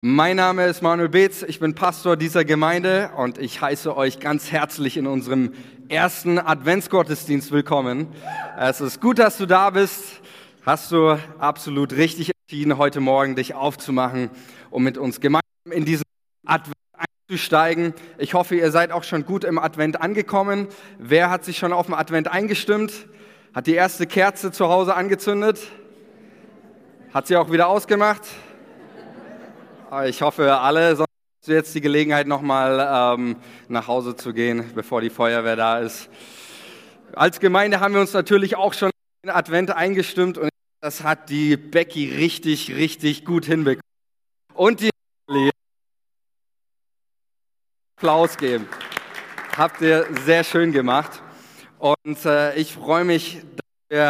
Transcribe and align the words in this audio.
Mein 0.00 0.36
Name 0.36 0.64
ist 0.66 0.80
Manuel 0.80 1.08
Beetz, 1.08 1.42
ich 1.42 1.58
bin 1.58 1.74
Pastor 1.74 2.16
dieser 2.16 2.44
Gemeinde 2.44 3.10
und 3.16 3.36
ich 3.36 3.60
heiße 3.60 3.96
euch 3.96 4.20
ganz 4.20 4.52
herzlich 4.52 4.96
in 4.96 5.08
unserem 5.08 5.54
ersten 5.88 6.38
Adventsgottesdienst 6.38 7.50
willkommen. 7.50 8.06
Es 8.56 8.80
ist 8.80 9.00
gut, 9.00 9.18
dass 9.18 9.38
du 9.38 9.46
da 9.46 9.70
bist. 9.70 10.20
Hast 10.64 10.92
du 10.92 11.18
absolut 11.40 11.94
richtig 11.94 12.30
entschieden, 12.30 12.78
heute 12.78 13.00
Morgen 13.00 13.34
dich 13.34 13.54
aufzumachen, 13.54 14.30
um 14.70 14.84
mit 14.84 14.98
uns 14.98 15.18
gemeinsam 15.18 15.72
in 15.72 15.84
diesen 15.84 16.04
Advent 16.46 16.76
einzusteigen. 17.28 17.92
Ich 18.18 18.34
hoffe, 18.34 18.54
ihr 18.54 18.70
seid 18.70 18.92
auch 18.92 19.02
schon 19.02 19.26
gut 19.26 19.42
im 19.42 19.58
Advent 19.58 20.00
angekommen. 20.00 20.68
Wer 21.00 21.28
hat 21.28 21.44
sich 21.44 21.58
schon 21.58 21.72
auf 21.72 21.86
den 21.86 21.96
Advent 21.96 22.28
eingestimmt? 22.28 22.92
Hat 23.52 23.66
die 23.66 23.74
erste 23.74 24.06
Kerze 24.06 24.52
zu 24.52 24.68
Hause 24.68 24.94
angezündet? 24.94 25.58
Hat 27.12 27.26
sie 27.26 27.34
auch 27.36 27.50
wieder 27.50 27.66
ausgemacht? 27.66 28.22
Ich 30.04 30.20
hoffe, 30.20 30.58
alle 30.58 30.96
sonst 30.96 31.08
jetzt 31.46 31.74
die 31.74 31.80
Gelegenheit, 31.80 32.26
nochmal 32.26 33.16
ähm, 33.16 33.36
nach 33.68 33.86
Hause 33.86 34.16
zu 34.16 34.34
gehen, 34.34 34.70
bevor 34.74 35.00
die 35.00 35.08
Feuerwehr 35.08 35.56
da 35.56 35.78
ist. 35.78 36.10
Als 37.14 37.40
Gemeinde 37.40 37.80
haben 37.80 37.94
wir 37.94 38.02
uns 38.02 38.12
natürlich 38.12 38.54
auch 38.54 38.74
schon 38.74 38.90
in 39.22 39.30
Advent 39.30 39.70
eingestimmt 39.70 40.36
und 40.36 40.50
das 40.82 41.04
hat 41.04 41.30
die 41.30 41.56
Becky 41.56 42.14
richtig, 42.14 42.74
richtig 42.74 43.24
gut 43.24 43.46
hinbekommen. 43.46 43.80
Und 44.52 44.80
die 44.80 44.90
Applaus 47.96 48.36
geben. 48.36 48.68
Habt 49.56 49.80
ihr 49.80 50.06
sehr 50.26 50.44
schön 50.44 50.72
gemacht. 50.72 51.22
Und 51.78 52.26
äh, 52.26 52.54
ich 52.56 52.74
freue 52.74 53.04
mich, 53.04 53.40
dass 53.56 53.88
wir 53.88 54.08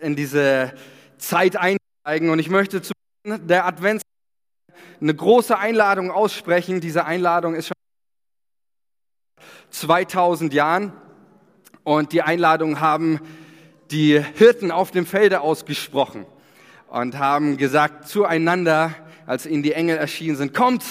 in 0.00 0.16
diese 0.16 0.74
Zeit 1.18 1.54
einsteigen. 1.56 2.30
Und 2.30 2.40
ich 2.40 2.50
möchte 2.50 2.82
zu 2.82 2.92
der 3.24 3.66
Advents 3.66 4.02
eine 5.00 5.14
große 5.14 5.58
Einladung 5.58 6.10
aussprechen. 6.10 6.80
Diese 6.80 7.04
Einladung 7.04 7.54
ist 7.54 7.68
schon 7.68 7.74
2000 9.70 10.54
Jahren. 10.54 10.92
Und 11.82 12.12
die 12.12 12.22
Einladung 12.22 12.80
haben 12.80 13.20
die 13.90 14.18
Hirten 14.20 14.70
auf 14.70 14.90
dem 14.90 15.06
Felde 15.06 15.40
ausgesprochen 15.40 16.26
und 16.88 17.18
haben 17.18 17.56
gesagt 17.56 18.08
zueinander, 18.08 18.94
als 19.26 19.46
ihnen 19.46 19.62
die 19.62 19.72
Engel 19.72 19.98
erschienen 19.98 20.36
sind, 20.36 20.54
kommt, 20.54 20.84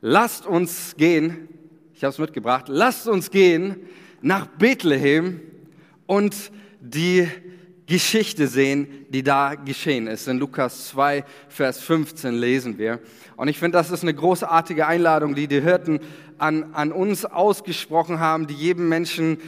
lasst 0.00 0.46
uns 0.46 0.96
gehen, 0.96 1.48
ich 1.94 2.04
habe 2.04 2.12
es 2.12 2.18
mitgebracht, 2.18 2.66
lasst 2.68 3.08
uns 3.08 3.30
gehen 3.30 3.76
nach 4.20 4.46
Bethlehem 4.46 5.40
und 6.06 6.34
die 6.80 7.28
Geschichte 7.88 8.48
sehen, 8.48 9.06
die 9.08 9.22
da 9.22 9.54
geschehen 9.54 10.08
ist. 10.08 10.28
In 10.28 10.38
Lukas 10.38 10.88
2, 10.88 11.24
Vers 11.48 11.80
15 11.80 12.34
lesen 12.34 12.76
wir. 12.76 13.00
Und 13.36 13.48
ich 13.48 13.58
finde, 13.58 13.78
das 13.78 13.90
ist 13.90 14.02
eine 14.02 14.12
großartige 14.12 14.86
Einladung, 14.86 15.34
die 15.34 15.48
die 15.48 15.62
Hirten 15.62 16.00
an, 16.36 16.74
an 16.74 16.92
uns 16.92 17.24
ausgesprochen 17.24 18.20
haben, 18.20 18.46
die 18.46 18.54
jedem 18.54 18.90
Menschen 18.90 19.38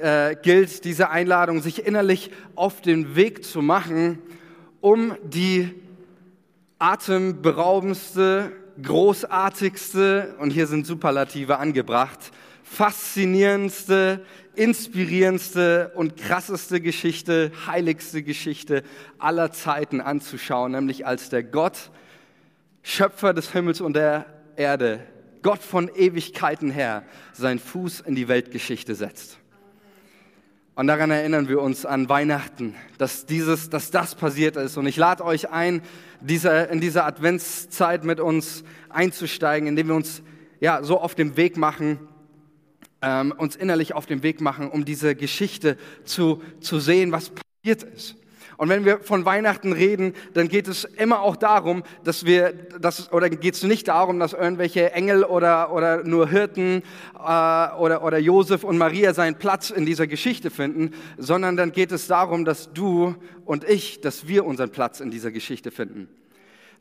äh, 0.00 0.34
gilt, 0.34 0.84
diese 0.84 1.10
Einladung, 1.10 1.60
sich 1.60 1.86
innerlich 1.86 2.30
auf 2.54 2.80
den 2.80 3.16
Weg 3.16 3.44
zu 3.44 3.60
machen, 3.60 4.18
um 4.80 5.14
die 5.22 5.70
atemberaubendste, 6.78 8.52
großartigste, 8.82 10.36
und 10.38 10.50
hier 10.50 10.66
sind 10.66 10.86
Superlative 10.86 11.58
angebracht, 11.58 12.32
faszinierendste, 12.62 14.24
inspirierendste 14.54 15.92
und 15.94 16.16
krasseste 16.16 16.80
Geschichte, 16.80 17.52
heiligste 17.66 18.22
Geschichte 18.22 18.82
aller 19.18 19.52
Zeiten 19.52 20.00
anzuschauen, 20.00 20.72
nämlich 20.72 21.06
als 21.06 21.28
der 21.28 21.42
Gott, 21.42 21.90
Schöpfer 22.82 23.34
des 23.34 23.52
Himmels 23.52 23.80
und 23.80 23.94
der 23.94 24.26
Erde, 24.56 25.00
Gott 25.42 25.62
von 25.62 25.88
Ewigkeiten 25.94 26.70
her, 26.70 27.04
seinen 27.32 27.58
Fuß 27.58 28.00
in 28.00 28.14
die 28.14 28.28
Weltgeschichte 28.28 28.94
setzt. 28.94 29.38
Und 30.74 30.86
daran 30.86 31.10
erinnern 31.10 31.48
wir 31.48 31.60
uns 31.60 31.84
an 31.84 32.08
Weihnachten, 32.08 32.74
dass, 32.96 33.26
dieses, 33.26 33.68
dass 33.68 33.90
das 33.90 34.14
passiert 34.14 34.56
ist. 34.56 34.78
Und 34.78 34.86
ich 34.86 34.96
lade 34.96 35.24
euch 35.24 35.50
ein, 35.50 35.82
dieser, 36.20 36.70
in 36.70 36.80
dieser 36.80 37.04
Adventszeit 37.04 38.04
mit 38.04 38.18
uns 38.18 38.64
einzusteigen, 38.88 39.68
indem 39.68 39.88
wir 39.88 39.94
uns 39.94 40.22
ja, 40.60 40.82
so 40.82 41.00
auf 41.00 41.14
dem 41.14 41.36
Weg 41.36 41.56
machen, 41.56 41.98
ähm, 43.02 43.32
uns 43.36 43.56
innerlich 43.56 43.94
auf 43.94 44.06
den 44.06 44.22
Weg 44.22 44.40
machen, 44.40 44.70
um 44.70 44.84
diese 44.84 45.14
Geschichte 45.14 45.76
zu, 46.04 46.42
zu 46.60 46.80
sehen, 46.80 47.12
was 47.12 47.30
passiert 47.30 47.82
ist. 47.82 48.16
Und 48.60 48.68
wenn 48.68 48.84
wir 48.84 49.00
von 49.00 49.24
Weihnachten 49.24 49.72
reden, 49.72 50.12
dann 50.34 50.48
geht 50.48 50.68
es 50.68 50.84
immer 50.84 51.22
auch 51.22 51.36
darum, 51.36 51.82
dass 52.04 52.26
wir, 52.26 52.52
dass, 52.52 53.10
oder 53.10 53.30
geht 53.30 53.54
es 53.54 53.62
nicht 53.62 53.88
darum, 53.88 54.18
dass 54.18 54.34
irgendwelche 54.34 54.92
Engel 54.92 55.24
oder, 55.24 55.72
oder 55.72 56.04
nur 56.04 56.28
Hirten 56.28 56.82
äh, 57.14 57.74
oder, 57.78 58.04
oder 58.04 58.18
Josef 58.18 58.62
und 58.62 58.76
Maria 58.76 59.14
seinen 59.14 59.36
Platz 59.36 59.70
in 59.70 59.86
dieser 59.86 60.06
Geschichte 60.06 60.50
finden, 60.50 60.92
sondern 61.16 61.56
dann 61.56 61.72
geht 61.72 61.90
es 61.90 62.06
darum, 62.06 62.44
dass 62.44 62.70
du 62.74 63.14
und 63.46 63.64
ich, 63.64 64.02
dass 64.02 64.28
wir 64.28 64.44
unseren 64.44 64.68
Platz 64.68 65.00
in 65.00 65.10
dieser 65.10 65.30
Geschichte 65.30 65.70
finden. 65.70 66.08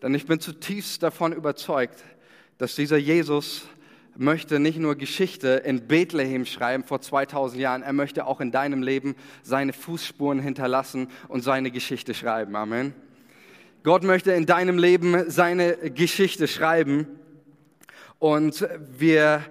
Denn 0.01 0.13
ich 0.13 0.25
bin 0.25 0.41
zutiefst 0.41 1.01
davon 1.01 1.31
überzeugt, 1.31 2.03
dass 2.57 2.75
dieser 2.75 2.97
Jesus 2.97 3.69
möchte 4.19 4.59
nicht 4.59 4.77
nur 4.77 4.95
Geschichte 4.95 5.61
in 5.65 5.87
Bethlehem 5.87 6.45
schreiben 6.45 6.83
vor 6.83 7.01
2000 7.01 7.61
Jahren, 7.61 7.81
er 7.83 7.93
möchte 7.93 8.27
auch 8.27 8.41
in 8.41 8.51
deinem 8.51 8.83
Leben 8.83 9.15
seine 9.43 9.71
Fußspuren 9.71 10.39
hinterlassen 10.39 11.07
und 11.29 11.41
seine 11.41 11.71
Geschichte 11.71 12.13
schreiben. 12.13 12.55
Amen. 12.55 12.93
Gott 13.83 14.03
möchte 14.03 14.33
in 14.33 14.45
deinem 14.45 14.77
Leben 14.77 15.29
seine 15.31 15.77
Geschichte 15.91 16.49
schreiben 16.49 17.07
und 18.19 18.67
wir 18.97 19.41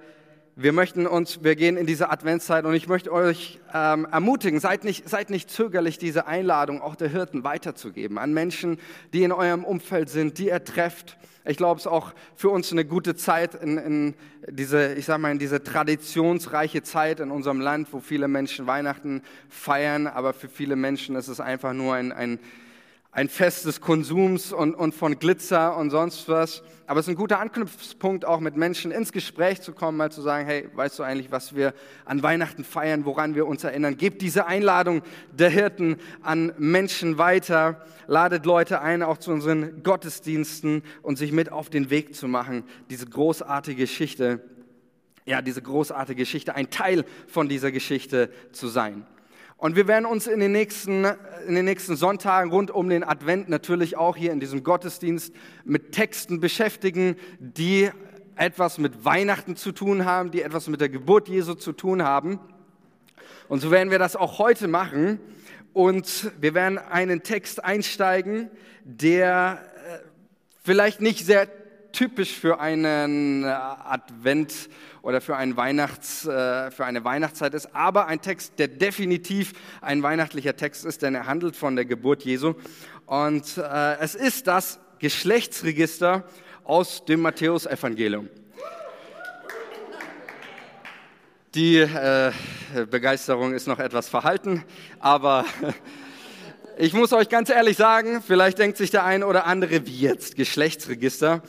wir 0.60 0.72
möchten 0.72 1.06
uns, 1.06 1.44
wir 1.44 1.54
gehen 1.54 1.76
in 1.76 1.86
diese 1.86 2.10
Adventszeit 2.10 2.64
und 2.64 2.74
ich 2.74 2.88
möchte 2.88 3.12
euch 3.12 3.60
ähm, 3.72 4.08
ermutigen, 4.10 4.58
seid 4.58 4.82
nicht, 4.82 5.08
seid 5.08 5.30
nicht 5.30 5.48
zögerlich, 5.48 5.98
diese 5.98 6.26
Einladung 6.26 6.82
auch 6.82 6.96
der 6.96 7.08
Hirten 7.08 7.44
weiterzugeben 7.44 8.19
an 8.19 8.34
Menschen, 8.34 8.78
die 9.12 9.22
in 9.22 9.30
eurem 9.30 9.64
Umfeld 9.64 10.08
sind, 10.08 10.36
die 10.38 10.48
ihr 10.48 10.64
trefft. 10.64 11.16
Ich 11.44 11.58
glaube, 11.58 11.78
es 11.78 11.86
ist 11.86 11.92
auch 11.92 12.12
für 12.34 12.50
uns 12.50 12.72
eine 12.72 12.84
gute 12.84 13.14
Zeit 13.14 13.54
in, 13.54 13.78
in 13.78 14.14
diese, 14.50 14.94
ich 14.94 15.04
sag 15.04 15.20
mal, 15.20 15.30
in 15.30 15.38
diese 15.38 15.62
traditionsreiche 15.62 16.82
Zeit 16.82 17.20
in 17.20 17.30
unserem 17.30 17.60
Land, 17.60 17.92
wo 17.92 18.00
viele 18.00 18.26
Menschen 18.26 18.66
Weihnachten 18.66 19.22
feiern, 19.48 20.08
aber 20.08 20.32
für 20.32 20.48
viele 20.48 20.74
Menschen 20.74 21.14
ist 21.14 21.28
es 21.28 21.38
einfach 21.38 21.72
nur 21.72 21.94
ein, 21.94 22.10
ein 22.10 22.41
ein 23.18 23.28
Fest 23.28 23.64
des 23.64 23.80
Konsums 23.80 24.52
und, 24.52 24.76
und 24.76 24.94
von 24.94 25.18
Glitzer 25.18 25.76
und 25.76 25.90
sonst 25.90 26.28
was. 26.28 26.62
Aber 26.86 27.00
es 27.00 27.06
ist 27.06 27.10
ein 27.10 27.16
guter 27.16 27.40
Anknüpfungspunkt, 27.40 28.24
auch 28.24 28.38
mit 28.38 28.56
Menschen 28.56 28.92
ins 28.92 29.10
Gespräch 29.10 29.60
zu 29.60 29.72
kommen, 29.72 29.98
mal 29.98 30.12
zu 30.12 30.22
sagen, 30.22 30.46
hey, 30.46 30.68
weißt 30.72 31.00
du 31.00 31.02
eigentlich, 31.02 31.32
was 31.32 31.52
wir 31.56 31.74
an 32.04 32.22
Weihnachten 32.22 32.62
feiern, 32.62 33.04
woran 33.04 33.34
wir 33.34 33.48
uns 33.48 33.64
erinnern? 33.64 33.96
Gebt 33.96 34.22
diese 34.22 34.46
Einladung 34.46 35.02
der 35.32 35.50
Hirten 35.50 35.96
an 36.22 36.52
Menschen 36.58 37.18
weiter, 37.18 37.84
ladet 38.06 38.46
Leute 38.46 38.82
ein, 38.82 39.02
auch 39.02 39.18
zu 39.18 39.32
unseren 39.32 39.82
Gottesdiensten 39.82 40.84
und 41.02 41.18
sich 41.18 41.32
mit 41.32 41.50
auf 41.50 41.70
den 41.70 41.90
Weg 41.90 42.14
zu 42.14 42.28
machen, 42.28 42.62
diese 42.88 43.06
großartige 43.06 43.82
Geschichte, 43.82 44.44
ja, 45.26 45.42
diese 45.42 45.60
großartige 45.60 46.22
Geschichte, 46.22 46.54
ein 46.54 46.70
Teil 46.70 47.04
von 47.26 47.48
dieser 47.48 47.72
Geschichte 47.72 48.30
zu 48.52 48.68
sein. 48.68 49.04
Und 49.58 49.74
wir 49.74 49.88
werden 49.88 50.06
uns 50.06 50.28
in 50.28 50.38
den, 50.38 50.52
nächsten, 50.52 51.04
in 51.48 51.56
den 51.56 51.64
nächsten 51.64 51.96
Sonntagen 51.96 52.52
rund 52.52 52.70
um 52.70 52.88
den 52.88 53.02
Advent 53.02 53.48
natürlich 53.48 53.96
auch 53.96 54.16
hier 54.16 54.30
in 54.30 54.38
diesem 54.38 54.62
Gottesdienst 54.62 55.34
mit 55.64 55.91
Texten 55.91 56.38
beschäftigen, 56.38 57.16
die 57.41 57.91
etwas 58.36 58.78
mit 58.78 59.04
Weihnachten 59.04 59.56
zu 59.56 59.72
tun 59.72 60.04
haben, 60.04 60.30
die 60.30 60.42
etwas 60.42 60.68
mit 60.68 60.80
der 60.80 60.88
Geburt 60.88 61.28
Jesu 61.28 61.54
zu 61.54 61.72
tun 61.72 62.04
haben. 62.04 62.38
Und 63.48 63.58
so 63.58 63.72
werden 63.72 63.91
wir 63.91 63.98
das 63.98 64.14
auch 64.14 64.38
heute 64.38 64.68
machen. 64.68 65.18
Und 65.72 66.30
wir 66.41 66.54
werden 66.54 66.78
einen 66.78 67.24
Text 67.24 67.64
einsteigen, 67.64 68.52
der 68.84 69.60
äh, 69.74 69.98
vielleicht 70.62 71.00
nicht 71.00 71.26
sehr 71.26 71.48
typisch 71.98 72.32
für 72.32 72.60
einen 72.60 73.42
äh, 73.42 73.48
Advent 73.48 74.68
oder 75.03 75.21
für, 75.21 75.36
einen 75.36 75.56
Weihnachts, 75.56 76.24
äh, 76.27 76.71
für 76.71 76.84
eine 76.84 77.03
Weihnachtszeit 77.03 77.54
ist, 77.54 77.74
aber 77.74 78.06
ein 78.06 78.21
Text, 78.21 78.53
der 78.60 78.68
definitiv 78.68 79.53
ein 79.80 80.00
weihnachtlicher 80.04 80.54
Text 80.54 80.84
ist, 80.84 81.03
denn 81.03 81.16
er 81.16 81.27
handelt 81.27 81.56
von 81.56 81.74
der 81.74 81.86
Geburt 81.86 82.22
Jesu. 82.22 82.54
Und 83.06 83.59
äh, 83.59 83.97
es 83.98 84.15
ist 84.15 84.47
das 84.47 84.78
Geschlechtsregister 85.00 86.22
aus 86.62 87.04
dem 87.04 87.21
Matthäusevangelium. 87.21 88.28
Die 91.54 91.84
Begeisterung 92.91 93.54
ist 93.54 93.66
noch 93.66 93.78
etwas 93.80 94.09
verhalten, 94.09 94.62
aber 95.00 95.47
ich 96.78 96.92
muss 96.92 97.12
euch 97.12 97.28
ganz 97.28 97.48
ehrlich 97.48 97.77
sagen, 97.77 98.22
vielleicht 98.24 98.59
denkt 98.59 98.77
sich 98.77 98.91
der 98.91 99.04
eine 99.04 99.27
oder 99.27 99.47
andere, 99.47 99.84
wie 99.86 99.98
jetzt 99.98 100.36
Geschlechtsregister. 100.36 101.42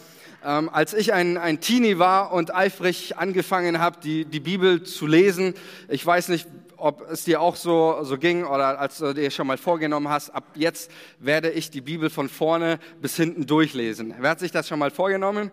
Ähm, 0.45 0.69
als 0.71 0.93
ich 0.93 1.13
ein, 1.13 1.37
ein 1.37 1.59
Teenie 1.59 1.99
war 1.99 2.31
und 2.31 2.55
eifrig 2.55 3.17
angefangen 3.17 3.79
habe, 3.79 3.99
die, 4.01 4.25
die 4.25 4.39
Bibel 4.39 4.83
zu 4.83 5.05
lesen, 5.05 5.53
ich 5.89 6.05
weiß 6.05 6.29
nicht, 6.29 6.47
ob 6.77 7.09
es 7.11 7.25
dir 7.25 7.41
auch 7.41 7.57
so, 7.57 7.99
so 8.03 8.17
ging 8.17 8.45
oder 8.45 8.79
als 8.79 8.99
du 8.99 9.13
dir 9.13 9.31
schon 9.31 9.47
mal 9.47 9.57
vorgenommen 9.57 10.07
hast, 10.07 10.29
ab 10.29 10.45
jetzt 10.55 10.91
werde 11.19 11.49
ich 11.49 11.71
die 11.71 11.81
Bibel 11.81 12.09
von 12.09 12.29
vorne 12.29 12.79
bis 13.01 13.17
hinten 13.17 13.45
durchlesen. 13.45 14.15
Wer 14.17 14.29
hat 14.29 14.39
sich 14.39 14.51
das 14.51 14.67
schon 14.67 14.79
mal 14.79 14.91
vorgenommen? 14.91 15.51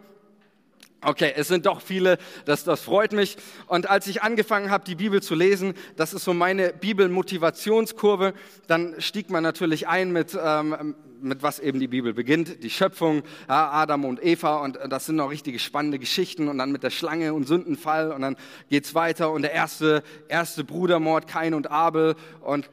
Okay, 1.03 1.33
es 1.37 1.49
sind 1.49 1.67
doch 1.67 1.83
viele, 1.83 2.17
das, 2.47 2.65
das 2.65 2.81
freut 2.81 3.13
mich. 3.13 3.37
Und 3.67 3.89
als 3.89 4.07
ich 4.07 4.23
angefangen 4.23 4.71
habe, 4.71 4.85
die 4.85 4.95
Bibel 4.95 5.23
zu 5.23 5.35
lesen, 5.35 5.75
das 5.97 6.15
ist 6.15 6.25
so 6.25 6.33
meine 6.33 6.73
Bibelmotivationskurve, 6.73 8.33
dann 8.67 8.95
stieg 8.99 9.31
man 9.31 9.43
natürlich 9.43 9.89
ein 9.89 10.11
mit, 10.11 10.37
ähm, 10.43 10.97
mit 11.21 11.43
was 11.43 11.59
eben 11.59 11.81
die 11.81 11.89
Bibel 11.89 12.15
beginnt, 12.15 12.63
die 12.63 12.71
Schöpfung, 12.71 13.23
ja, 13.49 13.71
Adam 13.73 14.07
und 14.07 14.25
Eva. 14.25 14.57
Und 14.57 14.79
das 14.89 15.07
sind 15.07 15.17
noch 15.17 15.31
richtige 15.31 15.59
spannende 15.59 15.99
Geschichten. 15.99 16.49
Und 16.49 16.59
dann 16.59 16.73
mit 16.73 16.83
der 16.83 16.91
Schlange 16.91 17.35
und 17.35 17.47
Sündenfall. 17.47 18.11
Und 18.11 18.23
dann 18.23 18.37
geht's 18.71 18.95
weiter. 18.95 19.31
Und 19.31 19.43
der 19.43 19.53
erste, 19.53 20.03
erste 20.29 20.65
Brudermord, 20.65 21.29
Kain 21.29 21.53
und 21.55 21.71
Abel. 21.71 22.17
Und 22.41 22.69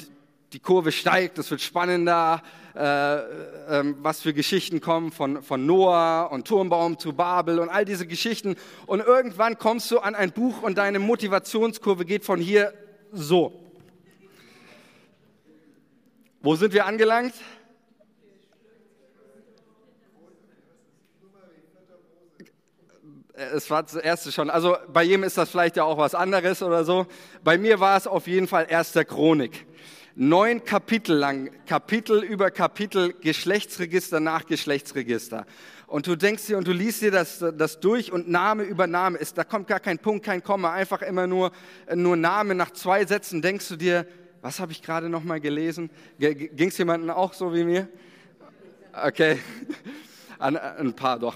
die 0.53 0.59
Kurve 0.59 0.91
steigt, 0.91 1.39
es 1.39 1.49
wird 1.49 1.61
spannender, 1.61 2.43
äh, 2.75 3.15
äh, 3.15 3.95
was 3.97 4.21
für 4.21 4.33
Geschichten 4.33 4.81
kommen 4.81 5.11
von, 5.11 5.41
von 5.41 5.65
Noah 5.65 6.29
und 6.31 6.47
Turmbaum 6.47 6.99
zu 6.99 7.13
Babel 7.13 7.59
und 7.59 7.69
all 7.69 7.85
diese 7.85 8.05
Geschichten. 8.05 8.55
Und 8.85 8.99
irgendwann 8.99 9.57
kommst 9.57 9.89
du 9.89 9.99
an 9.99 10.13
ein 10.13 10.31
Buch 10.31 10.61
und 10.61 10.77
deine 10.77 10.99
Motivationskurve 10.99 12.05
geht 12.05 12.23
von 12.23 12.39
hier 12.39 12.71
so. 13.11 13.59
Wo 16.41 16.55
sind 16.55 16.73
wir 16.73 16.85
angelangt? 16.85 17.33
Es 23.35 23.71
war 23.71 23.81
das 23.81 23.95
erste 23.95 24.31
schon. 24.31 24.51
Also 24.51 24.77
bei 24.91 25.01
jedem 25.01 25.23
ist 25.23 25.39
das 25.39 25.49
vielleicht 25.49 25.77
ja 25.77 25.83
auch 25.83 25.97
was 25.97 26.13
anderes 26.13 26.61
oder 26.61 26.85
so. 26.85 27.07
Bei 27.43 27.57
mir 27.57 27.79
war 27.79 27.97
es 27.97 28.05
auf 28.05 28.27
jeden 28.27 28.47
Fall 28.47 28.67
erster 28.69 29.03
Chronik 29.03 29.65
neun 30.15 30.63
Kapitel 30.63 31.15
lang, 31.15 31.49
Kapitel 31.65 32.23
über 32.23 32.51
Kapitel, 32.51 33.13
Geschlechtsregister 33.13 34.19
nach 34.19 34.45
Geschlechtsregister. 34.45 35.45
Und 35.87 36.07
du 36.07 36.15
denkst 36.15 36.47
dir 36.47 36.57
und 36.57 36.67
du 36.67 36.71
liest 36.71 37.01
dir 37.01 37.11
das, 37.11 37.43
das 37.55 37.79
durch 37.79 38.11
und 38.11 38.29
Name 38.29 38.63
über 38.63 38.87
Name 38.87 39.17
ist, 39.17 39.37
da 39.37 39.43
kommt 39.43 39.67
gar 39.67 39.79
kein 39.79 39.99
Punkt, 39.99 40.25
kein 40.25 40.43
Komma, 40.43 40.73
einfach 40.73 41.01
immer 41.01 41.27
nur, 41.27 41.51
nur 41.93 42.15
Name. 42.15 42.55
Nach 42.55 42.71
zwei 42.71 43.05
Sätzen 43.05 43.41
denkst 43.41 43.67
du 43.69 43.75
dir, 43.75 44.07
was 44.41 44.59
habe 44.59 44.71
ich 44.71 44.81
gerade 44.81 45.09
noch 45.09 45.23
mal 45.23 45.39
gelesen? 45.39 45.89
Ging 46.19 46.67
es 46.67 46.77
jemandem 46.77 47.09
auch 47.11 47.33
so 47.33 47.53
wie 47.53 47.63
mir? 47.63 47.87
Okay, 48.91 49.39
ein, 50.39 50.93
paar 50.93 51.17
doch. 51.17 51.35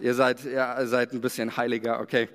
Ihr 0.00 0.14
seid, 0.14 0.44
ja, 0.44 0.84
seid 0.86 1.12
ein 1.12 1.20
bisschen 1.20 1.56
heiliger, 1.56 2.00
okay. 2.00 2.28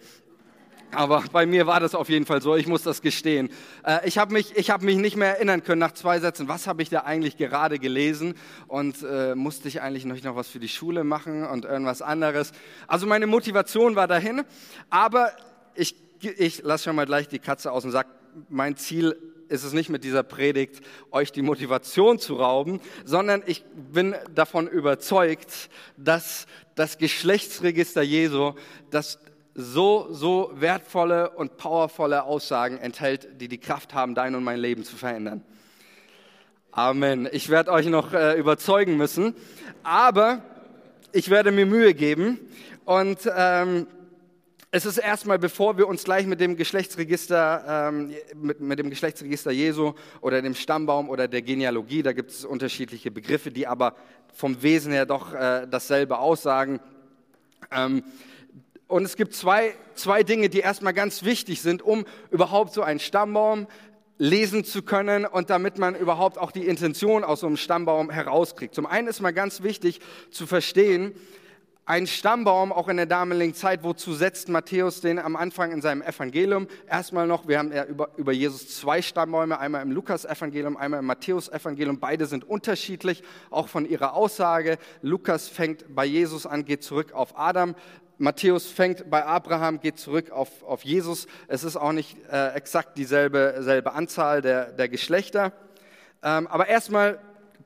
Aber 0.93 1.23
bei 1.31 1.45
mir 1.45 1.67
war 1.67 1.79
das 1.79 1.95
auf 1.95 2.09
jeden 2.09 2.25
Fall 2.25 2.41
so, 2.41 2.55
ich 2.55 2.67
muss 2.67 2.83
das 2.83 3.01
gestehen. 3.01 3.49
Äh, 3.83 4.07
ich 4.07 4.17
habe 4.17 4.33
mich, 4.33 4.51
hab 4.69 4.81
mich 4.81 4.97
nicht 4.97 5.15
mehr 5.15 5.35
erinnern 5.35 5.63
können 5.63 5.79
nach 5.79 5.93
zwei 5.93 6.19
Sätzen, 6.19 6.47
was 6.47 6.67
habe 6.67 6.81
ich 6.81 6.89
da 6.89 7.01
eigentlich 7.01 7.37
gerade 7.37 7.79
gelesen 7.79 8.35
und 8.67 8.97
äh, 9.03 9.35
musste 9.35 9.67
ich 9.67 9.81
eigentlich 9.81 10.05
noch, 10.05 10.21
noch 10.21 10.35
was 10.35 10.49
für 10.49 10.59
die 10.59 10.67
Schule 10.67 11.03
machen 11.03 11.45
und 11.45 11.65
irgendwas 11.65 12.01
anderes. 12.01 12.51
Also 12.87 13.07
meine 13.07 13.27
Motivation 13.27 13.95
war 13.95 14.07
dahin, 14.07 14.43
aber 14.89 15.31
ich, 15.75 15.95
ich 16.21 16.61
lasse 16.63 16.85
schon 16.85 16.95
mal 16.95 17.05
gleich 17.05 17.27
die 17.27 17.39
Katze 17.39 17.71
aus 17.71 17.85
und 17.85 17.91
sage, 17.91 18.09
mein 18.49 18.75
Ziel 18.75 19.15
ist 19.51 19.63
es 19.63 19.73
nicht 19.73 19.89
mit 19.89 20.03
dieser 20.03 20.23
Predigt, 20.23 20.81
euch 21.11 21.31
die 21.31 21.41
Motivation 21.41 22.19
zu 22.19 22.35
rauben, 22.35 22.79
sondern 23.03 23.43
ich 23.45 23.65
bin 23.91 24.15
davon 24.33 24.67
überzeugt, 24.67 25.69
dass 25.97 26.47
das 26.75 26.97
Geschlechtsregister 26.97 28.01
Jesu, 28.01 28.53
das 28.89 29.19
so, 29.53 30.07
so 30.11 30.51
wertvolle 30.55 31.31
und 31.31 31.57
powervolle 31.57 32.23
Aussagen 32.23 32.77
enthält, 32.77 33.41
die 33.41 33.47
die 33.47 33.57
Kraft 33.57 33.93
haben, 33.93 34.15
dein 34.15 34.35
und 34.35 34.43
mein 34.43 34.59
Leben 34.59 34.83
zu 34.83 34.95
verändern. 34.95 35.43
Amen. 36.71 37.27
Ich 37.31 37.49
werde 37.49 37.71
euch 37.71 37.87
noch 37.87 38.13
äh, 38.13 38.39
überzeugen 38.39 38.95
müssen, 38.95 39.35
aber 39.83 40.41
ich 41.11 41.29
werde 41.29 41.51
mir 41.51 41.65
Mühe 41.65 41.93
geben 41.93 42.39
und 42.85 43.19
ähm, 43.35 43.87
es 44.73 44.85
ist 44.85 44.97
erstmal, 44.97 45.37
bevor 45.37 45.77
wir 45.77 45.85
uns 45.85 46.05
gleich 46.05 46.25
mit 46.25 46.39
dem 46.39 46.55
Geschlechtsregister, 46.55 47.89
ähm, 47.89 48.13
mit, 48.33 48.61
mit, 48.61 48.79
dem 48.79 48.89
Geschlechtsregister 48.89 49.51
Jesu 49.51 49.95
oder 50.21 50.41
dem 50.41 50.55
Stammbaum 50.55 51.09
oder 51.09 51.27
der 51.27 51.41
Genealogie, 51.41 52.03
da 52.03 52.13
gibt 52.13 52.31
es 52.31 52.45
unterschiedliche 52.45 53.11
Begriffe, 53.11 53.51
die 53.51 53.67
aber 53.67 53.95
vom 54.33 54.63
Wesen 54.63 54.93
her 54.93 55.05
doch 55.05 55.33
äh, 55.33 55.67
dasselbe 55.69 56.19
aussagen. 56.19 56.79
Ähm, 57.69 58.01
und 58.91 59.03
es 59.05 59.15
gibt 59.15 59.33
zwei, 59.33 59.73
zwei 59.95 60.23
Dinge, 60.23 60.49
die 60.49 60.59
erstmal 60.59 60.93
ganz 60.93 61.23
wichtig 61.23 61.61
sind, 61.61 61.81
um 61.81 62.05
überhaupt 62.29 62.73
so 62.73 62.83
einen 62.83 62.99
Stammbaum 62.99 63.67
lesen 64.17 64.63
zu 64.63 64.83
können 64.83 65.25
und 65.25 65.49
damit 65.49 65.77
man 65.77 65.95
überhaupt 65.95 66.37
auch 66.37 66.51
die 66.51 66.67
Intention 66.67 67.23
aus 67.23 67.39
so 67.39 67.47
einem 67.47 67.57
Stammbaum 67.57 68.09
herauskriegt. 68.09 68.75
Zum 68.75 68.85
einen 68.85 69.07
ist 69.07 69.21
mal 69.21 69.31
ganz 69.31 69.63
wichtig 69.63 69.99
zu 70.29 70.45
verstehen, 70.45 71.15
ein 71.85 72.05
Stammbaum, 72.05 72.71
auch 72.71 72.87
in 72.87 72.97
der 72.97 73.07
damaligen 73.07 73.55
Zeit, 73.55 73.83
wozu 73.83 74.13
setzt 74.13 74.49
Matthäus 74.49 75.01
den 75.01 75.17
am 75.17 75.35
Anfang 75.35 75.71
in 75.71 75.81
seinem 75.81 76.03
Evangelium? 76.03 76.67
Erstmal 76.87 77.25
noch, 77.25 77.47
wir 77.47 77.57
haben 77.57 77.73
ja 77.73 77.83
über, 77.85 78.09
über 78.17 78.31
Jesus 78.31 78.77
zwei 78.77 79.01
Stammbäume, 79.01 79.59
einmal 79.59 79.81
im 79.81 79.91
Lukas-Evangelium, 79.91 80.77
einmal 80.77 80.99
im 80.99 81.07
Matthäus-Evangelium. 81.07 81.99
Beide 81.99 82.27
sind 82.27 82.47
unterschiedlich, 82.47 83.23
auch 83.49 83.67
von 83.67 83.89
ihrer 83.89 84.13
Aussage. 84.13 84.77
Lukas 85.01 85.49
fängt 85.49 85.93
bei 85.93 86.05
Jesus 86.05 86.45
an, 86.45 86.65
geht 86.65 86.83
zurück 86.83 87.13
auf 87.13 87.37
Adam. 87.37 87.75
Matthäus 88.21 88.67
fängt 88.67 89.09
bei 89.09 89.25
Abraham, 89.25 89.79
geht 89.79 89.97
zurück 89.97 90.29
auf, 90.29 90.61
auf 90.61 90.83
Jesus. 90.85 91.25
Es 91.47 91.63
ist 91.63 91.75
auch 91.75 91.91
nicht 91.91 92.15
äh, 92.31 92.53
exakt 92.53 92.95
dieselbe 92.95 93.55
selbe 93.61 93.93
Anzahl 93.93 94.43
der, 94.43 94.65
der 94.73 94.89
Geschlechter. 94.89 95.53
Ähm, 96.21 96.45
aber 96.45 96.67
erstmal 96.67 97.19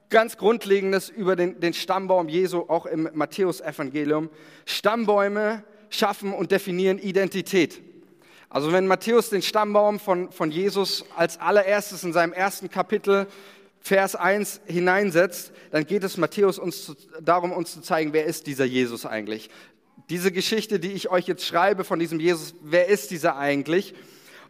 ganz 0.09 0.37
Grundlegendes 0.37 1.09
über 1.09 1.35
den, 1.35 1.59
den 1.59 1.73
Stammbaum 1.73 2.29
Jesu, 2.29 2.61
auch 2.69 2.85
im 2.85 3.09
Matthäus-Evangelium. 3.13 4.29
Stammbäume 4.65 5.61
schaffen 5.89 6.33
und 6.33 6.51
definieren 6.51 6.99
Identität. 6.99 7.81
Also 8.47 8.71
wenn 8.71 8.87
Matthäus 8.87 9.31
den 9.31 9.41
Stammbaum 9.41 9.99
von, 9.99 10.31
von 10.31 10.51
Jesus 10.51 11.03
als 11.17 11.37
allererstes 11.37 12.05
in 12.05 12.13
seinem 12.13 12.31
ersten 12.31 12.69
Kapitel 12.69 13.27
Vers 13.81 14.15
1 14.15 14.61
hineinsetzt, 14.65 15.51
dann 15.71 15.85
geht 15.85 16.03
es 16.05 16.15
Matthäus 16.15 16.57
uns 16.57 16.85
zu, 16.85 16.95
darum, 17.21 17.51
uns 17.51 17.73
zu 17.73 17.81
zeigen, 17.81 18.13
wer 18.13 18.25
ist 18.25 18.47
dieser 18.47 18.65
Jesus 18.65 19.05
eigentlich 19.05 19.49
diese 20.09 20.31
Geschichte, 20.31 20.79
die 20.79 20.91
ich 20.91 21.09
euch 21.09 21.27
jetzt 21.27 21.45
schreibe 21.45 21.83
von 21.83 21.99
diesem 21.99 22.19
Jesus, 22.19 22.53
wer 22.61 22.87
ist 22.87 23.11
dieser 23.11 23.37
eigentlich? 23.37 23.93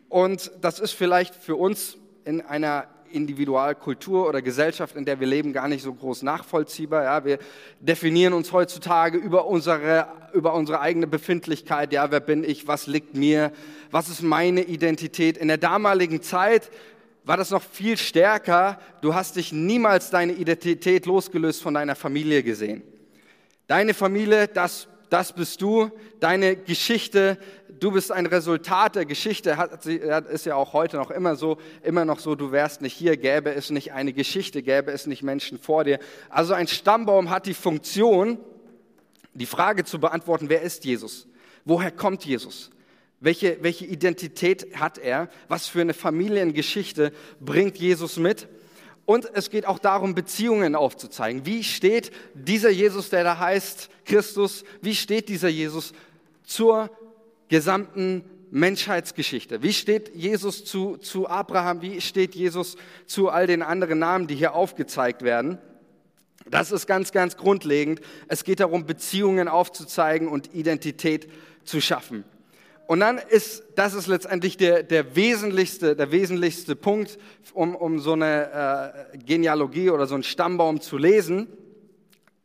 Und 0.10 0.52
das 0.62 0.80
ist 0.80 0.92
vielleicht 0.92 1.36
für 1.36 1.56
uns 1.56 1.98
in 2.25 2.42
einer 2.42 2.88
Individualkultur 3.12 4.28
oder 4.28 4.42
Gesellschaft, 4.42 4.96
in 4.96 5.06
der 5.06 5.19
wir 5.19 5.28
leben, 5.28 5.54
gar 5.54 5.68
nicht 5.68 5.84
so 5.84 5.94
groß 5.94 6.24
nachvollziehbar. 6.24 7.04
Ja, 7.04 7.25
wir 7.25 7.40
definieren 7.80 8.34
uns 8.34 8.52
heutzutage 8.52 9.18
über 9.18 9.48
unsere, 9.48 10.07
über 10.34 10.54
unsere 10.54 10.81
eigene 10.81 11.07
Befindlichkeit. 11.07 11.94
Ja, 11.94 12.12
wer 12.12 12.19
bin 12.19 12.44
ich? 12.44 12.68
Was 12.68 12.88
liegt 12.88 13.15
mir? 13.15 13.51
Was 13.91 14.10
ist 14.10 14.22
meine 14.22 14.63
Identität? 14.63 15.38
In 15.38 15.48
der 15.48 15.58
damaligen 15.58 16.22
Zeit 16.22 16.70
war 17.24 17.38
das 17.38 17.51
noch 17.51 17.63
viel 17.63 17.98
stärker. 17.98 18.80
Du 19.01 19.15
hast 19.15 19.38
dich 19.38 19.53
niemals 19.53 20.10
deine 20.10 20.34
Identität 20.34 21.06
losgelöst 21.06 21.63
von 21.63 21.74
deiner 21.74 21.96
Familie 21.96 22.44
gesehen. 22.44 22.84
Deine 23.68 23.94
Familie, 23.94 24.48
das 24.48 24.88
das 25.10 25.34
bist 25.34 25.62
du, 25.62 25.92
deine 26.20 26.56
Geschichte, 26.56 27.38
du 27.80 27.92
bist 27.92 28.12
ein 28.12 28.26
Resultat 28.26 28.96
der 28.96 29.06
Geschichte, 29.06 29.58
hat, 29.58 29.86
ist 29.86 30.46
ja 30.46 30.56
auch 30.56 30.74
heute 30.74 30.98
noch 30.98 31.12
immer 31.12 31.36
so, 31.36 31.58
immer 31.84 32.06
noch 32.06 32.20
so, 32.20 32.36
du 32.36 32.52
wärst 32.52 32.82
nicht 32.82 32.94
hier, 32.94 33.18
gäbe 33.18 33.54
es 33.54 33.70
nicht 33.70 33.94
eine 33.94 34.14
Geschichte, 34.14 34.64
gäbe 34.64 34.92
es 34.92 35.08
nicht 35.08 35.24
Menschen 35.24 35.60
vor 35.60 35.84
dir. 35.84 36.00
Also 36.30 36.54
ein 36.54 36.68
Stammbaum 36.68 37.30
hat 37.30 37.46
die 37.46 37.54
Funktion, 37.54 38.38
die 39.34 39.46
Frage 39.46 39.84
zu 39.84 40.00
beantworten, 40.00 40.50
wer 40.50 40.62
ist 40.62 40.86
Jesus? 40.86 41.28
Woher 41.66 41.92
kommt 41.92 42.26
Jesus? 42.26 42.72
Welche, 43.20 43.58
welche 43.62 43.86
Identität 43.86 44.76
hat 44.80 44.98
er? 44.98 45.30
Was 45.48 45.68
für 45.68 45.82
eine 45.82 45.94
Familiengeschichte 45.94 47.12
bringt 47.40 47.78
Jesus 47.78 48.18
mit? 48.18 48.48
Und 49.06 49.30
es 49.34 49.50
geht 49.50 49.68
auch 49.68 49.80
darum, 49.80 50.16
Beziehungen 50.16 50.76
aufzuzeigen. 50.76 51.46
Wie 51.46 51.64
steht 51.64 52.12
dieser 52.34 52.72
Jesus, 52.72 53.10
der 53.10 53.24
da 53.24 53.38
heißt 53.38 53.90
Christus, 54.04 54.64
wie 54.82 54.96
steht 54.96 55.30
dieser 55.30 55.50
Jesus 55.50 55.94
zur 56.44 56.90
gesamten 57.48 58.24
Menschheitsgeschichte? 58.50 59.62
Wie 59.62 59.74
steht 59.74 60.16
Jesus 60.16 60.66
zu, 60.66 60.98
zu 60.98 61.28
Abraham? 61.28 61.82
Wie 61.82 62.02
steht 62.02 62.36
Jesus 62.36 62.78
zu 63.06 63.30
all 63.30 63.46
den 63.46 63.62
anderen 63.62 64.00
Namen, 64.00 64.28
die 64.28 64.36
hier 64.36 64.56
aufgezeigt 64.56 65.22
werden? 65.22 65.60
Das 66.50 66.72
ist 66.72 66.88
ganz, 66.88 67.12
ganz 67.12 67.38
grundlegend. 67.38 68.02
Es 68.28 68.44
geht 68.44 68.60
darum, 68.60 68.86
Beziehungen 68.86 69.48
aufzuzeigen 69.48 70.28
und 70.28 70.54
Identität 70.54 71.30
zu 71.64 71.82
schaffen. 71.82 72.24
Und 72.88 73.00
dann 73.00 73.18
ist, 73.18 73.63
das 73.75 73.94
ist 73.94 74.08
letztendlich 74.08 74.58
der, 74.58 74.84
der, 74.84 75.15
wesentlichste, 75.15 75.96
der 75.96 76.12
wesentlichste 76.12 76.75
Punkt, 76.75 77.18
um, 77.54 77.75
um 77.75 78.00
so 78.00 78.13
eine 78.13 79.13
äh, 79.13 79.18
Genealogie 79.18 79.89
oder 79.89 80.06
so 80.06 80.13
einen 80.13 80.24
Stammbaum 80.24 80.82
zu 80.82 80.98
lesen. 80.98 81.48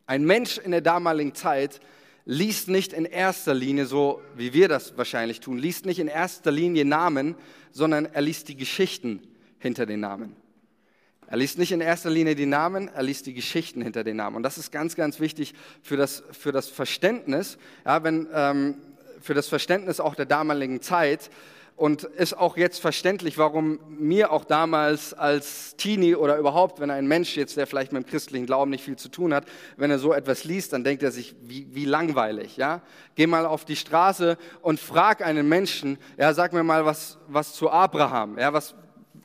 Ein 0.07 0.25
Mensch 0.25 0.59
in 0.59 0.71
der 0.71 0.81
damaligen 0.81 1.35
Zeit 1.35 1.81
liest 2.25 2.69
nicht 2.69 2.93
in 2.93 3.05
erster 3.05 3.55
Linie, 3.55 3.87
so 3.87 4.23
wie 4.37 4.53
wir 4.53 4.69
das 4.69 4.97
wahrscheinlich 4.97 5.41
tun, 5.41 5.59
liest 5.59 5.85
nicht 5.85 5.99
in 5.99 6.09
erster 6.09 6.51
Linie 6.51 6.85
Namen, 6.85 7.35
sondern 7.71 8.07
er 8.07 8.23
liest 8.23 8.49
die 8.49 8.57
Geschichten, 8.57 9.21
hinter 9.61 9.87
den 9.87 10.01
Namen. 10.01 10.37
Er 11.27 11.37
liest 11.37 11.59
nicht 11.59 11.71
in 11.71 11.81
erster 11.81 12.11
Linie 12.11 12.35
die 12.35 12.47
Namen, 12.47 12.89
er 12.89 13.05
liest 13.05 13.27
die 13.27 13.35
Geschichten 13.35 13.83
hinter 13.83 14.03
den 14.03 14.17
Namen. 14.17 14.37
Und 14.37 14.43
das 14.43 14.59
ist 14.59 14.73
ganz, 14.73 14.97
ganz 14.97 15.21
wichtig 15.21 15.55
für 15.81 15.97
das, 15.97 16.25
für 16.33 16.51
das 16.51 16.69
Verständnis, 16.69 17.57
ja, 17.85 18.03
wenn, 18.03 18.27
ähm, 18.35 18.79
für 19.21 19.35
das 19.35 19.49
Verständnis 19.49 20.01
auch 20.01 20.15
der 20.15 20.27
damaligen 20.27 20.81
Zeit. 20.83 21.31
Und 21.81 22.05
ist 22.05 22.37
auch 22.37 22.59
jetzt 22.59 22.79
verständlich, 22.79 23.39
warum 23.39 23.81
mir 23.89 24.33
auch 24.33 24.45
damals 24.45 25.15
als 25.15 25.77
Teenie 25.77 26.15
oder 26.15 26.37
überhaupt, 26.37 26.79
wenn 26.79 26.91
ein 26.91 27.09
Mensch 27.09 27.39
jetzt, 27.39 27.57
der 27.57 27.67
vielleicht 27.67 27.91
mit 27.93 28.05
dem 28.05 28.07
christlichen 28.07 28.45
Glauben 28.45 28.71
nicht 28.71 28.85
viel 28.85 28.97
zu 28.97 29.09
tun 29.09 29.33
hat, 29.33 29.47
wenn 29.79 29.91
er 29.91 29.99
so 29.99 30.13
etwas 30.13 30.45
liest, 30.45 30.75
dann 30.75 30.85
denkt 30.85 31.03
er 31.03 31.11
sich, 31.11 31.35
wie, 31.41 31.69
wie 31.71 31.87
langweilig. 31.87 32.59
Ja? 32.59 32.83
Geh 33.15 33.27
mal 33.27 33.47
auf 33.47 33.65
die 33.65 33.77
Straße 33.77 34.37
und 34.61 34.79
frag 34.79 35.25
einen 35.25 35.49
Menschen, 35.49 35.97
ja, 36.19 36.35
sag 36.35 36.53
mir 36.53 36.63
mal 36.63 36.85
was, 36.85 37.17
was 37.29 37.55
zu 37.55 37.71
Abraham. 37.71 38.37
Ja, 38.39 38.53
was, 38.53 38.75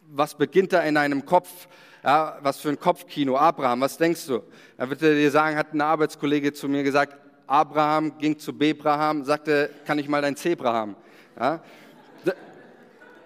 was 0.08 0.36
beginnt 0.36 0.72
da 0.72 0.80
in 0.80 0.96
einem 0.96 1.26
Kopf? 1.26 1.68
Ja, 2.06 2.38
was 2.42 2.62
für 2.62 2.70
ein 2.70 2.80
Kopfkino, 2.80 3.36
Abraham, 3.36 3.82
was 3.82 3.98
denkst 3.98 4.28
du? 4.28 4.44
Da 4.78 4.90
wird 4.90 5.02
er 5.02 5.16
dir 5.16 5.30
sagen, 5.30 5.58
hat 5.58 5.74
ein 5.74 5.82
Arbeitskollege 5.82 6.54
zu 6.54 6.70
mir 6.70 6.84
gesagt, 6.84 7.18
Abraham 7.48 8.18
ging 8.18 8.38
zu 8.40 8.58
Bebraham, 8.58 9.24
sagte, 9.24 9.70
kann 9.86 10.00
ich 10.00 10.08
mal 10.08 10.22
dein 10.22 10.36
Zebra 10.36 10.74
haben? 10.74 10.96
Ja? 11.40 11.62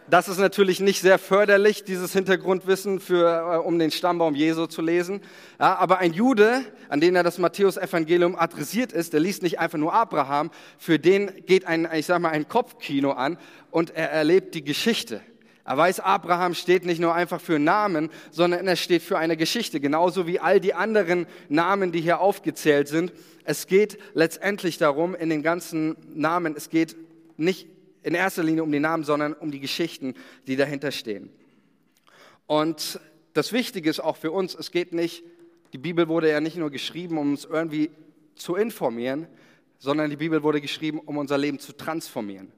Das 0.09 0.27
ist 0.27 0.39
natürlich 0.39 0.79
nicht 0.79 1.01
sehr 1.01 1.19
förderlich, 1.19 1.83
dieses 1.83 2.13
Hintergrundwissen, 2.13 2.99
für, 2.99 3.53
äh, 3.53 3.57
um 3.57 3.77
den 3.77 3.91
Stammbaum 3.91 4.33
Jesu 4.33 4.65
zu 4.65 4.81
lesen. 4.81 5.21
Ja, 5.59 5.75
aber 5.75 5.99
ein 5.99 6.13
Jude, 6.13 6.61
an 6.87 6.99
den 6.99 7.15
er 7.15 7.21
das 7.21 7.37
Matthäus-Evangelium 7.37 8.35
adressiert 8.35 8.91
ist, 8.91 9.13
der 9.13 9.19
liest 9.19 9.43
nicht 9.43 9.59
einfach 9.59 9.77
nur 9.77 9.93
Abraham, 9.93 10.49
für 10.79 10.97
den 10.97 11.45
geht 11.45 11.67
ein, 11.67 11.87
ich 11.93 12.07
sag 12.07 12.21
mal, 12.21 12.29
ein 12.29 12.47
Kopfkino 12.47 13.11
an 13.11 13.37
und 13.69 13.91
er 13.95 14.09
erlebt 14.09 14.55
die 14.55 14.63
Geschichte. 14.63 15.21
Er 15.69 15.77
weiß, 15.77 15.99
Abraham 15.99 16.55
steht 16.55 16.83
nicht 16.83 16.99
nur 16.99 17.13
einfach 17.13 17.39
für 17.39 17.59
Namen, 17.59 18.09
sondern 18.31 18.65
er 18.65 18.75
steht 18.75 19.03
für 19.03 19.19
eine 19.19 19.37
Geschichte, 19.37 19.79
genauso 19.79 20.25
wie 20.25 20.39
all 20.39 20.59
die 20.59 20.73
anderen 20.73 21.27
Namen, 21.47 21.91
die 21.91 22.01
hier 22.01 22.21
aufgezählt 22.21 22.87
sind. 22.87 23.13
Es 23.43 23.67
geht 23.67 23.99
letztendlich 24.15 24.79
darum, 24.79 25.13
in 25.13 25.29
den 25.29 25.43
ganzen 25.43 25.95
Namen, 26.15 26.55
es 26.57 26.71
geht 26.71 26.95
nicht 27.37 27.67
in 28.01 28.15
erster 28.15 28.41
Linie 28.41 28.63
um 28.63 28.71
die 28.71 28.79
Namen, 28.79 29.03
sondern 29.03 29.33
um 29.33 29.51
die 29.51 29.59
Geschichten, 29.59 30.15
die 30.47 30.55
dahinter 30.55 30.91
stehen. 30.91 31.29
Und 32.47 32.99
das 33.35 33.53
Wichtige 33.53 33.91
ist 33.91 33.99
auch 33.99 34.17
für 34.17 34.31
uns, 34.31 34.55
es 34.55 34.71
geht 34.71 34.91
nicht, 34.91 35.23
die 35.71 35.77
Bibel 35.77 36.07
wurde 36.07 36.31
ja 36.31 36.41
nicht 36.41 36.57
nur 36.57 36.71
geschrieben, 36.71 37.19
um 37.19 37.33
uns 37.33 37.45
irgendwie 37.45 37.91
zu 38.33 38.55
informieren, 38.55 39.27
sondern 39.77 40.09
die 40.09 40.17
Bibel 40.17 40.41
wurde 40.41 40.61
geschrieben, 40.61 40.97
um 40.97 41.17
unser 41.17 41.37
Leben 41.37 41.59
zu 41.59 41.73
transformieren. 41.73 42.51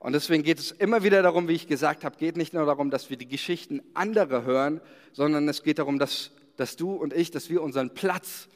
Und 0.00 0.12
deswegen 0.12 0.44
geht 0.44 0.60
es 0.60 0.70
immer 0.70 1.02
wieder 1.02 1.22
darum, 1.22 1.48
wie 1.48 1.54
ich 1.54 1.66
gesagt 1.66 2.04
habe, 2.04 2.16
geht 2.16 2.36
nicht 2.36 2.54
nur 2.54 2.66
darum, 2.66 2.90
dass 2.90 3.10
wir 3.10 3.16
die 3.16 3.26
Geschichten 3.26 3.82
anderer 3.94 4.44
hören, 4.44 4.80
sondern 5.12 5.48
es 5.48 5.62
geht 5.62 5.80
darum, 5.80 5.98
dass, 5.98 6.30
dass 6.56 6.76
du 6.76 6.92
und 6.92 7.12
ich, 7.12 7.30
dass 7.32 7.50
wir 7.50 7.62
unseren 7.62 7.94
Platz, 7.94 8.48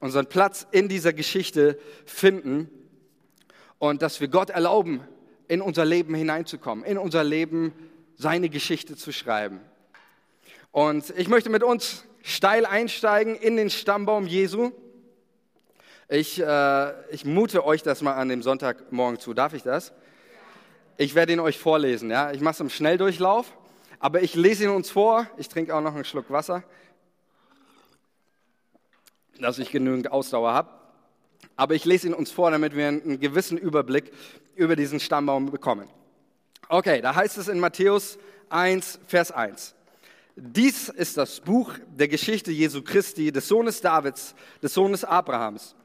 unseren 0.00 0.26
Platz 0.26 0.66
in 0.72 0.88
dieser 0.88 1.12
Geschichte 1.12 1.78
finden 2.06 2.68
und 3.78 4.02
dass 4.02 4.20
wir 4.20 4.28
Gott 4.28 4.50
erlauben, 4.50 5.00
in 5.46 5.60
unser 5.60 5.84
Leben 5.84 6.14
hineinzukommen, 6.14 6.84
in 6.84 6.98
unser 6.98 7.22
Leben 7.22 7.72
seine 8.16 8.48
Geschichte 8.48 8.96
zu 8.96 9.12
schreiben. 9.12 9.60
Und 10.72 11.12
ich 11.16 11.28
möchte 11.28 11.50
mit 11.50 11.62
uns 11.62 12.04
steil 12.22 12.66
einsteigen 12.66 13.36
in 13.36 13.56
den 13.56 13.70
Stammbaum 13.70 14.26
Jesu. 14.26 14.72
Ich, 16.08 16.40
äh, 16.40 17.12
ich 17.12 17.24
mute 17.24 17.64
euch 17.64 17.82
das 17.82 18.02
mal 18.02 18.14
an 18.14 18.28
dem 18.28 18.42
Sonntagmorgen 18.42 19.20
zu. 19.20 19.34
Darf 19.34 19.54
ich 19.54 19.62
das? 19.62 19.92
Ich 20.96 21.14
werde 21.14 21.32
ihn 21.32 21.40
euch 21.40 21.58
vorlesen. 21.58 22.10
Ja? 22.10 22.30
Ich 22.32 22.40
mache 22.40 22.54
es 22.54 22.60
im 22.60 22.70
Schnelldurchlauf, 22.70 23.52
aber 23.98 24.22
ich 24.22 24.34
lese 24.34 24.64
ihn 24.64 24.70
uns 24.70 24.90
vor. 24.90 25.26
Ich 25.36 25.48
trinke 25.48 25.74
auch 25.74 25.80
noch 25.80 25.94
einen 25.94 26.04
Schluck 26.04 26.30
Wasser, 26.30 26.62
dass 29.40 29.58
ich 29.58 29.70
genügend 29.70 30.12
Ausdauer 30.12 30.52
habe. 30.52 30.70
Aber 31.56 31.74
ich 31.74 31.84
lese 31.84 32.08
ihn 32.08 32.14
uns 32.14 32.30
vor, 32.30 32.50
damit 32.50 32.76
wir 32.76 32.88
einen 32.88 33.18
gewissen 33.18 33.58
Überblick 33.58 34.12
über 34.54 34.76
diesen 34.76 35.00
Stammbaum 35.00 35.50
bekommen. 35.50 35.88
Okay, 36.68 37.00
da 37.00 37.14
heißt 37.14 37.38
es 37.38 37.48
in 37.48 37.58
Matthäus 37.58 38.18
1, 38.48 39.00
Vers 39.06 39.32
1. 39.32 39.74
Dies 40.36 40.88
ist 40.88 41.16
das 41.16 41.40
Buch 41.40 41.72
der 41.88 42.08
Geschichte 42.08 42.50
Jesu 42.50 42.82
Christi, 42.82 43.30
des 43.30 43.46
Sohnes 43.46 43.80
Davids, 43.80 44.34
des 44.62 44.74
Sohnes 44.74 45.04
Abrahams. 45.04 45.76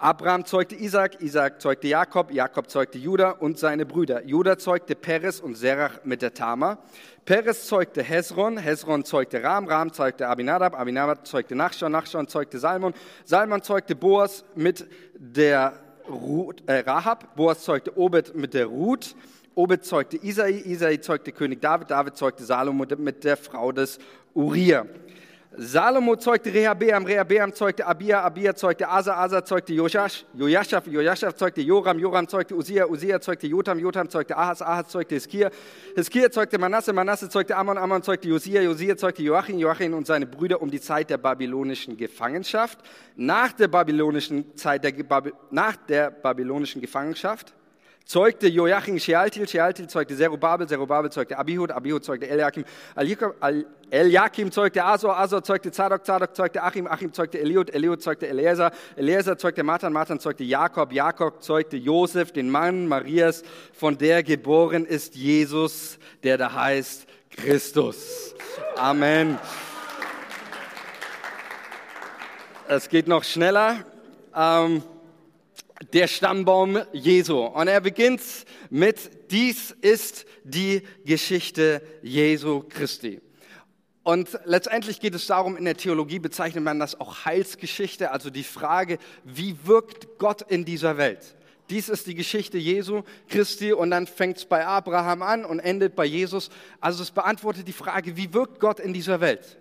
Abraham 0.00 0.44
zeugte 0.44 0.76
Isaac, 0.76 1.20
Isaac 1.20 1.60
zeugte 1.60 1.88
Jakob, 1.88 2.30
Jakob 2.30 2.70
zeugte 2.70 2.98
Judah 2.98 3.32
und 3.40 3.58
seine 3.58 3.84
Brüder. 3.84 4.24
Judah 4.24 4.56
zeugte 4.56 4.94
Peres 4.94 5.40
und 5.40 5.56
Serach 5.56 6.04
mit 6.04 6.22
der 6.22 6.32
Tama. 6.32 6.78
Peres 7.24 7.66
zeugte 7.66 8.04
Hezron, 8.04 8.58
Hezron 8.58 9.04
zeugte 9.04 9.42
Ram, 9.42 9.66
Ram 9.66 9.92
zeugte 9.92 10.28
Abinadab, 10.28 10.78
Abinadab 10.78 11.26
zeugte 11.26 11.56
Nachschon, 11.56 11.90
Nachschon 11.90 12.28
zeugte 12.28 12.60
Salmon, 12.60 12.94
Salmon 13.24 13.60
zeugte 13.60 13.96
Boas 13.96 14.44
mit 14.54 14.86
der 15.16 15.72
Ruth, 16.08 16.62
äh, 16.66 16.78
Rahab, 16.78 17.34
Boas 17.34 17.64
zeugte 17.64 17.98
Obed 17.98 18.36
mit 18.36 18.54
der 18.54 18.66
Ruth, 18.66 19.16
Obed 19.56 19.84
zeugte 19.84 20.16
Isai, 20.16 20.62
Isai 20.64 20.98
zeugte 20.98 21.32
König 21.32 21.60
David, 21.60 21.90
David 21.90 22.16
zeugte 22.16 22.44
Salomo 22.44 22.86
mit 22.98 23.24
der 23.24 23.36
Frau 23.36 23.72
des 23.72 23.98
Uriah. 24.32 24.86
Salomo 25.60 26.14
zeugte 26.14 26.54
Rehabeam, 26.54 27.04
Rehabeam 27.04 27.52
zeugte 27.52 27.84
Abia, 27.84 28.22
Abia 28.22 28.54
zeugte 28.54 28.88
Asa, 28.88 29.16
Asa 29.16 29.44
zeugte 29.44 29.74
Joshach, 29.74 30.22
Joashaf, 30.32 30.86
Joashaf 30.86 31.34
zeugte 31.34 31.60
Joram, 31.62 31.98
Joram 31.98 32.28
zeugte 32.28 32.54
Usia, 32.54 32.86
Usia 32.86 33.20
zeugte 33.20 33.48
Jotam, 33.48 33.80
Jotam 33.80 34.08
zeugte 34.08 34.36
Ahas, 34.36 34.62
Ahas 34.62 34.88
zeugte 34.88 35.16
Hiskia, 35.16 35.50
Hiskia 35.96 36.30
zeugte 36.30 36.58
Manasse, 36.58 36.92
Manasse 36.92 37.28
zeugte 37.28 37.56
Ammon, 37.56 37.76
Ammon 37.76 38.04
zeugte 38.04 38.28
Josia, 38.28 38.62
Josia 38.62 38.96
zeugte 38.96 39.20
Joachim, 39.24 39.58
Joachim 39.58 39.94
und 39.94 40.06
seine 40.06 40.26
Brüder 40.26 40.62
um 40.62 40.70
die 40.70 40.80
Zeit 40.80 41.10
der 41.10 41.18
babylonischen 41.18 41.96
Gefangenschaft. 41.96 42.78
Nach 43.16 43.50
der 43.52 43.66
babylonischen 43.66 44.56
Zeit 44.56 44.84
der, 44.84 44.92
nach 45.50 45.74
der 45.74 46.12
babylonischen 46.12 46.80
Gefangenschaft 46.80 47.52
zeugte 48.08 48.48
Joachim 48.48 48.98
Shealtil, 48.98 49.46
Shealtil 49.46 49.86
zeugte 49.86 50.16
Zerubabel, 50.16 50.66
Zerubabel 50.66 51.12
zeugte 51.12 51.36
Abihud, 51.36 51.70
Abihud 51.70 52.02
zeugte 52.02 52.26
Eliakim, 52.26 52.64
Eliakim 53.90 54.50
zeugte 54.50 54.82
Asor, 54.82 55.18
Asor 55.18 55.44
zeugte 55.44 55.70
Zadok, 55.70 56.06
Zadok 56.06 56.34
zeugte 56.34 56.62
Achim, 56.62 56.86
Achim 56.86 57.12
zeugte 57.12 57.38
Eliud, 57.38 57.68
Eliud 57.68 58.02
zeugte 58.02 58.26
Eliezer, 58.26 58.72
Eliezer 58.96 59.36
zeugte 59.36 59.62
Matan, 59.62 59.92
Matan 59.92 60.18
zeugte 60.20 60.42
Jakob, 60.42 60.90
Jakob 60.90 61.42
zeugte 61.42 61.76
Josef, 61.76 62.32
den 62.32 62.48
Mann 62.48 62.88
Marias, 62.88 63.42
von 63.74 63.98
der 63.98 64.22
geboren 64.22 64.86
ist 64.86 65.14
Jesus, 65.14 65.98
der 66.22 66.38
da 66.38 66.54
heißt 66.54 67.06
Christus. 67.30 68.34
Amen. 68.76 69.38
Es 72.68 72.88
geht 72.88 73.06
noch 73.06 73.24
schneller. 73.24 73.84
Ähm, 74.34 74.82
der 75.92 76.08
Stammbaum 76.08 76.78
Jesu. 76.92 77.38
Und 77.38 77.68
er 77.68 77.80
beginnt 77.80 78.20
mit, 78.70 79.30
dies 79.30 79.70
ist 79.80 80.26
die 80.44 80.82
Geschichte 81.04 81.82
Jesu 82.02 82.64
Christi. 82.68 83.20
Und 84.02 84.38
letztendlich 84.44 85.00
geht 85.00 85.14
es 85.14 85.26
darum, 85.26 85.56
in 85.56 85.66
der 85.66 85.76
Theologie 85.76 86.18
bezeichnet 86.18 86.64
man 86.64 86.78
das 86.78 86.98
auch 86.98 87.26
Heilsgeschichte, 87.26 88.10
also 88.10 88.30
die 88.30 88.42
Frage, 88.42 88.98
wie 89.24 89.54
wirkt 89.64 90.18
Gott 90.18 90.42
in 90.42 90.64
dieser 90.64 90.96
Welt? 90.96 91.36
Dies 91.68 91.90
ist 91.90 92.06
die 92.06 92.14
Geschichte 92.14 92.56
Jesu 92.56 93.02
Christi 93.28 93.74
und 93.74 93.90
dann 93.90 94.06
fängt 94.06 94.38
es 94.38 94.46
bei 94.46 94.66
Abraham 94.66 95.22
an 95.22 95.44
und 95.44 95.58
endet 95.58 95.94
bei 95.94 96.06
Jesus. 96.06 96.48
Also 96.80 97.02
es 97.02 97.10
beantwortet 97.10 97.68
die 97.68 97.74
Frage, 97.74 98.16
wie 98.16 98.32
wirkt 98.32 98.60
Gott 98.60 98.80
in 98.80 98.94
dieser 98.94 99.20
Welt? 99.20 99.58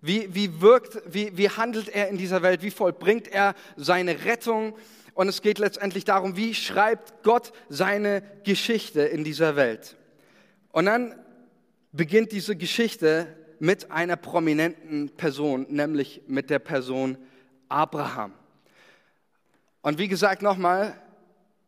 Wie, 0.00 0.34
wie 0.34 0.60
wirkt, 0.60 1.00
wie, 1.06 1.36
wie 1.36 1.48
handelt 1.48 1.88
er 1.88 2.08
in 2.08 2.18
dieser 2.18 2.42
Welt? 2.42 2.62
Wie 2.62 2.72
vollbringt 2.72 3.28
er 3.28 3.54
seine 3.76 4.24
Rettung? 4.24 4.74
Und 5.16 5.28
es 5.28 5.40
geht 5.40 5.58
letztendlich 5.58 6.04
darum, 6.04 6.36
wie 6.36 6.54
schreibt 6.54 7.22
Gott 7.22 7.52
seine 7.70 8.22
Geschichte 8.44 9.00
in 9.00 9.24
dieser 9.24 9.56
Welt. 9.56 9.96
Und 10.72 10.84
dann 10.84 11.14
beginnt 11.90 12.32
diese 12.32 12.54
Geschichte 12.54 13.26
mit 13.58 13.90
einer 13.90 14.16
prominenten 14.16 15.08
Person, 15.08 15.66
nämlich 15.70 16.20
mit 16.26 16.50
der 16.50 16.58
Person 16.58 17.16
Abraham. 17.70 18.34
Und 19.80 19.96
wie 19.96 20.08
gesagt 20.08 20.42
nochmal, 20.42 21.00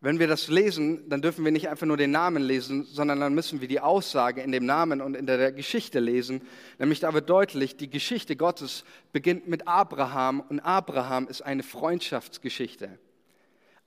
wenn 0.03 0.19
wir 0.19 0.27
das 0.27 0.49
lesen, 0.49 1.09
dann 1.09 1.23
dürfen 1.23 1.43
wir 1.43 1.51
nicht 1.51 1.71
einfach 1.71 1.87
nur 1.87 1.97
den 1.97 2.11
Namen 2.11 2.43
lesen, 2.43 2.85
sondern 2.85 3.19
dann 3.19 3.33
müssen 3.33 3.63
wir 3.63 3.69
die 3.69 3.81
Aussage 3.81 4.43
in 4.43 4.53
dem 4.53 4.67
Namen 4.67 5.01
und 5.01 5.15
in 5.15 5.25
der 5.25 5.53
Geschichte 5.53 6.01
lesen. 6.01 6.43
Nämlich 6.79 7.01
da 7.01 7.15
wird 7.15 7.31
deutlich, 7.31 7.79
die 7.79 7.89
Geschichte 7.89 8.37
Gottes 8.37 8.85
beginnt 9.11 9.49
mit 9.49 9.67
Abraham 9.67 10.41
und 10.41 10.61
Abraham 10.61 11.29
ist 11.29 11.41
eine 11.41 11.63
Freundschaftsgeschichte. 11.63 12.99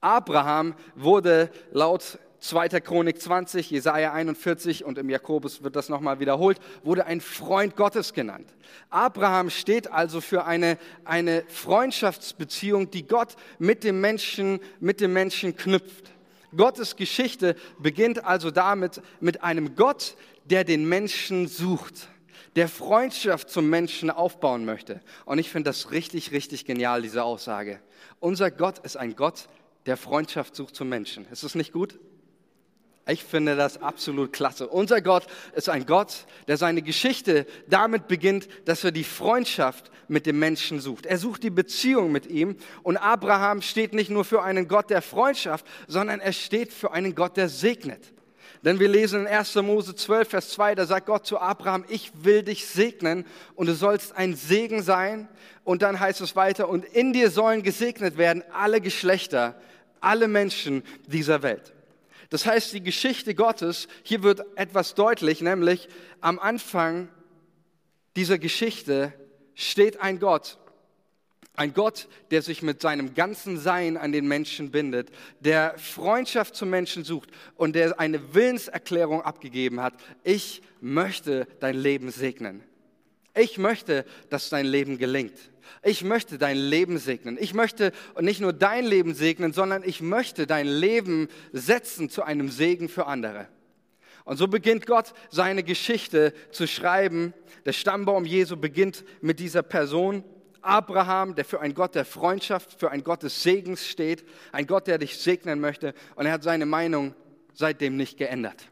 Abraham 0.02 0.76
wurde 0.96 1.52
laut 1.72 2.20
2. 2.40 2.70
Chronik 2.82 3.22
20, 3.22 3.70
Jesaja 3.70 4.14
41 4.14 4.84
und 4.84 4.98
im 4.98 5.12
Jakobus 5.12 5.62
wird 5.62 5.76
das 5.76 5.90
nochmal 5.90 6.20
wiederholt, 6.20 6.60
wurde 6.84 7.06
ein 7.06 7.22
Freund 7.22 7.76
Gottes 7.76 8.14
genannt. 8.14 8.52
Abraham 8.90 9.52
steht 9.52 9.92
also 9.92 10.22
für 10.22 10.46
eine, 10.46 10.80
eine 11.06 11.44
Freundschaftsbeziehung, 11.48 12.90
die 12.90 13.06
Gott 13.06 13.36
mit 13.60 13.84
dem 13.84 14.02
Menschen, 14.02 14.60
mit 14.80 15.02
dem 15.02 15.14
Menschen 15.14 15.56
knüpft. 15.56 16.12
Gottes 16.58 16.96
Geschichte 16.96 17.56
beginnt 17.78 18.26
also 18.26 18.50
damit 18.50 19.02
mit 19.20 19.44
einem 19.44 19.76
Gott, 19.76 20.16
der 20.46 20.64
den 20.64 20.90
Menschen 20.90 21.48
sucht. 21.48 22.10
der 22.58 22.68
Freundschaft 22.68 23.50
zum 23.50 23.70
Menschen 23.70 24.10
aufbauen 24.10 24.66
möchte. 24.66 25.00
Und 25.24 25.38
ich 25.38 25.50
finde 25.50 25.70
das 25.70 25.92
richtig, 25.92 26.34
richtig 26.34 26.66
genial, 26.66 27.02
diese 27.02 27.24
Aussage. 27.24 27.80
Unser 28.20 28.52
Gott 28.52 28.80
ist 28.80 28.98
ein 28.98 29.16
Gott, 29.16 29.48
der 29.86 29.98
Freundschaft 29.98 30.56
sucht 30.56 30.76
zum 30.76 30.90
Menschen. 30.90 31.26
Ist 31.32 31.44
das 31.44 31.56
nicht 31.56 31.72
gut? 31.72 32.00
Ich 33.08 33.24
finde 33.24 33.56
das 33.56 33.82
absolut 33.82 34.32
klasse. 34.32 34.68
Unser 34.68 35.02
Gott 35.02 35.26
ist 35.56 35.70
ein 35.70 35.86
Gott, 35.86 36.26
der 36.48 36.58
seine 36.58 36.84
Geschichte 36.84 37.48
damit 37.68 38.08
beginnt, 38.08 38.48
dass 38.66 38.84
er 38.84 38.92
die 38.92 39.04
Freundschaft 39.04 39.92
mit 40.08 40.26
dem 40.26 40.38
Menschen 40.38 40.80
sucht. 40.80 41.08
Er 41.08 41.18
sucht 41.18 41.42
die 41.44 41.50
Beziehung 41.50 42.12
mit 42.12 42.28
ihm. 42.28 42.58
Und 42.84 42.98
Abraham 42.98 43.62
steht 43.62 43.94
nicht 43.94 44.12
nur 44.12 44.24
für 44.24 44.44
einen 44.44 44.68
Gott 44.68 44.92
der 44.92 45.02
Freundschaft, 45.02 45.66
sondern 45.88 46.20
er 46.20 46.34
steht 46.34 46.72
für 46.72 46.92
einen 46.92 47.16
Gott, 47.16 47.38
der 47.38 47.50
segnet. 47.50 48.14
Denn 48.64 48.80
wir 48.80 48.88
lesen 48.88 49.22
in 49.22 49.28
1. 49.28 49.56
Mose 49.56 49.96
12, 49.96 50.30
Vers 50.30 50.50
2, 50.50 50.76
da 50.76 50.86
sagt 50.86 51.08
Gott 51.08 51.26
zu 51.26 51.40
Abraham, 51.40 51.84
ich 51.90 52.12
will 52.14 52.44
dich 52.44 52.68
segnen 52.68 53.26
und 53.56 53.66
du 53.68 53.74
sollst 53.74 54.16
ein 54.16 54.36
Segen 54.36 54.84
sein. 54.84 55.28
Und 55.64 55.82
dann 55.82 56.00
heißt 56.00 56.22
es 56.22 56.36
weiter, 56.36 56.70
und 56.70 56.86
in 56.86 57.14
dir 57.14 57.32
sollen 57.32 57.64
gesegnet 57.64 58.18
werden 58.18 58.44
alle 58.54 58.80
Geschlechter, 58.80 59.60
alle 60.02 60.28
Menschen 60.28 60.84
dieser 61.08 61.42
Welt. 61.44 61.74
Das 62.30 62.46
heißt, 62.46 62.74
die 62.74 62.84
Geschichte 62.84 63.36
Gottes, 63.36 63.88
hier 64.04 64.24
wird 64.24 64.46
etwas 64.56 64.96
deutlich, 64.96 65.42
nämlich 65.42 65.90
am 66.22 66.40
Anfang 66.40 67.10
dieser 68.16 68.38
Geschichte 68.38 69.14
steht 69.54 70.02
ein 70.02 70.20
Gott, 70.20 70.58
ein 71.56 71.74
Gott, 71.74 72.08
der 72.32 72.42
sich 72.42 72.62
mit 72.62 72.82
seinem 72.82 73.14
ganzen 73.14 73.58
Sein 73.58 73.98
an 73.98 74.12
den 74.12 74.28
Menschen 74.28 74.72
bindet, 74.72 75.10
der 75.42 75.78
Freundschaft 75.78 76.56
zum 76.56 76.70
Menschen 76.70 77.04
sucht 77.04 77.30
und 77.56 77.76
der 77.76 78.00
eine 78.00 78.34
Willenserklärung 78.34 79.22
abgegeben 79.22 79.82
hat. 79.82 79.94
Ich 80.24 80.62
möchte 80.80 81.48
dein 81.60 81.76
Leben 81.76 82.12
segnen. 82.12 82.64
Ich 83.34 83.58
möchte, 83.58 84.06
dass 84.30 84.50
dein 84.50 84.66
Leben 84.66 84.98
gelingt. 84.98 85.34
Ich 85.84 86.04
möchte 86.04 86.38
dein 86.38 86.58
Leben 86.58 86.98
segnen. 86.98 87.38
Ich 87.40 87.54
möchte 87.54 87.92
nicht 88.20 88.42
nur 88.42 88.54
dein 88.54 88.86
Leben 88.86 89.14
segnen, 89.14 89.54
sondern 89.54 89.84
ich 89.84 90.02
möchte 90.02 90.46
dein 90.46 90.68
Leben 90.68 91.28
setzen 91.54 92.10
zu 92.10 92.24
einem 92.24 92.50
Segen 92.50 92.90
für 92.90 93.06
andere. 93.08 93.48
Und 94.26 94.38
so 94.38 94.48
beginnt 94.48 94.86
Gott 94.86 95.14
seine 95.30 95.64
Geschichte 95.64 96.34
zu 96.52 96.68
schreiben. 96.68 97.34
Der 97.66 97.74
Stammbaum 97.74 98.26
Jesu 98.26 98.58
beginnt 98.58 99.04
mit 99.22 99.40
dieser 99.40 99.64
Person. 99.64 100.24
Abraham, 100.62 101.34
der 101.34 101.46
für 101.46 101.60
einen 101.60 101.74
Gott 101.74 101.96
der 101.96 102.06
Freundschaft, 102.06 102.80
für 102.80 102.92
einen 102.92 103.04
Gott 103.04 103.24
des 103.24 103.42
Segens 103.42 103.88
steht, 103.88 104.24
ein 104.52 104.68
Gott, 104.68 104.86
der 104.86 105.00
dich 105.00 105.18
segnen 105.18 105.60
möchte. 105.60 105.96
Und 106.16 106.28
er 106.28 106.34
hat 106.34 106.44
seine 106.44 106.68
Meinung 106.68 107.16
seitdem 107.54 107.98
nicht 107.98 108.18
geändert. 108.18 108.68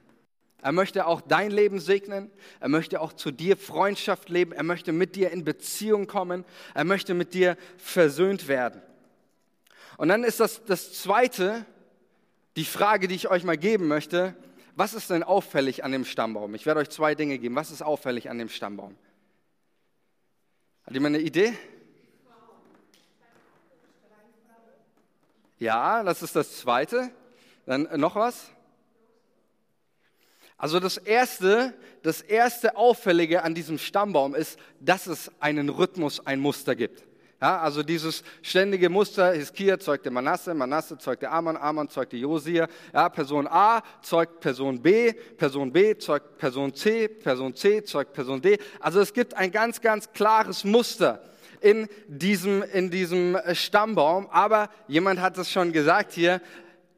Er 0.61 0.71
möchte 0.71 1.05
auch 1.07 1.21
dein 1.21 1.51
Leben 1.51 1.79
segnen. 1.79 2.31
Er 2.59 2.69
möchte 2.69 2.99
auch 2.99 3.13
zu 3.13 3.31
dir 3.31 3.55
Freundschaft 3.55 4.29
leben. 4.29 4.51
Er 4.51 4.63
möchte 4.63 4.91
mit 4.91 5.15
dir 5.15 5.31
in 5.31 5.45
Beziehung 5.45 6.07
kommen. 6.07 6.43
Er 6.73 6.83
möchte 6.83 7.13
mit 7.13 7.33
dir 7.33 7.57
versöhnt 7.77 8.47
werden. 8.47 8.81
Und 9.97 10.09
dann 10.09 10.23
ist 10.23 10.39
das 10.39 10.63
das 10.65 10.93
Zweite, 10.93 11.65
die 12.55 12.65
Frage, 12.65 13.07
die 13.07 13.15
ich 13.15 13.29
euch 13.29 13.43
mal 13.43 13.57
geben 13.57 13.87
möchte. 13.87 14.35
Was 14.75 14.93
ist 14.93 15.09
denn 15.09 15.23
auffällig 15.23 15.83
an 15.83 15.91
dem 15.91 16.05
Stammbaum? 16.05 16.55
Ich 16.55 16.65
werde 16.65 16.81
euch 16.81 16.89
zwei 16.89 17.15
Dinge 17.15 17.37
geben. 17.37 17.55
Was 17.55 17.71
ist 17.71 17.81
auffällig 17.81 18.29
an 18.29 18.37
dem 18.37 18.49
Stammbaum? 18.49 18.95
Hat 20.83 20.93
jemand 20.93 21.15
eine 21.15 21.23
Idee? 21.23 21.53
Ja, 25.57 26.03
das 26.03 26.21
ist 26.21 26.35
das 26.35 26.57
Zweite. 26.57 27.11
Dann 27.65 27.87
noch 27.99 28.15
was? 28.15 28.51
Also 30.59 30.81
das 30.81 30.97
erste, 30.97 31.73
das 32.03 32.19
erste 32.21 32.75
Auffällige 32.75 33.43
an 33.43 33.55
diesem 33.55 33.77
Stammbaum 33.77 34.35
ist, 34.35 34.59
dass 34.81 35.07
es 35.07 35.31
einen 35.39 35.69
Rhythmus, 35.69 36.25
ein 36.27 36.41
Muster 36.41 36.75
gibt. 36.75 37.05
Ja, 37.41 37.61
also 37.61 37.81
dieses 37.81 38.23
ständige 38.41 38.89
Muster, 38.89 39.31
Hiskia 39.31 39.79
zeugte 39.79 40.11
Manasse, 40.11 40.53
Manasse 40.53 40.97
zeugte 40.97 41.31
Amon, 41.31 41.55
Amon 41.55 41.87
zeugte 41.87 42.17
Josia. 42.17 42.67
Ja, 42.93 43.07
Person 43.07 43.47
A 43.47 43.81
zeugt 44.01 44.41
Person 44.41 44.81
B, 44.81 45.13
Person 45.13 45.71
B 45.71 45.97
zeugt 45.97 46.37
Person 46.37 46.75
C, 46.75 47.07
Person 47.07 47.55
C 47.55 47.81
zeugt 47.81 48.11
Person 48.11 48.41
D. 48.41 48.59
Also 48.81 48.99
es 48.99 49.13
gibt 49.13 49.35
ein 49.35 49.51
ganz, 49.51 49.79
ganz 49.79 50.11
klares 50.11 50.65
Muster 50.65 51.23
in 51.61 51.87
diesem, 52.09 52.63
in 52.63 52.89
diesem 52.89 53.37
Stammbaum. 53.53 54.27
Aber 54.29 54.69
jemand 54.89 55.21
hat 55.21 55.37
es 55.37 55.49
schon 55.49 55.71
gesagt 55.71 56.11
hier, 56.11 56.41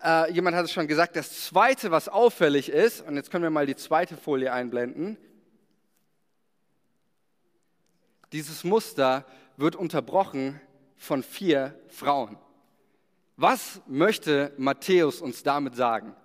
äh, 0.03 0.31
jemand 0.31 0.55
hat 0.55 0.65
es 0.65 0.71
schon 0.71 0.87
gesagt, 0.87 1.15
das 1.15 1.45
Zweite, 1.45 1.91
was 1.91 2.09
auffällig 2.09 2.69
ist, 2.69 3.01
und 3.01 3.15
jetzt 3.15 3.31
können 3.31 3.43
wir 3.43 3.49
mal 3.49 3.65
die 3.65 3.75
zweite 3.75 4.17
Folie 4.17 4.51
einblenden, 4.51 5.17
dieses 8.31 8.63
Muster 8.63 9.25
wird 9.57 9.75
unterbrochen 9.75 10.61
von 10.97 11.23
vier 11.23 11.77
Frauen. 11.89 12.37
Was 13.35 13.81
möchte 13.87 14.53
Matthäus 14.57 15.21
uns 15.21 15.43
damit 15.43 15.75
sagen? 15.75 16.15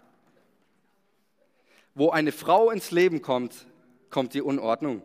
Wo 1.95 2.11
eine 2.11 2.31
Frau 2.31 2.71
ins 2.71 2.91
Leben 2.91 3.23
kommt, 3.23 3.67
kommt 4.11 4.35
die 4.35 4.43
Unordnung. 4.43 5.03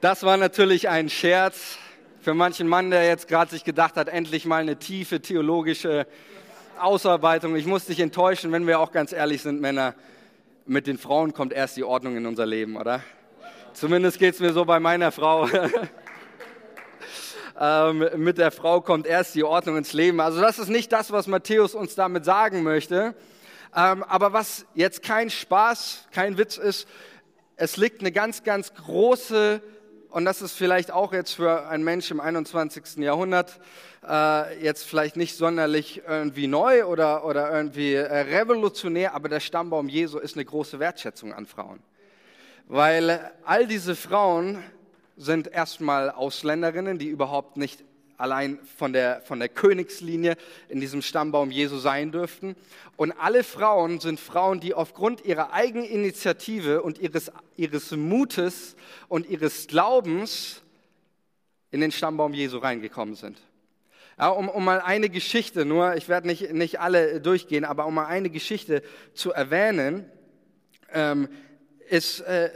Das 0.00 0.22
war 0.22 0.38
natürlich 0.38 0.88
ein 0.88 1.10
Scherz 1.10 1.76
für 2.20 2.34
manchen 2.34 2.68
Mann, 2.68 2.90
der 2.90 3.06
jetzt 3.06 3.28
gerade 3.28 3.50
sich 3.50 3.64
gedacht 3.64 3.96
hat, 3.96 4.08
endlich 4.08 4.44
mal 4.44 4.60
eine 4.60 4.76
tiefe 4.76 5.20
theologische 5.20 6.06
Ausarbeitung. 6.78 7.56
Ich 7.56 7.66
muss 7.66 7.86
dich 7.86 8.00
enttäuschen, 8.00 8.52
wenn 8.52 8.66
wir 8.66 8.80
auch 8.80 8.92
ganz 8.92 9.12
ehrlich 9.12 9.42
sind, 9.42 9.60
Männer. 9.60 9.94
Mit 10.66 10.86
den 10.86 10.98
Frauen 10.98 11.32
kommt 11.32 11.52
erst 11.52 11.78
die 11.78 11.84
Ordnung 11.84 12.16
in 12.16 12.26
unser 12.26 12.44
Leben, 12.44 12.76
oder? 12.76 13.02
Zumindest 13.72 14.18
geht 14.18 14.34
es 14.34 14.40
mir 14.40 14.52
so 14.52 14.66
bei 14.66 14.80
meiner 14.80 15.12
Frau. 15.12 15.48
ähm, 17.60 18.06
mit 18.16 18.36
der 18.36 18.50
Frau 18.50 18.82
kommt 18.82 19.06
erst 19.06 19.34
die 19.34 19.44
Ordnung 19.44 19.78
ins 19.78 19.94
Leben. 19.94 20.20
Also 20.20 20.40
das 20.40 20.58
ist 20.58 20.68
nicht 20.68 20.92
das, 20.92 21.12
was 21.12 21.26
Matthäus 21.26 21.74
uns 21.74 21.94
damit 21.94 22.26
sagen 22.26 22.62
möchte. 22.62 23.14
Ähm, 23.74 24.02
aber 24.02 24.34
was 24.34 24.66
jetzt 24.74 25.02
kein 25.02 25.30
Spaß, 25.30 26.08
kein 26.12 26.36
Witz 26.36 26.58
ist, 26.58 26.86
es 27.56 27.78
liegt 27.78 28.00
eine 28.00 28.12
ganz, 28.12 28.42
ganz 28.42 28.74
große 28.74 29.62
und 30.10 30.24
das 30.24 30.42
ist 30.42 30.52
vielleicht 30.52 30.90
auch 30.90 31.12
jetzt 31.12 31.32
für 31.32 31.68
einen 31.68 31.84
Mensch 31.84 32.10
im 32.10 32.20
21. 32.20 32.96
Jahrhundert 32.96 33.60
äh, 34.06 34.62
jetzt 34.62 34.84
vielleicht 34.84 35.16
nicht 35.16 35.36
sonderlich 35.36 36.02
irgendwie 36.06 36.46
neu 36.46 36.84
oder, 36.84 37.24
oder 37.24 37.50
irgendwie 37.52 37.94
äh, 37.94 38.20
revolutionär, 38.20 39.14
aber 39.14 39.28
der 39.28 39.40
Stammbaum 39.40 39.88
Jesu 39.88 40.18
ist 40.18 40.36
eine 40.36 40.44
große 40.44 40.78
Wertschätzung 40.80 41.32
an 41.32 41.46
Frauen. 41.46 41.80
Weil 42.66 43.30
all 43.44 43.66
diese 43.66 43.94
Frauen 43.94 44.62
sind 45.16 45.46
erstmal 45.48 46.10
Ausländerinnen, 46.10 46.98
die 46.98 47.08
überhaupt 47.08 47.56
nicht 47.56 47.84
allein 48.20 48.58
von 48.76 48.92
der, 48.92 49.22
von 49.22 49.38
der 49.38 49.48
Königslinie 49.48 50.36
in 50.68 50.80
diesem 50.80 51.02
Stammbaum 51.02 51.50
Jesu 51.50 51.78
sein 51.78 52.12
dürften. 52.12 52.56
Und 52.96 53.12
alle 53.12 53.44
Frauen 53.44 54.00
sind 54.00 54.20
Frauen, 54.20 54.60
die 54.60 54.74
aufgrund 54.74 55.24
ihrer 55.24 55.52
Eigeninitiative 55.52 56.82
und 56.82 56.98
ihres, 56.98 57.32
ihres 57.56 57.90
Mutes 57.92 58.76
und 59.08 59.28
ihres 59.28 59.66
Glaubens 59.66 60.62
in 61.70 61.80
den 61.80 61.92
Stammbaum 61.92 62.34
Jesu 62.34 62.58
reingekommen 62.58 63.14
sind. 63.14 63.38
Ja, 64.18 64.28
um, 64.28 64.48
um 64.50 64.64
mal 64.64 64.80
eine 64.80 65.08
Geschichte, 65.08 65.64
nur 65.64 65.96
ich 65.96 66.08
werde 66.08 66.26
nicht, 66.26 66.52
nicht 66.52 66.78
alle 66.78 67.20
durchgehen, 67.20 67.64
aber 67.64 67.86
um 67.86 67.94
mal 67.94 68.06
eine 68.06 68.28
Geschichte 68.28 68.82
zu 69.14 69.32
erwähnen, 69.32 70.04
ähm, 70.92 71.28
ist 71.88 72.20
äh, 72.20 72.50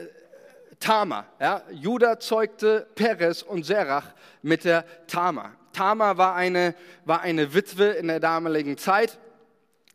Tama. 0.84 1.24
Ja? 1.40 1.62
Judah 1.70 2.20
zeugte 2.20 2.86
Perez 2.94 3.40
und 3.40 3.64
Serach 3.64 4.04
mit 4.42 4.64
der 4.64 4.84
Tama. 5.06 5.52
Tama 5.72 6.18
war 6.18 6.34
eine, 6.34 6.74
war 7.06 7.22
eine 7.22 7.54
Witwe 7.54 7.92
in 7.92 8.08
der 8.08 8.20
damaligen 8.20 8.76
Zeit, 8.76 9.18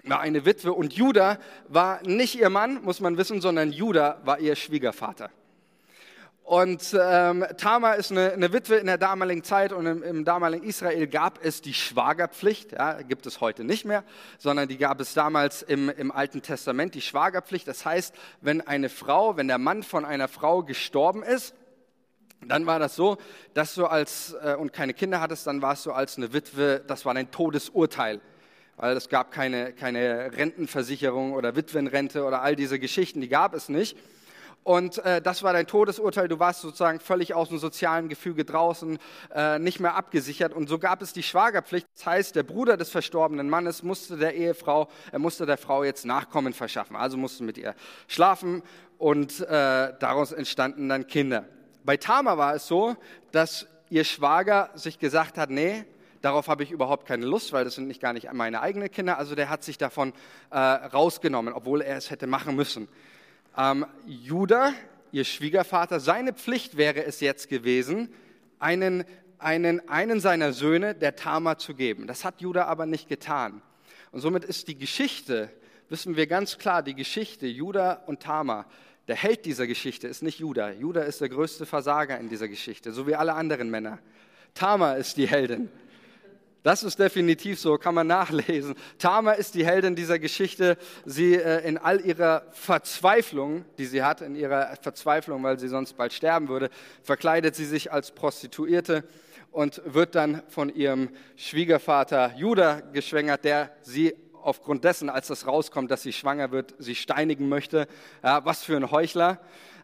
war 0.03 0.19
eine 0.19 0.45
Witwe 0.45 0.73
und 0.73 0.93
Judah 0.93 1.37
war 1.67 2.01
nicht 2.01 2.39
ihr 2.39 2.49
Mann, 2.49 2.81
muss 2.83 3.01
man 3.01 3.17
wissen, 3.17 3.39
sondern 3.39 3.71
Judah 3.71 4.19
war 4.23 4.39
ihr 4.39 4.55
Schwiegervater. 4.55 5.29
Und 6.49 6.97
ähm, 6.99 7.45
Tamar 7.57 7.97
ist 7.97 8.09
eine, 8.09 8.31
eine, 8.31 8.51
Witwe 8.51 8.77
in 8.77 8.87
der 8.87 8.97
damaligen 8.97 9.43
Zeit 9.43 9.71
und 9.71 9.85
im, 9.85 10.01
im, 10.01 10.25
damaligen 10.25 10.65
Israel 10.65 11.05
gab 11.05 11.45
es 11.45 11.61
die 11.61 11.75
Schwagerpflicht, 11.75 12.71
ja, 12.71 13.03
gibt 13.03 13.27
es 13.27 13.39
heute 13.39 13.63
nicht 13.63 13.85
mehr, 13.85 14.03
sondern 14.39 14.67
die 14.67 14.79
gab 14.79 14.99
es 14.99 15.13
damals 15.13 15.61
im, 15.61 15.89
im 15.89 16.11
Alten 16.11 16.41
Testament, 16.41 16.95
die 16.95 17.01
Schwagerpflicht. 17.01 17.67
Das 17.67 17.85
heißt, 17.85 18.15
wenn 18.41 18.61
eine 18.61 18.89
Frau, 18.89 19.37
wenn 19.37 19.47
der 19.47 19.59
Mann 19.59 19.83
von 19.83 20.05
einer 20.05 20.27
Frau 20.27 20.63
gestorben 20.63 21.21
ist, 21.21 21.53
dann 22.43 22.65
war 22.65 22.79
das 22.79 22.95
so, 22.95 23.19
dass 23.53 23.75
du 23.75 23.85
als, 23.85 24.35
äh, 24.41 24.55
und 24.55 24.73
keine 24.73 24.95
Kinder 24.95 25.21
hattest, 25.21 25.45
dann 25.45 25.61
warst 25.61 25.85
du 25.85 25.91
als 25.91 26.17
eine 26.17 26.33
Witwe, 26.33 26.81
das 26.87 27.05
war 27.05 27.13
dein 27.13 27.29
Todesurteil. 27.29 28.21
Weil 28.75 28.97
es 28.97 29.09
gab 29.09 29.29
keine, 29.29 29.71
keine 29.71 30.35
Rentenversicherung 30.35 31.33
oder 31.33 31.55
Witwenrente 31.55 32.23
oder 32.23 32.41
all 32.41 32.55
diese 32.55 32.79
Geschichten, 32.79 33.21
die 33.21 33.29
gab 33.29 33.53
es 33.53 33.69
nicht. 33.69 33.95
Und 34.63 34.97
äh, 34.99 35.21
das 35.21 35.41
war 35.43 35.53
dein 35.53 35.67
Todesurteil. 35.67 36.27
Du 36.27 36.39
warst 36.39 36.61
sozusagen 36.61 36.99
völlig 36.99 37.33
aus 37.33 37.49
dem 37.49 37.57
sozialen 37.57 38.09
Gefüge 38.09 38.45
draußen, 38.45 38.99
äh, 39.33 39.57
nicht 39.57 39.79
mehr 39.79 39.95
abgesichert. 39.95 40.53
Und 40.53 40.69
so 40.69 40.77
gab 40.79 41.01
es 41.01 41.13
die 41.13 41.23
Schwagerpflicht. 41.23 41.87
Das 41.95 42.05
heißt, 42.05 42.35
der 42.35 42.43
Bruder 42.43 42.77
des 42.77 42.89
verstorbenen 42.89 43.49
Mannes 43.49 43.83
musste 43.83 44.17
der 44.17 44.35
Ehefrau, 44.35 44.87
er 45.11 45.19
musste 45.19 45.45
der 45.45 45.57
Frau 45.57 45.83
jetzt 45.83 46.05
Nachkommen 46.05 46.53
verschaffen. 46.53 46.95
Also 46.95 47.17
musste 47.17 47.43
mit 47.43 47.57
ihr 47.57 47.73
schlafen 48.07 48.61
und 48.97 49.39
äh, 49.39 49.93
daraus 49.99 50.31
entstanden 50.31 50.89
dann 50.89 51.07
Kinder. 51.07 51.45
Bei 51.83 51.97
Tama 51.97 52.37
war 52.37 52.53
es 52.53 52.67
so, 52.67 52.95
dass 53.31 53.65
ihr 53.89 54.03
Schwager 54.03 54.69
sich 54.75 54.99
gesagt 54.99 55.37
hat, 55.37 55.49
nee, 55.49 55.85
darauf 56.21 56.47
habe 56.47 56.63
ich 56.63 56.71
überhaupt 56.71 57.07
keine 57.07 57.25
Lust, 57.25 57.53
weil 57.53 57.63
das 57.63 57.75
sind 57.75 57.87
nicht 57.87 58.01
gar 58.01 58.13
nicht 58.13 58.31
meine 58.33 58.61
eigenen 58.61 58.91
Kinder. 58.91 59.17
Also 59.17 59.35
der 59.35 59.49
hat 59.49 59.63
sich 59.63 59.77
davon 59.77 60.13
äh, 60.51 60.57
rausgenommen, 60.57 61.53
obwohl 61.53 61.81
er 61.81 61.97
es 61.97 62.11
hätte 62.11 62.27
machen 62.27 62.55
müssen. 62.55 62.87
Ähm, 63.59 63.85
Judah, 64.05 64.73
ihr 65.11 65.25
Schwiegervater, 65.25 65.99
seine 65.99 66.31
Pflicht 66.31 66.77
wäre 66.77 67.03
es 67.03 67.19
jetzt 67.19 67.49
gewesen, 67.49 68.07
einen, 68.57 69.03
einen, 69.37 69.87
einen 69.89 70.21
seiner 70.21 70.53
Söhne 70.53 70.95
der 70.95 71.17
Tama 71.17 71.57
zu 71.57 71.75
geben. 71.75 72.07
Das 72.07 72.23
hat 72.23 72.39
Judah 72.39 72.67
aber 72.67 72.85
nicht 72.85 73.09
getan. 73.09 73.61
Und 74.13 74.21
somit 74.21 74.45
ist 74.45 74.69
die 74.69 74.77
Geschichte, 74.77 75.49
wissen 75.89 76.15
wir 76.15 76.25
ganz 76.27 76.57
klar, 76.57 76.81
die 76.83 76.95
Geschichte 76.95 77.47
Judah 77.47 78.01
und 78.07 78.21
Tama, 78.21 78.65
der 79.09 79.17
Held 79.17 79.43
dieser 79.43 79.67
Geschichte 79.67 80.07
ist 80.07 80.23
nicht 80.23 80.39
Judah. 80.39 80.71
Judah 80.71 81.03
ist 81.03 81.19
der 81.19 81.27
größte 81.27 81.65
Versager 81.65 82.17
in 82.17 82.29
dieser 82.29 82.47
Geschichte, 82.47 82.93
so 82.93 83.07
wie 83.07 83.15
alle 83.15 83.33
anderen 83.33 83.69
Männer. 83.69 83.99
Tama 84.53 84.93
ist 84.93 85.17
die 85.17 85.27
Heldin. 85.27 85.69
Das 86.61 86.83
ist 86.83 86.99
definitiv 86.99 87.59
so, 87.59 87.77
kann 87.77 87.95
man 87.95 88.07
nachlesen. 88.07 88.75
Tama 88.97 89.31
ist 89.31 89.55
die 89.55 89.65
Heldin 89.65 89.95
dieser 89.95 90.19
Geschichte. 90.19 90.77
Sie 91.05 91.35
äh, 91.35 91.65
in 91.65 91.77
all 91.77 92.01
ihrer 92.01 92.43
Verzweiflung, 92.51 93.63
die 93.77 93.85
sie 93.85 94.03
hat, 94.03 94.21
in 94.21 94.35
ihrer 94.35 94.75
Verzweiflung, 94.81 95.41
weil 95.43 95.57
sie 95.57 95.69
sonst 95.69 95.93
bald 95.93 96.11
sterben 96.11 96.49
würde, 96.49 96.69
verkleidet 97.01 97.55
sie 97.55 97.65
sich 97.65 97.93
als 97.93 98.11
Prostituierte 98.11 99.05
und 99.51 99.81
wird 99.85 100.15
dann 100.15 100.43
von 100.49 100.69
ihrem 100.69 101.09
Schwiegervater 101.37 102.33
Judah 102.35 102.81
geschwängert, 102.81 103.45
der 103.45 103.71
sie 103.81 104.13
aufgrund 104.33 104.83
dessen, 104.83 105.09
als 105.09 105.27
das 105.27 105.47
rauskommt, 105.47 105.89
dass 105.91 106.03
sie 106.03 106.13
schwanger 106.13 106.51
wird, 106.51 106.75
sie 106.77 106.95
steinigen 106.95 107.47
möchte. 107.47 107.87
Ja, 108.21 108.43
was 108.43 108.63
für 108.63 108.75
ein 108.75 108.91
Heuchler. 108.91 109.39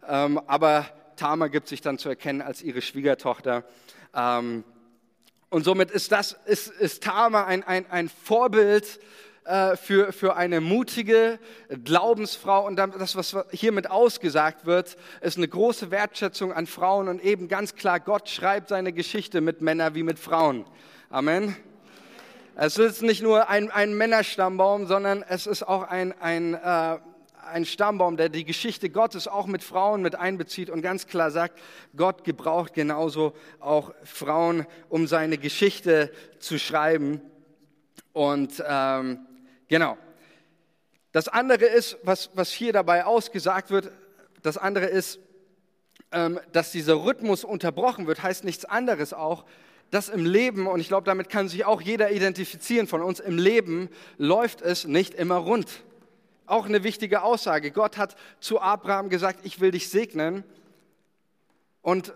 Ähm, 0.07 0.41
aber 0.45 0.85
Tama 1.15 1.47
gibt 1.47 1.69
sich 1.69 1.79
dann 1.79 1.97
zu 1.97 2.09
erkennen 2.09 2.41
als 2.41 2.61
ihre 2.61 2.81
Schwiegertochter. 2.81 3.63
Ähm, 4.13 4.65
und 5.49 5.63
somit 5.63 5.91
ist, 5.91 6.11
das, 6.11 6.37
ist, 6.45 6.67
ist 6.67 7.03
Tama 7.03 7.45
ein, 7.45 7.63
ein, 7.63 7.89
ein 7.89 8.09
Vorbild 8.09 8.99
äh, 9.45 9.75
für, 9.77 10.11
für 10.11 10.35
eine 10.35 10.59
mutige 10.59 11.39
Glaubensfrau. 11.83 12.65
Und 12.65 12.77
das, 12.77 13.15
was 13.15 13.37
hiermit 13.51 13.89
ausgesagt 13.89 14.65
wird, 14.65 14.97
ist 15.21 15.37
eine 15.37 15.47
große 15.47 15.91
Wertschätzung 15.91 16.51
an 16.51 16.65
Frauen 16.65 17.07
und 17.07 17.23
eben 17.23 17.47
ganz 17.47 17.75
klar, 17.75 17.99
Gott 17.99 18.27
schreibt 18.27 18.69
seine 18.69 18.91
Geschichte 18.91 19.41
mit 19.41 19.61
Männern 19.61 19.93
wie 19.93 20.03
mit 20.03 20.17
Frauen. 20.17 20.65
Amen. 21.09 21.55
Es 22.55 22.77
ist 22.77 23.01
nicht 23.01 23.21
nur 23.21 23.49
ein, 23.49 23.69
ein 23.69 23.93
Männerstammbaum, 23.93 24.87
sondern 24.87 25.23
es 25.27 25.45
ist 25.45 25.61
auch 25.61 25.83
ein, 25.83 26.13
ein 26.21 26.55
äh, 26.55 26.97
ein 27.45 27.65
Stammbaum, 27.65 28.17
der 28.17 28.29
die 28.29 28.45
Geschichte 28.45 28.89
Gottes 28.89 29.27
auch 29.27 29.45
mit 29.47 29.63
Frauen 29.63 30.01
mit 30.01 30.15
einbezieht 30.15 30.69
und 30.69 30.81
ganz 30.81 31.07
klar 31.07 31.31
sagt, 31.31 31.59
Gott 31.95 32.23
gebraucht 32.23 32.73
genauso 32.73 33.33
auch 33.59 33.93
Frauen, 34.03 34.65
um 34.89 35.07
seine 35.07 35.37
Geschichte 35.37 36.11
zu 36.39 36.59
schreiben. 36.59 37.21
Und 38.13 38.63
ähm, 38.67 39.19
genau. 39.67 39.97
Das 41.11 41.27
andere 41.27 41.65
ist, 41.65 41.97
was, 42.03 42.29
was 42.33 42.51
hier 42.51 42.73
dabei 42.73 43.05
ausgesagt 43.05 43.69
wird, 43.69 43.91
das 44.41 44.57
andere 44.57 44.85
ist, 44.85 45.19
ähm, 46.11 46.39
dass 46.51 46.71
dieser 46.71 47.03
Rhythmus 47.05 47.43
unterbrochen 47.43 48.07
wird, 48.07 48.21
heißt 48.21 48.43
nichts 48.43 48.65
anderes 48.65 49.13
auch, 49.13 49.45
dass 49.91 50.09
im 50.09 50.25
Leben, 50.25 50.67
und 50.67 50.79
ich 50.79 50.87
glaube, 50.87 51.05
damit 51.05 51.29
kann 51.29 51.47
sich 51.47 51.65
auch 51.65 51.81
jeder 51.81 52.11
identifizieren 52.11 52.87
von 52.87 53.01
uns, 53.01 53.19
im 53.19 53.37
Leben 53.37 53.89
läuft 54.17 54.61
es 54.61 54.85
nicht 54.85 55.13
immer 55.13 55.37
rund. 55.37 55.83
Auch 56.45 56.65
eine 56.65 56.83
wichtige 56.83 57.23
Aussage. 57.23 57.71
Gott 57.71 57.97
hat 57.97 58.15
zu 58.39 58.59
Abraham 58.59 59.09
gesagt, 59.09 59.39
ich 59.43 59.59
will 59.59 59.71
dich 59.71 59.89
segnen. 59.89 60.43
Und, 61.81 62.13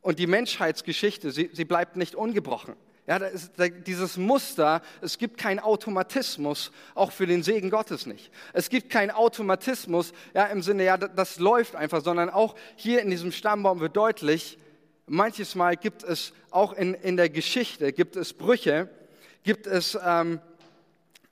und 0.00 0.18
die 0.18 0.26
Menschheitsgeschichte, 0.26 1.30
sie, 1.30 1.50
sie 1.52 1.64
bleibt 1.64 1.96
nicht 1.96 2.14
ungebrochen. 2.14 2.74
Ja, 3.06 3.18
da 3.18 3.30
dieses 3.68 4.16
Muster, 4.16 4.80
es 5.00 5.18
gibt 5.18 5.36
keinen 5.36 5.58
Automatismus, 5.58 6.70
auch 6.94 7.10
für 7.10 7.26
den 7.26 7.42
Segen 7.42 7.68
Gottes 7.68 8.06
nicht. 8.06 8.30
Es 8.52 8.70
gibt 8.70 8.90
keinen 8.90 9.10
Automatismus, 9.10 10.12
ja, 10.34 10.46
im 10.46 10.62
Sinne, 10.62 10.84
ja, 10.84 10.96
das, 10.96 11.10
das 11.16 11.38
läuft 11.40 11.74
einfach, 11.74 12.00
sondern 12.00 12.30
auch 12.30 12.54
hier 12.76 13.02
in 13.02 13.10
diesem 13.10 13.32
Stammbaum 13.32 13.80
wird 13.80 13.96
deutlich, 13.96 14.56
manches 15.06 15.56
Mal 15.56 15.76
gibt 15.76 16.04
es 16.04 16.32
auch 16.52 16.74
in, 16.74 16.94
in 16.94 17.16
der 17.16 17.28
Geschichte, 17.28 17.92
gibt 17.92 18.14
es 18.14 18.32
Brüche, 18.32 18.88
gibt 19.42 19.66
es 19.66 19.98
ähm, 20.04 20.40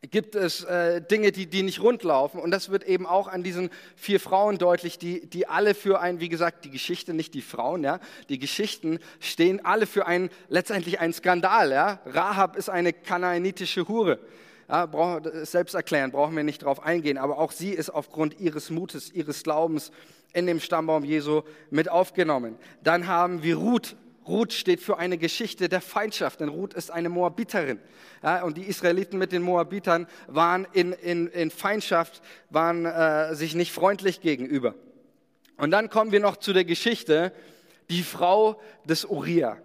gibt 0.08 0.34
es 0.34 0.64
äh, 0.64 1.02
Dinge, 1.02 1.30
die, 1.30 1.46
die 1.46 1.62
nicht 1.62 1.80
rund 1.80 2.02
laufen. 2.02 2.40
Und 2.40 2.50
das 2.50 2.70
wird 2.70 2.84
eben 2.84 3.06
auch 3.06 3.28
an 3.28 3.42
diesen 3.42 3.70
vier 3.96 4.18
Frauen 4.18 4.56
deutlich, 4.56 4.98
die, 4.98 5.26
die 5.26 5.46
alle 5.46 5.74
für 5.74 6.00
ein, 6.00 6.20
wie 6.20 6.30
gesagt, 6.30 6.64
die 6.64 6.70
Geschichte, 6.70 7.12
nicht 7.12 7.34
die 7.34 7.42
Frauen, 7.42 7.84
ja, 7.84 8.00
die 8.28 8.38
Geschichten 8.38 8.98
stehen 9.18 9.64
alle 9.64 9.86
für 9.86 10.06
einen, 10.06 10.30
letztendlich 10.48 11.00
einen 11.00 11.12
Skandal, 11.12 11.70
ja. 11.70 12.00
Rahab 12.06 12.56
ist 12.56 12.70
eine 12.70 12.92
kanaanitische 12.92 13.88
Hure. 13.88 14.18
Ja, 14.68 14.86
brauch, 14.86 15.20
selbst 15.42 15.74
erklären, 15.74 16.12
brauchen 16.12 16.36
wir 16.36 16.44
nicht 16.44 16.62
drauf 16.62 16.82
eingehen, 16.82 17.18
aber 17.18 17.38
auch 17.38 17.50
sie 17.50 17.70
ist 17.70 17.90
aufgrund 17.90 18.38
ihres 18.38 18.70
Mutes, 18.70 19.10
ihres 19.12 19.42
Glaubens 19.42 19.90
in 20.32 20.46
dem 20.46 20.60
Stammbaum 20.60 21.04
Jesu 21.04 21.42
mit 21.70 21.90
aufgenommen. 21.90 22.56
Dann 22.82 23.08
haben 23.08 23.42
wir 23.42 23.56
Ruth, 23.56 23.96
Ruth 24.30 24.52
steht 24.52 24.80
für 24.80 24.96
eine 24.96 25.18
Geschichte 25.18 25.68
der 25.68 25.80
Feindschaft, 25.80 26.40
denn 26.40 26.48
Ruth 26.48 26.72
ist 26.74 26.90
eine 26.90 27.08
Moabiterin. 27.08 27.80
Ja, 28.22 28.44
und 28.44 28.56
die 28.56 28.62
Israeliten 28.62 29.18
mit 29.18 29.32
den 29.32 29.42
Moabitern 29.42 30.06
waren 30.28 30.66
in, 30.72 30.92
in, 30.92 31.26
in 31.26 31.50
Feindschaft, 31.50 32.22
waren 32.48 32.86
äh, 32.86 33.34
sich 33.34 33.54
nicht 33.54 33.72
freundlich 33.72 34.20
gegenüber. 34.20 34.74
Und 35.56 35.72
dann 35.72 35.90
kommen 35.90 36.12
wir 36.12 36.20
noch 36.20 36.36
zu 36.36 36.52
der 36.52 36.64
Geschichte, 36.64 37.32
die 37.90 38.02
Frau 38.02 38.60
des 38.84 39.04
Uriah. 39.04 39.58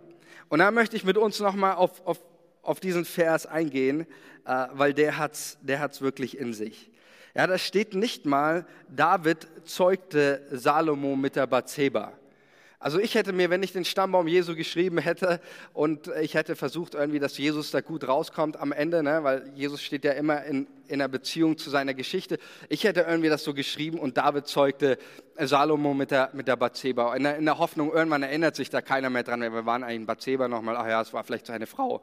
Und 0.49 0.60
da 0.60 0.71
möchte 0.71 0.95
ich 0.95 1.04
mit 1.04 1.17
uns 1.17 1.39
nochmal 1.39 1.75
auf, 1.75 2.06
auf, 2.06 2.19
auf 2.63 2.80
diesen 2.80 3.06
Vers 3.06 3.45
eingehen, 3.45 4.08
äh, 4.45 4.65
weil 4.73 4.93
der 4.93 5.17
hat's, 5.17 5.58
der 5.62 5.80
hat's 5.80 6.01
wirklich 6.01 6.38
in 6.38 6.54
sich. 6.54 6.89
Ja, 7.36 7.45
da 7.45 7.58
steht 7.58 7.93
nicht 7.93 8.25
mal, 8.25 8.65
David 8.89 9.47
zeugte 9.65 10.41
Salomo 10.51 11.15
mit 11.15 11.36
der 11.36 11.47
Bathseba. 11.47 12.13
Also 12.79 12.99
ich 12.99 13.15
hätte 13.15 13.33
mir, 13.33 13.49
wenn 13.49 13.63
ich 13.63 13.71
den 13.71 13.85
Stammbaum 13.85 14.27
Jesu 14.27 14.55
geschrieben 14.55 14.97
hätte 14.97 15.39
und 15.73 16.11
ich 16.21 16.33
hätte 16.33 16.55
versucht 16.55 16.93
irgendwie, 16.93 17.19
dass 17.19 17.38
Jesus 17.38 17.71
da 17.71 17.81
gut 17.81 18.07
rauskommt 18.07 18.59
am 18.59 18.71
Ende, 18.71 19.01
ne, 19.01 19.23
weil 19.23 19.49
Jesus 19.55 19.81
steht 19.81 20.03
ja 20.03 20.11
immer 20.11 20.43
in, 20.43 20.67
in 20.88 21.01
einer 21.01 21.07
Beziehung 21.07 21.57
zu 21.57 21.69
seiner 21.69 21.93
Geschichte. 21.93 22.38
Ich 22.69 22.83
hätte 22.83 23.01
irgendwie 23.01 23.29
das 23.29 23.43
so 23.43 23.53
geschrieben 23.53 23.97
und 23.97 24.17
David 24.17 24.47
zeugte 24.47 24.97
Salomo 25.38 25.93
mit 25.93 26.11
der, 26.11 26.29
mit 26.33 26.47
der 26.47 26.57
Bathseba. 26.57 27.15
In 27.15 27.23
der, 27.23 27.38
in 27.38 27.45
der 27.45 27.57
Hoffnung, 27.57 27.93
irgendwann 27.93 28.23
erinnert 28.23 28.55
sich 28.55 28.69
da 28.69 28.81
keiner 28.81 29.09
mehr 29.09 29.23
dran, 29.23 29.41
wir 29.41 29.65
waren 29.65 29.83
eigentlich 29.83 29.95
in 29.95 30.05
Bathseba 30.05 30.47
nochmal, 30.47 30.75
ach 30.77 30.88
ja, 30.88 31.01
es 31.01 31.13
war 31.13 31.23
vielleicht 31.23 31.47
seine 31.47 31.67
Frau. 31.67 32.01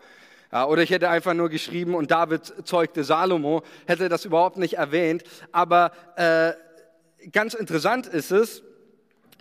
Ja, 0.51 0.67
oder 0.67 0.83
ich 0.83 0.91
hätte 0.91 1.09
einfach 1.09 1.33
nur 1.33 1.49
geschrieben 1.49 1.95
und 1.95 2.11
David 2.11 2.53
zeugte 2.65 3.05
Salomo, 3.05 3.63
hätte 3.87 4.09
das 4.09 4.25
überhaupt 4.25 4.59
nicht 4.59 4.75
erwähnt. 4.75 5.25
Aber 5.51 5.93
äh, 6.17 6.53
ganz 7.31 7.55
interessant 7.55 8.07
ist 8.07 8.33
es, 8.33 8.63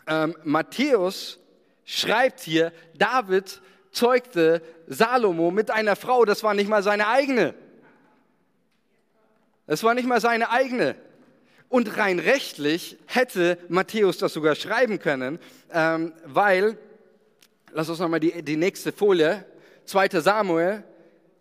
ähm, 0.07 0.35
Matthäus 0.43 1.39
schreibt 1.85 2.39
hier, 2.41 2.71
David 2.97 3.61
zeugte 3.91 4.61
Salomo 4.87 5.51
mit 5.51 5.69
einer 5.71 5.95
Frau, 5.95 6.25
das 6.25 6.43
war 6.43 6.53
nicht 6.53 6.69
mal 6.69 6.83
seine 6.83 7.07
eigene. 7.07 7.53
Das 9.67 9.83
war 9.83 9.93
nicht 9.93 10.07
mal 10.07 10.21
seine 10.21 10.49
eigene. 10.49 10.95
Und 11.69 11.97
rein 11.97 12.19
rechtlich 12.19 12.97
hätte 13.05 13.57
Matthäus 13.69 14.17
das 14.17 14.33
sogar 14.33 14.55
schreiben 14.55 14.99
können, 14.99 15.39
ähm, 15.71 16.13
weil, 16.25 16.77
lass 17.71 17.87
uns 17.87 17.99
nochmal 17.99 18.19
die, 18.19 18.43
die 18.43 18.57
nächste 18.57 18.91
Folie, 18.91 19.45
2 19.85 20.09
Samuel 20.19 20.83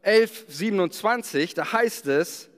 11, 0.02 0.44
27, 0.48 1.54
da 1.54 1.72
heißt 1.72 2.06
es, 2.06 2.49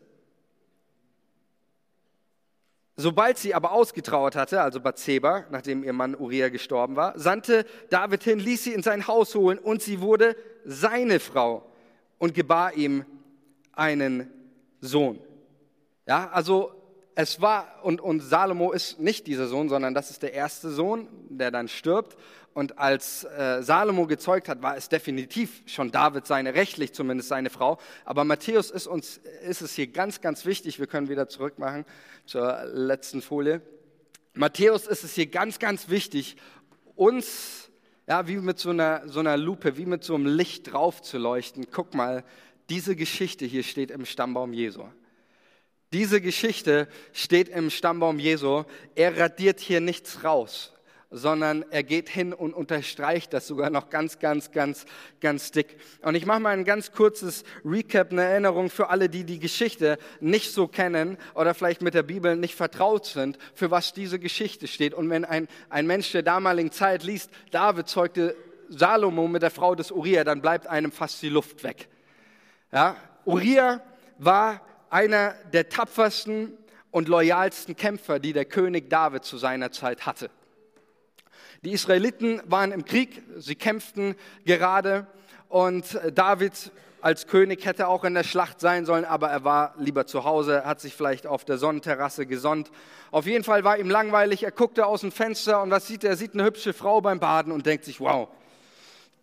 Sobald 2.97 3.39
sie 3.39 3.55
aber 3.55 3.73
ausgetrauert 3.73 4.37
hatte, 4.37 4.61
also 4.61 4.81
Bathseba, 4.81 5.47
nachdem 5.51 5.83
ihr 5.83 5.95
Mann 5.95 6.15
Uriah 6.15 6.51
gestorben 6.51 6.95
war, 6.95 7.19
sandte 7.19 7.65
David 7.89 8.23
hin, 8.23 8.39
ließ 8.39 8.65
sie 8.65 8.75
in 8.75 8.83
sein 8.83 9.07
Haus 9.07 9.35
holen 9.35 9.59
und 9.59 9.81
sie 9.83 10.01
wurde 10.01 10.37
seine 10.65 11.19
Frau 11.19 11.65
und 12.19 12.35
gebar 12.35 12.75
ihm 12.75 13.07
einen 13.73 14.31
Sohn. 14.81 15.19
Ja, 16.07 16.29
also 16.31 16.73
es 17.15 17.41
war, 17.41 17.81
und, 17.83 18.01
und 18.01 18.21
Salomo 18.21 18.73
ist 18.73 18.99
nicht 18.99 19.27
dieser 19.27 19.47
Sohn, 19.47 19.69
sondern 19.69 19.95
das 19.95 20.11
ist 20.11 20.23
der 20.23 20.35
erste 20.35 20.71
Sohn, 20.71 21.09
der 21.29 21.51
dann 21.51 21.69
stirbt. 21.69 22.17
Und 22.55 22.79
als 22.79 23.25
äh, 23.25 23.63
Salomo 23.63 24.07
gezeugt 24.07 24.49
hat, 24.49 24.63
war 24.63 24.77
es 24.77 24.89
definitiv 24.89 25.63
schon 25.67 25.91
David 25.91 26.27
seine, 26.27 26.55
rechtlich 26.55 26.93
zumindest 26.93 27.29
seine 27.29 27.51
Frau. 27.51 27.79
Aber 28.05 28.25
Matthäus 28.25 28.71
ist 28.71 28.87
uns, 28.87 29.19
ist 29.49 29.63
es 29.63 29.75
hier 29.75 29.87
ganz, 29.87 30.21
ganz 30.21 30.45
wichtig, 30.45 30.79
wir 30.79 30.87
können 30.87 31.09
wieder 31.09 31.29
zurückmachen 31.29 31.87
zur 32.27 32.65
letzten 32.65 33.23
Folie. 33.23 33.63
Matthäus 34.35 34.87
ist 34.87 35.05
es 35.05 35.15
hier 35.15 35.27
ganz, 35.27 35.59
ganz 35.59 35.89
wichtig, 35.89 36.37
uns, 36.95 37.71
ja, 38.07 38.29
wie 38.29 38.37
mit 38.37 38.59
so 38.59 38.71
einer, 38.71 39.09
so 39.09 39.21
einer 39.21 39.37
Lupe, 39.37 39.77
wie 39.77 39.87
mit 39.87 40.05
so 40.05 40.15
einem 40.15 40.27
Licht 40.27 40.73
drauf 40.73 41.03
zu 41.03 41.19
leuchten. 41.19 41.67
Guck 41.71 41.95
mal, 41.95 42.25
diese 42.69 42.97
Geschichte 42.97 43.45
hier 43.45 43.63
steht 43.63 43.91
im 43.91 44.05
Stammbaum 44.05 44.53
Jesu. 44.53 44.85
Diese 45.93 46.21
Geschichte 46.23 46.89
steht 47.13 47.49
im 47.49 47.69
Stammbaum 47.69 48.19
Jesu. 48.19 48.65
Er 48.95 49.19
radiert 49.19 49.61
hier 49.61 49.81
nichts 49.81 50.25
raus, 50.25 50.73
sondern 51.13 51.65
er 51.71 51.83
geht 51.83 52.09
hin 52.09 52.33
und 52.33 52.55
unterstreicht 52.55 53.33
das 53.33 53.47
sogar 53.47 53.71
noch 53.71 53.91
ganz, 53.91 54.19
ganz, 54.19 54.51
ganz, 54.51 54.87
ganz 55.21 55.51
dick. 55.51 55.77
Und 56.01 56.15
ich 56.15 56.25
mache 56.25 56.41
mal 56.41 56.57
ein 56.57 56.65
ganz 56.65 56.91
kurzes 56.91 57.45
Recap, 57.65 58.11
eine 58.11 58.23
Erinnerung 58.23 58.71
für 58.71 58.89
alle, 58.89 59.09
die 59.09 59.25
die 59.25 59.39
Geschichte 59.39 59.99
nicht 60.21 60.53
so 60.53 60.67
kennen 60.67 61.19
oder 61.35 61.55
vielleicht 61.55 61.83
mit 61.83 61.95
der 61.95 62.03
Bibel 62.03 62.35
nicht 62.37 62.55
vertraut 62.55 63.05
sind, 63.05 63.39
für 63.55 63.71
was 63.71 63.93
diese 63.93 64.19
Geschichte 64.19 64.67
steht. 64.67 64.95
Und 64.95 65.11
wenn 65.11 65.27
ein, 65.27 65.49
ein 65.69 65.87
Mensch 65.87 66.11
der 66.13 66.23
damaligen 66.23 66.73
Zeit 66.73 67.03
liest, 67.05 67.31
David 67.51 67.89
zeugte 67.89 68.35
Salomo 68.71 69.29
mit 69.29 69.43
der 69.43 69.51
Frau 69.51 69.75
des 69.75 69.91
Uriah, 69.91 70.25
dann 70.25 70.41
bleibt 70.41 70.67
einem 70.67 70.93
fast 70.93 71.21
die 71.21 71.29
Luft 71.29 71.63
weg. 71.63 71.89
Ja, 72.73 72.97
Uriah 73.27 73.83
war 74.19 74.63
einer 74.89 75.35
der 75.53 75.69
tapfersten 75.69 76.57
und 76.91 77.09
loyalsten 77.09 77.77
Kämpfer, 77.77 78.19
die 78.19 78.33
der 78.33 78.47
König 78.47 78.89
David 78.89 79.25
zu 79.25 79.37
seiner 79.37 79.73
Zeit 79.73 80.07
hatte. 80.07 80.31
Die 81.63 81.71
Israeliten 81.71 82.41
waren 82.47 82.73
im 82.73 82.85
Krieg, 82.85 83.23
sie 83.39 83.55
kämpften 83.55 84.17
gerade 84.45 85.07
und 85.49 85.99
David 86.15 86.73
als 87.01 87.27
König 87.27 87.65
hätte 87.65 87.89
auch 87.89 88.05
in 88.05 88.15
der 88.15 88.25
Schlacht 88.25 88.61
sein 88.61 88.85
sollen, 88.85 89.05
aber 89.05 89.29
er 89.29 89.45
war 89.45 89.75
lieber 89.79 90.07
zu 90.07 90.25
Hause, 90.25 90.65
hat 90.65 90.81
sich 90.81 90.95
vielleicht 90.95 91.27
auf 91.27 91.45
der 91.45 91.59
Sonnenterrasse 91.59 92.27
gesonnt. 92.27 92.71
Auf 93.11 93.27
jeden 93.27 93.45
Fall 93.45 93.65
war 93.65 93.79
ihm 93.79 93.91
langweilig, 93.91 94.45
er 94.45 94.53
guckte 94.53 94.87
aus 94.87 95.03
dem 95.03 95.13
Fenster 95.13 95.63
und 95.63 95.71
was 95.71 95.87
sieht 95.87 96.05
er? 96.05 96.11
Er 96.11 96.17
sieht 96.17 96.35
eine 96.35 96.45
hübsche 96.45 96.73
Frau 96.73 97.01
beim 97.01 97.21
Baden 97.21 97.53
und 97.53 97.67
denkt 97.67 97.85
sich, 97.85 98.01
wow, 98.01 98.29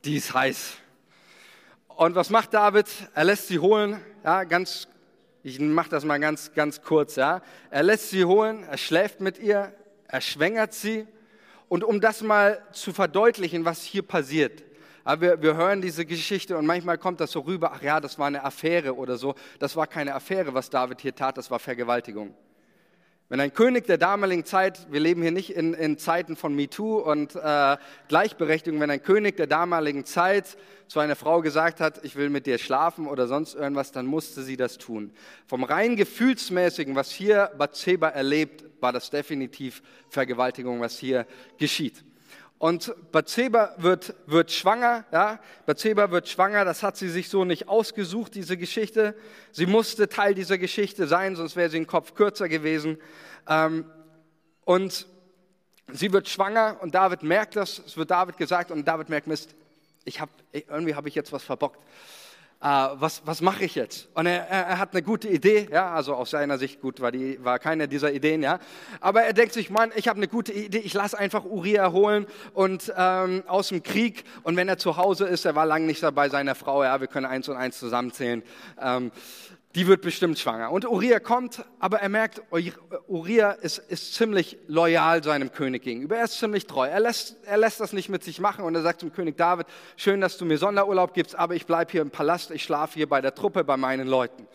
die 0.03 0.17
ist 0.17 0.33
heiß. 0.33 0.73
Und 1.87 2.15
was 2.15 2.29
macht 2.29 2.53
David? 2.53 2.87
Er 3.13 3.23
lässt 3.25 3.47
sie 3.47 3.59
holen, 3.59 3.99
ja, 4.23 4.43
ganz 4.43 4.87
ich 5.41 5.59
mache 5.59 5.89
das 5.89 6.03
mal 6.03 6.19
ganz, 6.19 6.53
ganz 6.53 6.81
kurz. 6.81 7.15
Ja. 7.15 7.41
Er 7.69 7.83
lässt 7.83 8.09
sie 8.09 8.25
holen, 8.25 8.63
er 8.63 8.77
schläft 8.77 9.21
mit 9.21 9.39
ihr, 9.39 9.73
er 10.07 10.21
schwängert 10.21 10.73
sie. 10.73 11.07
Und 11.69 11.83
um 11.83 12.01
das 12.01 12.21
mal 12.21 12.61
zu 12.71 12.91
verdeutlichen, 12.91 13.63
was 13.63 13.83
hier 13.83 14.01
passiert, 14.01 14.63
wir, 15.19 15.41
wir 15.41 15.55
hören 15.55 15.81
diese 15.81 16.05
Geschichte 16.05 16.57
und 16.57 16.65
manchmal 16.65 16.97
kommt 16.97 17.19
das 17.19 17.31
so 17.31 17.39
rüber, 17.39 17.71
ach 17.73 17.81
ja, 17.81 17.99
das 17.99 18.19
war 18.19 18.27
eine 18.27 18.43
Affäre 18.43 18.95
oder 18.95 19.17
so. 19.17 19.33
Das 19.57 19.75
war 19.75 19.87
keine 19.87 20.13
Affäre, 20.13 20.53
was 20.53 20.69
David 20.69 21.01
hier 21.01 21.15
tat, 21.15 21.37
das 21.37 21.49
war 21.49 21.57
Vergewaltigung. 21.57 22.35
Wenn 23.31 23.39
ein 23.41 23.53
König 23.53 23.85
der 23.85 23.99
damaligen 23.99 24.43
Zeit, 24.43 24.87
wir 24.89 24.99
leben 24.99 25.21
hier 25.21 25.31
nicht 25.31 25.51
in, 25.51 25.75
in 25.75 25.99
Zeiten 25.99 26.35
von 26.35 26.55
MeToo 26.55 26.97
und 26.97 27.35
äh, 27.35 27.77
Gleichberechtigung, 28.07 28.79
wenn 28.79 28.89
ein 28.89 29.03
König 29.03 29.37
der 29.37 29.45
damaligen 29.45 30.03
Zeit 30.03 30.57
zu 30.87 30.99
einer 30.99 31.15
Frau 31.15 31.41
gesagt 31.41 31.79
hat, 31.79 32.03
ich 32.03 32.15
will 32.15 32.31
mit 32.31 32.47
dir 32.47 32.57
schlafen 32.57 33.05
oder 33.05 33.27
sonst 33.27 33.53
irgendwas, 33.53 33.91
dann 33.91 34.07
musste 34.07 34.41
sie 34.41 34.57
das 34.57 34.79
tun. 34.79 35.11
Vom 35.45 35.63
rein 35.63 35.95
gefühlsmäßigen, 35.95 36.95
was 36.95 37.11
hier 37.11 37.51
Bathseba 37.55 38.09
erlebt, 38.09 38.65
war 38.81 38.93
das 38.93 39.11
definitiv 39.11 39.83
Vergewaltigung, 40.09 40.81
was 40.81 40.97
hier 40.97 41.27
geschieht. 41.59 42.03
Und 42.59 42.93
Bathseba 43.13 43.73
wird, 43.77 44.13
wird 44.25 44.51
schwanger, 44.51 45.05
ja. 45.13 45.39
Bathseba 45.65 46.11
wird 46.11 46.27
schwanger, 46.27 46.65
das 46.65 46.83
hat 46.83 46.97
sie 46.97 47.07
sich 47.07 47.29
so 47.29 47.45
nicht 47.45 47.69
ausgesucht, 47.69 48.35
diese 48.35 48.57
Geschichte. 48.57 49.15
Sie 49.53 49.65
musste 49.65 50.09
Teil 50.09 50.35
dieser 50.35 50.57
Geschichte 50.57 51.07
sein, 51.07 51.37
sonst 51.37 51.55
wäre 51.55 51.69
sie 51.69 51.77
ein 51.77 51.87
Kopf 51.87 52.15
kürzer 52.15 52.49
gewesen. 52.49 52.97
Ähm, 53.47 53.85
und 54.65 55.07
sie 55.87 56.11
wird 56.11 56.27
schwanger 56.27 56.77
und 56.81 56.93
David 56.93 57.23
merkt 57.23 57.55
das, 57.55 57.79
es 57.79 57.95
wird 57.95 58.11
David 58.11 58.35
gesagt 58.35 58.71
und 58.71 58.85
David 58.85 59.07
merkt, 59.07 59.27
Mist, 59.27 59.55
ich 60.03 60.19
hab, 60.19 60.29
irgendwie 60.51 60.95
habe 60.95 61.07
ich 61.07 61.15
jetzt 61.15 61.31
was 61.31 61.43
verbockt 61.43 61.79
äh, 62.61 62.65
was, 62.65 63.21
was 63.25 63.41
mache 63.41 63.63
ich 63.63 63.75
jetzt? 63.75 64.09
Und 64.13 64.25
er, 64.25 64.47
er, 64.49 64.65
er, 64.65 64.79
hat 64.79 64.91
eine 64.91 65.01
gute 65.01 65.29
Idee, 65.29 65.69
ja, 65.71 65.93
also 65.93 66.13
aus 66.13 66.31
seiner 66.31 66.57
Sicht 66.57 66.81
gut 66.81 66.99
war, 66.99 67.11
die, 67.11 67.41
war 67.43 67.57
keine 67.57 67.87
dieser 67.87 68.11
Ideen, 68.11 68.43
ja. 68.43 68.59
Aber 68.99 69.23
er 69.23 69.31
denkt 69.31 69.53
sich, 69.53 69.69
Mann, 69.69 69.91
ich 69.95 70.09
habe 70.09 70.17
eine 70.17 70.27
gute 70.27 70.51
Idee, 70.51 70.79
ich 70.79 70.93
lasse 70.93 71.17
einfach 71.17 71.45
Uriah 71.45 71.93
holen 71.93 72.27
und 72.53 72.93
ähm, 72.97 73.43
aus 73.47 73.69
dem 73.69 73.81
Krieg 73.81 74.25
und 74.43 74.57
wenn 74.57 74.67
er 74.67 74.77
zu 74.77 74.97
Hause 74.97 75.25
ist, 75.25 75.45
er 75.45 75.55
war 75.55 75.65
lange 75.65 75.85
nicht 75.85 76.03
bei 76.13 76.27
seiner 76.27 76.53
Frau, 76.53 76.83
ja, 76.83 76.99
wir 76.99 77.07
können 77.07 77.25
eins 77.25 77.47
und 77.47 77.55
eins 77.55 77.79
zusammenzählen. 77.79 78.43
Ähm, 78.81 79.11
die 79.75 79.85
wird 79.85 80.01
bestimmt 80.01 80.39
schwanger. 80.39 80.71
Und 80.71 80.85
Uriah 80.85 81.19
kommt, 81.19 81.63
aber 81.79 81.99
er 81.99 82.09
merkt, 82.09 82.41
Uriah 83.07 83.51
ist, 83.51 83.77
ist 83.77 84.15
ziemlich 84.15 84.57
loyal 84.67 85.23
seinem 85.23 85.51
König 85.51 85.83
gegenüber. 85.83 86.17
Er 86.17 86.23
ist 86.23 86.39
ziemlich 86.39 86.65
treu. 86.65 86.87
Er 86.87 86.99
lässt, 86.99 87.37
er 87.45 87.57
lässt 87.57 87.79
das 87.79 87.93
nicht 87.93 88.09
mit 88.09 88.23
sich 88.23 88.39
machen 88.39 88.65
und 88.65 88.73
er 88.73 88.81
sagt 88.81 89.01
zum 89.01 89.13
König 89.13 89.37
David, 89.37 89.67
schön, 89.95 90.21
dass 90.21 90.37
du 90.37 90.45
mir 90.45 90.57
Sonderurlaub 90.57 91.13
gibst, 91.13 91.35
aber 91.35 91.53
ich 91.53 91.67
bleibe 91.67 91.91
hier 91.91 92.01
im 92.01 92.09
Palast, 92.09 92.49
ich 92.49 92.63
schlafe 92.63 92.95
hier 92.95 93.07
bei 93.07 93.21
der 93.21 93.35
Truppe, 93.35 93.63
bei 93.63 93.77
meinen 93.77 94.07
Leuten. 94.07 94.47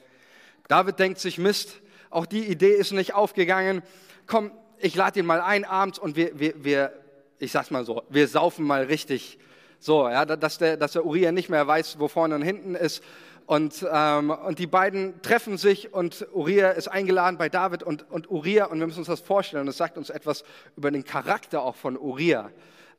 David 0.67 0.99
denkt 0.99 1.21
sich, 1.21 1.39
Mist, 1.39 1.81
auch 2.11 2.27
die 2.27 2.47
Idee 2.47 2.73
ist 2.73 2.93
nicht 2.93 3.15
aufgegangen. 3.15 3.83
Komm, 4.27 4.51
ich 4.79 4.97
lade 4.97 5.21
ihn 5.21 5.27
mal 5.27 5.41
ein 5.41 5.65
abends 5.65 5.99
und 5.99 6.17
wir, 6.17 6.41
wir, 6.41 6.65
wir, 6.65 6.93
ich 7.39 7.53
sag's 7.53 7.71
mal 7.71 7.85
so, 7.85 8.03
wir 8.09 8.27
saufen 8.27 8.67
mal 8.67 8.83
richtig. 8.83 9.39
So, 9.79 10.09
ja, 10.09 10.25
dass 10.25 10.59
der, 10.59 10.77
dass 10.77 10.93
der 10.93 11.05
Uriah 11.05 11.31
nicht 11.31 11.51
mehr 11.51 11.67
weiß, 11.67 11.99
wo 11.99 12.09
vorne 12.09 12.35
und 12.35 12.43
hinten 12.43 12.75
ist 12.75 13.03
und, 13.47 13.87
ähm, 13.91 14.31
und 14.31 14.59
die 14.59 14.67
beiden 14.67 15.21
treffen 15.21 15.59
sich 15.59 15.93
und 15.93 16.27
Uriah 16.33 16.71
ist 16.71 16.89
eingeladen 16.89 17.37
bei 17.37 17.49
David 17.49 17.83
und, 17.83 18.11
und 18.11 18.31
Uriah, 18.31 18.67
und 18.67 18.79
wir 18.79 18.87
müssen 18.87 19.01
uns 19.01 19.09
das 19.09 19.21
vorstellen, 19.21 19.67
das 19.67 19.77
sagt 19.77 19.99
uns 19.99 20.09
etwas 20.09 20.45
über 20.77 20.91
den 20.91 21.05
Charakter 21.05 21.63
auch 21.63 21.77
von 21.77 21.99
Uriah. 21.99 22.51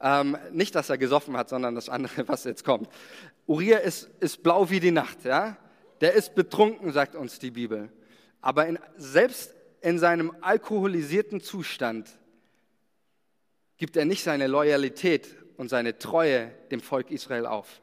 Ähm, 0.01 0.37
nicht, 0.51 0.75
dass 0.75 0.89
er 0.89 0.97
gesoffen 0.97 1.35
hat, 1.35 1.49
sondern 1.49 1.73
das 1.73 1.89
andere, 1.89 2.27
was 2.27 2.43
jetzt 2.43 2.63
kommt. 2.63 2.89
Uriah 3.47 3.79
ist, 3.79 4.09
ist 4.19 4.43
blau 4.43 4.69
wie 4.69 4.79
die 4.79 4.91
Nacht, 4.91 5.25
ja? 5.25 5.57
Der 6.01 6.13
ist 6.13 6.35
betrunken, 6.35 6.91
sagt 6.91 7.15
uns 7.15 7.39
die 7.39 7.51
Bibel. 7.51 7.89
Aber 8.41 8.67
in, 8.67 8.77
selbst 8.97 9.55
in 9.81 9.97
seinem 9.97 10.35
alkoholisierten 10.41 11.41
Zustand 11.41 12.09
gibt 13.77 13.97
er 13.97 14.05
nicht 14.05 14.23
seine 14.23 14.47
Loyalität 14.47 15.35
und 15.57 15.69
seine 15.69 15.97
Treue 15.97 16.51
dem 16.69 16.81
Volk 16.81 17.11
Israel 17.11 17.45
auf. 17.45 17.81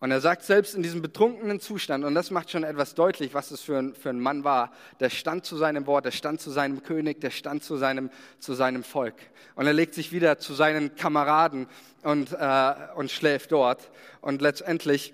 Und 0.00 0.10
er 0.10 0.22
sagt 0.22 0.44
selbst 0.44 0.74
in 0.74 0.82
diesem 0.82 1.02
betrunkenen 1.02 1.60
Zustand, 1.60 2.04
und 2.04 2.14
das 2.14 2.30
macht 2.30 2.50
schon 2.50 2.64
etwas 2.64 2.94
deutlich, 2.94 3.34
was 3.34 3.50
es 3.50 3.60
für 3.60 3.76
ein, 3.76 3.94
für 3.94 4.08
ein 4.08 4.18
Mann 4.18 4.44
war, 4.44 4.72
der 4.98 5.10
stand 5.10 5.44
zu 5.44 5.58
seinem 5.58 5.86
Wort, 5.86 6.06
der 6.06 6.10
stand 6.10 6.40
zu 6.40 6.50
seinem 6.50 6.82
König, 6.82 7.20
der 7.20 7.30
stand 7.30 7.62
zu 7.62 7.76
seinem, 7.76 8.08
zu 8.38 8.54
seinem 8.54 8.82
Volk. 8.82 9.16
Und 9.56 9.66
er 9.66 9.74
legt 9.74 9.92
sich 9.92 10.10
wieder 10.10 10.38
zu 10.38 10.54
seinen 10.54 10.96
Kameraden 10.96 11.66
und, 12.02 12.32
äh, 12.32 12.74
und 12.94 13.10
schläft 13.10 13.52
dort. 13.52 13.90
Und 14.22 14.40
letztendlich, 14.40 15.12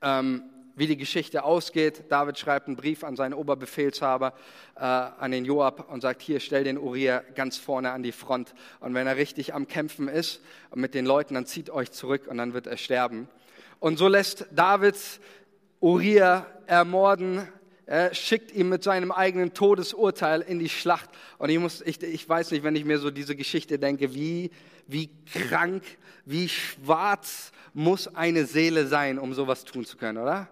ähm, 0.00 0.44
wie 0.76 0.86
die 0.86 0.96
Geschichte 0.96 1.44
ausgeht, 1.44 2.04
David 2.08 2.38
schreibt 2.38 2.68
einen 2.68 2.76
Brief 2.76 3.04
an 3.04 3.16
seinen 3.16 3.34
Oberbefehlshaber, 3.34 4.32
äh, 4.76 4.80
an 4.80 5.30
den 5.30 5.44
Joab 5.44 5.92
und 5.92 6.00
sagt, 6.00 6.22
hier, 6.22 6.40
stell 6.40 6.64
den 6.64 6.78
Uriah 6.78 7.22
ganz 7.34 7.58
vorne 7.58 7.90
an 7.90 8.02
die 8.02 8.12
Front. 8.12 8.54
Und 8.78 8.94
wenn 8.94 9.06
er 9.06 9.18
richtig 9.18 9.52
am 9.52 9.68
Kämpfen 9.68 10.08
ist 10.08 10.40
mit 10.74 10.94
den 10.94 11.04
Leuten, 11.04 11.34
dann 11.34 11.44
zieht 11.44 11.68
euch 11.68 11.92
zurück 11.92 12.28
und 12.28 12.38
dann 12.38 12.54
wird 12.54 12.66
er 12.66 12.78
sterben. 12.78 13.28
Und 13.80 13.98
so 13.98 14.08
lässt 14.08 14.46
David 14.52 14.96
Uriah 15.80 16.46
ermorden, 16.66 17.48
er 17.86 18.14
schickt 18.14 18.52
ihn 18.52 18.68
mit 18.68 18.84
seinem 18.84 19.10
eigenen 19.10 19.52
Todesurteil 19.52 20.42
in 20.42 20.60
die 20.60 20.68
Schlacht. 20.68 21.10
Und 21.38 21.50
ich, 21.50 21.58
muss, 21.58 21.80
ich, 21.80 22.00
ich 22.02 22.28
weiß 22.28 22.52
nicht, 22.52 22.62
wenn 22.62 22.76
ich 22.76 22.84
mir 22.84 22.98
so 22.98 23.10
diese 23.10 23.34
Geschichte 23.34 23.80
denke, 23.80 24.14
wie, 24.14 24.52
wie 24.86 25.10
krank, 25.32 25.82
wie 26.24 26.48
schwarz 26.48 27.50
muss 27.74 28.14
eine 28.14 28.44
Seele 28.44 28.86
sein, 28.86 29.18
um 29.18 29.34
sowas 29.34 29.64
tun 29.64 29.84
zu 29.84 29.96
können, 29.96 30.18
oder? 30.18 30.48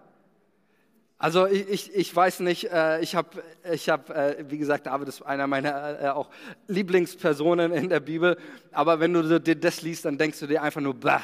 Also 1.17 1.47
ich, 1.47 1.69
ich, 1.69 1.95
ich 1.95 2.15
weiß 2.15 2.39
nicht, 2.41 2.71
äh, 2.71 2.99
ich 3.01 3.15
habe, 3.15 3.43
ich 3.71 3.89
hab, 3.89 4.09
äh, 4.09 4.43
wie 4.49 4.57
gesagt, 4.57 4.87
David 4.87 5.07
ist 5.07 5.21
einer 5.21 5.47
meiner 5.47 6.01
äh, 6.01 6.07
auch 6.09 6.29
Lieblingspersonen 6.67 7.71
in 7.73 7.89
der 7.89 7.99
Bibel, 7.99 8.37
aber 8.71 8.99
wenn 8.99 9.13
du 9.13 9.39
dir 9.39 9.55
das 9.55 9.81
liest, 9.81 10.05
dann 10.05 10.17
denkst 10.17 10.39
du 10.39 10.47
dir 10.47 10.61
einfach 10.61 10.81
nur, 10.81 10.93
bah, 10.93 11.21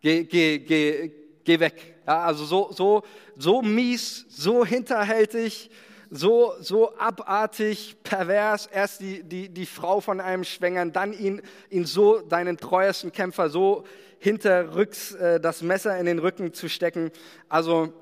geh, 0.00 0.24
geh, 0.24 0.58
geh, 0.58 1.23
geh 1.44 1.60
weg. 1.60 1.94
Ja, 2.06 2.22
also 2.24 2.44
so, 2.44 2.72
so, 2.72 3.02
so 3.36 3.62
mies, 3.62 4.26
so 4.28 4.64
hinterhältig, 4.64 5.70
so, 6.10 6.54
so 6.60 6.96
abartig, 6.96 7.96
pervers, 8.02 8.66
erst 8.66 9.00
die, 9.00 9.22
die, 9.22 9.48
die 9.48 9.66
Frau 9.66 10.00
von 10.00 10.20
einem 10.20 10.44
schwängern, 10.44 10.92
dann 10.92 11.12
ihn, 11.12 11.42
ihn 11.70 11.86
so, 11.86 12.20
deinen 12.20 12.56
treuesten 12.56 13.12
Kämpfer, 13.12 13.50
so 13.50 13.84
hinterrücks 14.18 15.14
äh, 15.14 15.40
das 15.40 15.62
Messer 15.62 15.98
in 15.98 16.06
den 16.06 16.18
Rücken 16.18 16.52
zu 16.52 16.68
stecken. 16.68 17.10
Also 17.48 17.92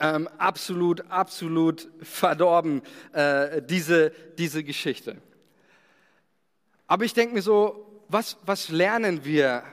ähm, 0.00 0.28
absolut, 0.38 1.10
absolut 1.10 1.88
verdorben, 2.02 2.82
äh, 3.12 3.62
diese, 3.62 4.12
diese 4.38 4.64
Geschichte. 4.64 5.16
Aber 6.86 7.04
ich 7.04 7.14
denke 7.14 7.34
mir 7.34 7.42
so, 7.42 8.04
was, 8.08 8.36
was 8.44 8.68
lernen 8.68 9.24
wir 9.24 9.64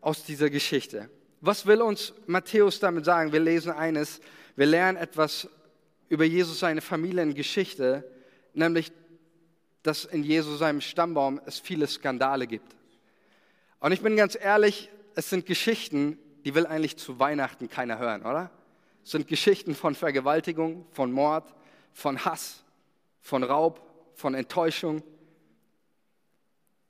aus 0.00 0.24
dieser 0.24 0.50
Geschichte? 0.50 1.10
Was 1.40 1.64
will 1.66 1.80
uns 1.80 2.12
Matthäus 2.26 2.80
damit 2.80 3.04
sagen? 3.04 3.32
Wir 3.32 3.40
lesen 3.40 3.72
eines, 3.72 4.20
wir 4.56 4.66
lernen 4.66 4.98
etwas 4.98 5.48
über 6.08 6.24
Jesus, 6.24 6.58
seine 6.58 6.80
Familiengeschichte, 6.82 8.04
nämlich, 8.52 8.92
dass 9.82 10.04
in 10.04 10.22
Jesu 10.22 10.56
seinem 10.56 10.80
Stammbaum 10.82 11.40
es 11.46 11.58
viele 11.58 11.86
Skandale 11.86 12.46
gibt. 12.46 12.76
Und 13.78 13.92
ich 13.92 14.02
bin 14.02 14.16
ganz 14.16 14.36
ehrlich, 14.38 14.90
es 15.14 15.30
sind 15.30 15.46
Geschichten, 15.46 16.18
die 16.44 16.54
will 16.54 16.66
eigentlich 16.66 16.98
zu 16.98 17.18
Weihnachten 17.18 17.70
keiner 17.70 17.98
hören, 17.98 18.22
oder? 18.22 18.50
Es 19.02 19.12
sind 19.12 19.28
Geschichten 19.28 19.74
von 19.74 19.94
Vergewaltigung, 19.94 20.86
von 20.90 21.10
Mord, 21.10 21.54
von 21.94 22.22
Hass, 22.24 22.64
von 23.22 23.42
Raub, 23.42 23.80
von 24.14 24.34
Enttäuschung. 24.34 25.02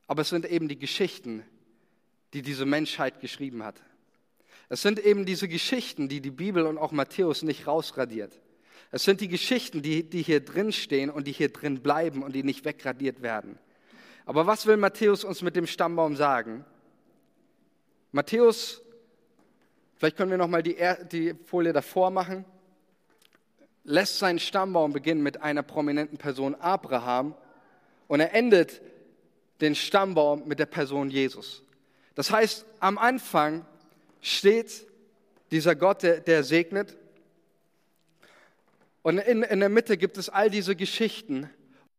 Aber 0.09 0.23
es 0.23 0.29
sind 0.31 0.45
eben 0.45 0.67
die 0.67 0.79
Geschichten, 0.79 1.45
die 2.33 2.43
diese 2.43 2.67
Menschheit 2.67 3.21
geschrieben 3.21 3.63
hat. 3.63 3.81
Es 4.71 4.83
sind 4.83 5.01
eben 5.01 5.27
diese 5.27 5.49
Geschichten, 5.49 6.09
die 6.09 6.21
die 6.21 6.31
Bibel 6.31 6.65
und 6.65 6.79
auch 6.79 6.93
Matthäus 6.93 7.43
nicht 7.43 7.67
rausradiert. 7.67 8.41
Es 8.93 9.03
sind 9.03 9.21
die 9.21 9.27
Geschichten, 9.27 9.83
die, 9.83 10.09
die 10.09 10.23
hier 10.23 10.41
drin 10.41 10.73
stehen 10.73 11.11
und 11.11 11.27
die 11.27 11.33
hier 11.33 11.53
drin 11.53 11.83
bleiben 11.83 12.23
und 12.23 12.35
die 12.35 12.45
nicht 12.45 12.65
wegradiert 12.65 13.21
werden. 13.21 13.59
Aber 14.27 14.47
was 14.47 14.67
will 14.67 14.77
Matthäus 14.77 15.25
uns 15.25 15.43
mit 15.43 15.57
dem 15.57 15.67
Stammbaum 15.67 16.15
sagen? 16.15 16.65
Matthäus, 18.13 18.81
vielleicht 19.97 20.17
können 20.17 20.31
wir 20.31 20.39
noch 20.39 20.47
mal 20.47 20.63
die, 20.63 20.77
die 21.11 21.35
Folie 21.47 21.73
davor 21.73 22.13
machen, 22.13 22.45
lässt 23.83 24.21
seinen 24.21 24.39
Stammbaum 24.39 24.93
beginnen 24.93 25.23
mit 25.23 25.43
einer 25.43 25.65
prominenten 25.65 26.17
Person, 26.17 26.55
Abraham, 26.55 27.35
und 28.07 28.21
er 28.21 28.35
endet 28.35 28.81
den 29.61 29.75
Stammbaum 29.75 30.47
mit 30.47 30.61
der 30.61 30.67
Person 30.67 31.11
Jesus. 31.11 31.65
Das 32.15 32.31
heißt, 32.31 32.67
am 32.79 32.99
Anfang 32.99 33.67
steht 34.21 34.87
dieser 35.51 35.75
Gott, 35.75 36.03
der, 36.03 36.21
der 36.21 36.45
segnet, 36.45 36.97
und 39.03 39.19
in, 39.19 39.43
in 39.43 39.61
der 39.61 39.69
Mitte 39.69 39.97
gibt 39.97 40.19
es 40.19 40.29
all 40.29 40.51
diese 40.51 40.77
Geschichten. 40.77 41.49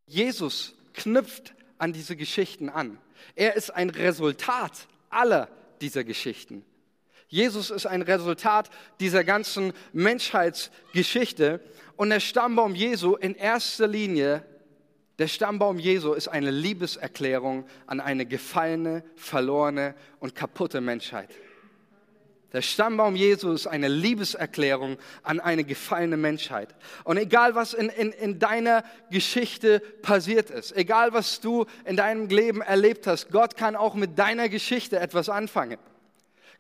Jesus 0.06 0.76
knüpft 0.94 1.54
an 1.78 1.94
diese 1.94 2.16
Geschichten 2.16 2.70
an. 2.70 3.00
Er 3.36 3.56
ist 3.56 3.72
ein 3.72 3.90
Resultat 3.90 4.88
aller 5.10 5.50
dieser 5.82 6.04
Geschichten. 6.04 6.64
Jesus 7.28 7.72
ist 7.72 7.86
ein 7.86 8.02
Resultat 8.02 8.70
dieser 9.00 9.24
ganzen 9.24 9.74
Menschheitsgeschichte. 9.94 11.62
Und 11.96 12.10
der 12.10 12.20
Stammbaum 12.20 12.76
Jesu 12.76 13.16
in 13.16 13.36
erster 13.36 13.88
Linie, 13.88 14.46
der 15.18 15.28
Stammbaum 15.28 15.80
Jesu 15.80 16.14
ist 16.14 16.28
eine 16.28 16.52
Liebeserklärung 16.52 17.66
an 17.88 18.00
eine 18.00 18.26
gefallene, 18.26 19.04
verlorene 19.16 19.96
und 20.20 20.36
kaputte 20.36 20.82
Menschheit. 20.82 21.30
Der 22.54 22.62
Stammbaum 22.62 23.16
Jesu 23.16 23.54
ist 23.54 23.66
eine 23.66 23.88
Liebeserklärung 23.88 24.98
an 25.24 25.40
eine 25.40 25.64
gefallene 25.64 26.18
Menschheit. 26.18 26.76
Und 27.06 27.18
egal, 27.18 27.56
was 27.56 27.74
in, 27.74 27.88
in, 27.88 28.12
in 28.12 28.40
deiner 28.40 28.84
Geschichte 29.10 29.80
passiert 30.02 30.50
ist, 30.50 30.76
egal, 30.76 31.14
was 31.14 31.40
du 31.40 31.66
in 31.86 31.96
deinem 31.96 32.28
Leben 32.28 32.62
erlebt 32.62 33.08
hast, 33.08 33.32
Gott 33.32 33.56
kann 33.56 33.78
auch 33.78 33.96
mit 33.96 34.20
deiner 34.20 34.50
Geschichte 34.50 35.00
etwas 35.00 35.30
anfangen. 35.30 35.78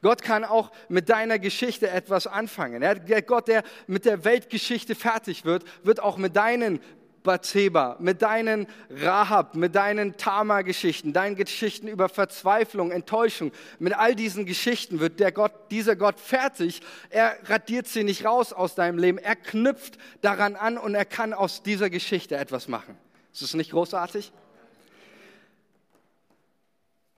Gott 0.01 0.23
kann 0.23 0.43
auch 0.43 0.71
mit 0.89 1.09
deiner 1.09 1.37
Geschichte 1.39 1.89
etwas 1.89 2.25
anfangen. 2.25 2.81
Der 2.81 3.21
Gott, 3.21 3.47
der 3.47 3.63
mit 3.85 4.05
der 4.05 4.23
Weltgeschichte 4.23 4.95
fertig 4.95 5.45
wird, 5.45 5.63
wird 5.83 5.99
auch 5.99 6.17
mit 6.17 6.35
deinen 6.35 6.79
Bathseba, 7.23 7.97
mit 7.99 8.21
deinen 8.21 8.67
Rahab, 8.89 9.55
mit 9.55 9.75
deinen 9.75 10.17
Tama-Geschichten, 10.17 11.13
deinen 11.13 11.35
Geschichten 11.35 11.87
über 11.87 12.09
Verzweiflung, 12.09 12.91
Enttäuschung, 12.91 13.51
mit 13.79 13.93
all 13.93 14.15
diesen 14.15 14.45
Geschichten 14.45 14.99
wird 14.99 15.19
der 15.19 15.31
Gott, 15.31 15.53
dieser 15.71 15.95
Gott 15.95 16.19
fertig. 16.19 16.81
Er 17.09 17.37
radiert 17.45 17.87
sie 17.87 18.03
nicht 18.03 18.25
raus 18.25 18.53
aus 18.53 18.75
deinem 18.75 18.97
Leben. 18.97 19.17
Er 19.17 19.35
knüpft 19.35 19.97
daran 20.21 20.55
an 20.55 20.77
und 20.77 20.95
er 20.95 21.05
kann 21.05 21.33
aus 21.33 21.63
dieser 21.63 21.89
Geschichte 21.89 22.37
etwas 22.37 22.67
machen. 22.67 22.97
Ist 23.31 23.41
das 23.41 23.53
nicht 23.53 23.71
großartig? 23.71 24.31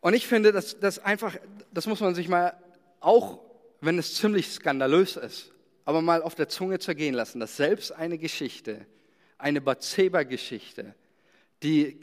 Und 0.01 0.13
ich 0.13 0.27
finde, 0.27 0.51
dass 0.51 0.79
das 0.79 0.99
einfach, 0.99 1.33
das 1.71 1.87
muss 1.87 2.01
man 2.01 2.13
sich 2.13 2.27
mal, 2.27 2.53
auch 2.99 3.39
wenn 3.79 3.97
es 3.97 4.15
ziemlich 4.15 4.51
skandalös 4.51 5.15
ist, 5.15 5.51
aber 5.85 6.01
mal 6.01 6.21
auf 6.21 6.35
der 6.35 6.49
Zunge 6.49 6.79
zergehen 6.79 7.13
lassen, 7.13 7.39
dass 7.39 7.57
selbst 7.57 7.91
eine 7.91 8.17
Geschichte, 8.17 8.85
eine 9.43 9.61
Bathseba-Geschichte, 9.61 10.95
die 11.61 11.99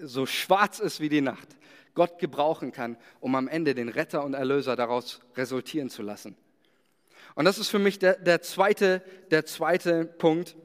so 0.00 0.24
schwarz 0.26 0.80
ist 0.80 1.00
wie 1.00 1.10
die 1.10 1.20
Nacht, 1.20 1.48
Gott 1.94 2.18
gebrauchen 2.18 2.72
kann, 2.72 2.96
um 3.20 3.34
am 3.34 3.48
Ende 3.48 3.74
den 3.74 3.90
Retter 3.90 4.24
und 4.24 4.34
Erlöser 4.34 4.76
daraus 4.76 5.20
resultieren 5.36 5.90
zu 5.90 6.02
lassen. 6.02 6.36
Und 7.34 7.44
das 7.44 7.58
ist 7.58 7.68
für 7.68 7.78
mich 7.78 7.98
der, 7.98 8.14
der, 8.16 8.40
zweite, 8.40 9.02
der 9.30 9.44
zweite 9.44 10.06
Punkt, 10.06 10.56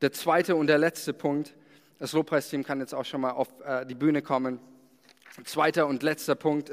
der 0.00 0.12
zweite 0.12 0.54
und 0.54 0.68
der 0.68 0.78
letzte 0.78 1.12
Punkt. 1.12 1.54
Das 1.98 2.12
Lobpreisteam 2.12 2.62
kann 2.62 2.80
jetzt 2.80 2.94
auch 2.94 3.04
schon 3.04 3.22
mal 3.22 3.32
auf 3.32 3.48
äh, 3.64 3.84
die 3.84 3.94
Bühne 3.94 4.22
kommen. 4.22 4.60
Zweiter 5.44 5.86
und 5.86 6.02
letzter 6.02 6.34
Punkt 6.34 6.70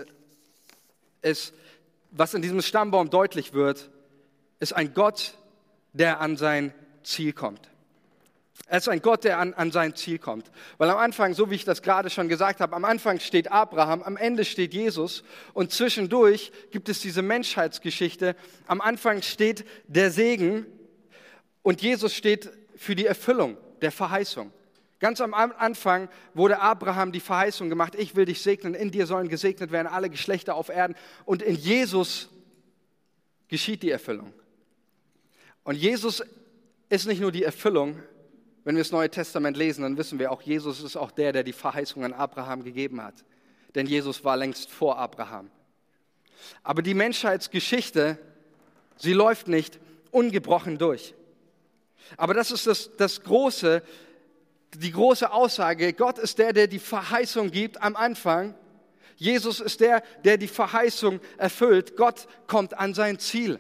ist, 1.22 1.54
was 2.12 2.34
in 2.34 2.42
diesem 2.42 2.62
Stammbaum 2.62 3.10
deutlich 3.10 3.54
wird, 3.54 3.90
ist 4.60 4.74
ein 4.74 4.94
Gott, 4.94 5.38
der 5.94 6.22
an 6.22 6.38
sein 6.38 6.74
Ziel 7.04 7.34
kommt. 7.34 7.70
Er 8.68 8.78
ist 8.78 8.88
ein 8.88 9.02
Gott, 9.02 9.24
der 9.24 9.40
an, 9.40 9.54
an 9.54 9.72
sein 9.72 9.96
Ziel 9.96 10.20
kommt. 10.20 10.50
Weil 10.78 10.90
am 10.90 10.98
Anfang, 10.98 11.34
so 11.34 11.50
wie 11.50 11.56
ich 11.56 11.66
das 11.66 11.82
gerade 11.82 12.10
schon 12.10 12.30
gesagt 12.30 12.60
habe, 12.60 12.76
am 12.76 12.86
Anfang 12.86 13.20
steht 13.20 13.52
Abraham, 13.52 14.04
am 14.04 14.18
Ende 14.18 14.46
steht 14.46 14.74
Jesus 14.74 15.24
und 15.54 15.72
zwischendurch 15.72 16.52
gibt 16.72 16.88
es 16.90 17.00
diese 17.00 17.22
Menschheitsgeschichte. 17.22 18.36
Am 18.68 18.80
Anfang 18.80 19.22
steht 19.22 19.66
der 19.88 20.12
Segen 20.12 20.66
und 21.62 21.82
Jesus 21.82 22.14
steht 22.14 22.52
für 22.76 22.96
die 22.96 23.06
Erfüllung 23.06 23.58
der 23.82 23.92
Verheißung. 23.92 24.52
Ganz 25.00 25.20
am 25.20 25.34
Anfang 25.34 26.08
wurde 26.34 26.62
Abraham 26.62 27.12
die 27.12 27.20
Verheißung 27.20 27.68
gemacht, 27.68 27.96
ich 27.96 28.16
will 28.16 28.24
dich 28.24 28.42
segnen, 28.42 28.74
in 28.74 28.90
dir 28.90 29.06
sollen 29.06 29.28
gesegnet 29.28 29.72
werden 29.72 29.88
alle 29.88 30.10
Geschlechter 30.10 30.56
auf 30.56 30.70
Erden. 30.70 30.96
Und 31.26 31.42
in 31.42 31.56
Jesus 31.56 32.30
geschieht 33.50 33.84
die 33.84 33.92
Erfüllung. 33.92 34.32
Und 35.66 35.76
Jesus 35.76 36.24
ist 36.94 37.08
nicht 37.08 37.22
nur 37.22 37.32
die 37.32 37.44
Erfüllung, 37.44 38.02
wenn 38.64 38.76
wir 38.76 38.84
das 38.84 38.92
Neue 38.92 39.10
Testament 39.10 39.58
lesen, 39.58 39.82
dann 39.82 39.98
wissen 39.98 40.20
wir 40.20 40.32
auch, 40.32 40.42
Jesus 40.42 40.82
ist 40.82 40.96
auch 40.96 41.12
der, 41.12 41.34
der 41.34 41.44
die 41.44 41.54
Verheißung 41.54 42.06
an 42.06 42.14
Abraham 42.14 42.64
gegeben 42.64 43.02
hat. 43.02 43.16
Denn 43.76 43.88
Jesus 43.88 44.24
war 44.24 44.38
längst 44.38 44.70
vor 44.70 44.98
Abraham. 44.98 45.50
Aber 46.62 46.82
die 46.82 46.94
Menschheitsgeschichte, 46.94 48.20
sie 48.98 49.14
läuft 49.14 49.48
nicht 49.48 49.80
ungebrochen 50.12 50.78
durch. 50.78 51.16
Aber 52.16 52.34
das 52.34 52.52
ist 52.52 52.68
das, 52.68 52.92
das 52.96 53.24
große, 53.24 53.82
die 54.76 54.92
große 54.92 55.32
Aussage. 55.32 55.94
Gott 55.94 56.20
ist 56.20 56.38
der, 56.38 56.54
der 56.54 56.68
die 56.68 56.80
Verheißung 56.80 57.50
gibt 57.50 57.82
am 57.82 57.96
Anfang. 57.96 58.56
Jesus 59.16 59.60
ist 59.60 59.80
der, 59.80 60.04
der 60.24 60.38
die 60.38 60.48
Verheißung 60.48 61.20
erfüllt. 61.38 61.98
Gott 61.98 62.28
kommt 62.48 62.78
an 62.78 62.94
sein 62.94 63.18
Ziel. 63.20 63.60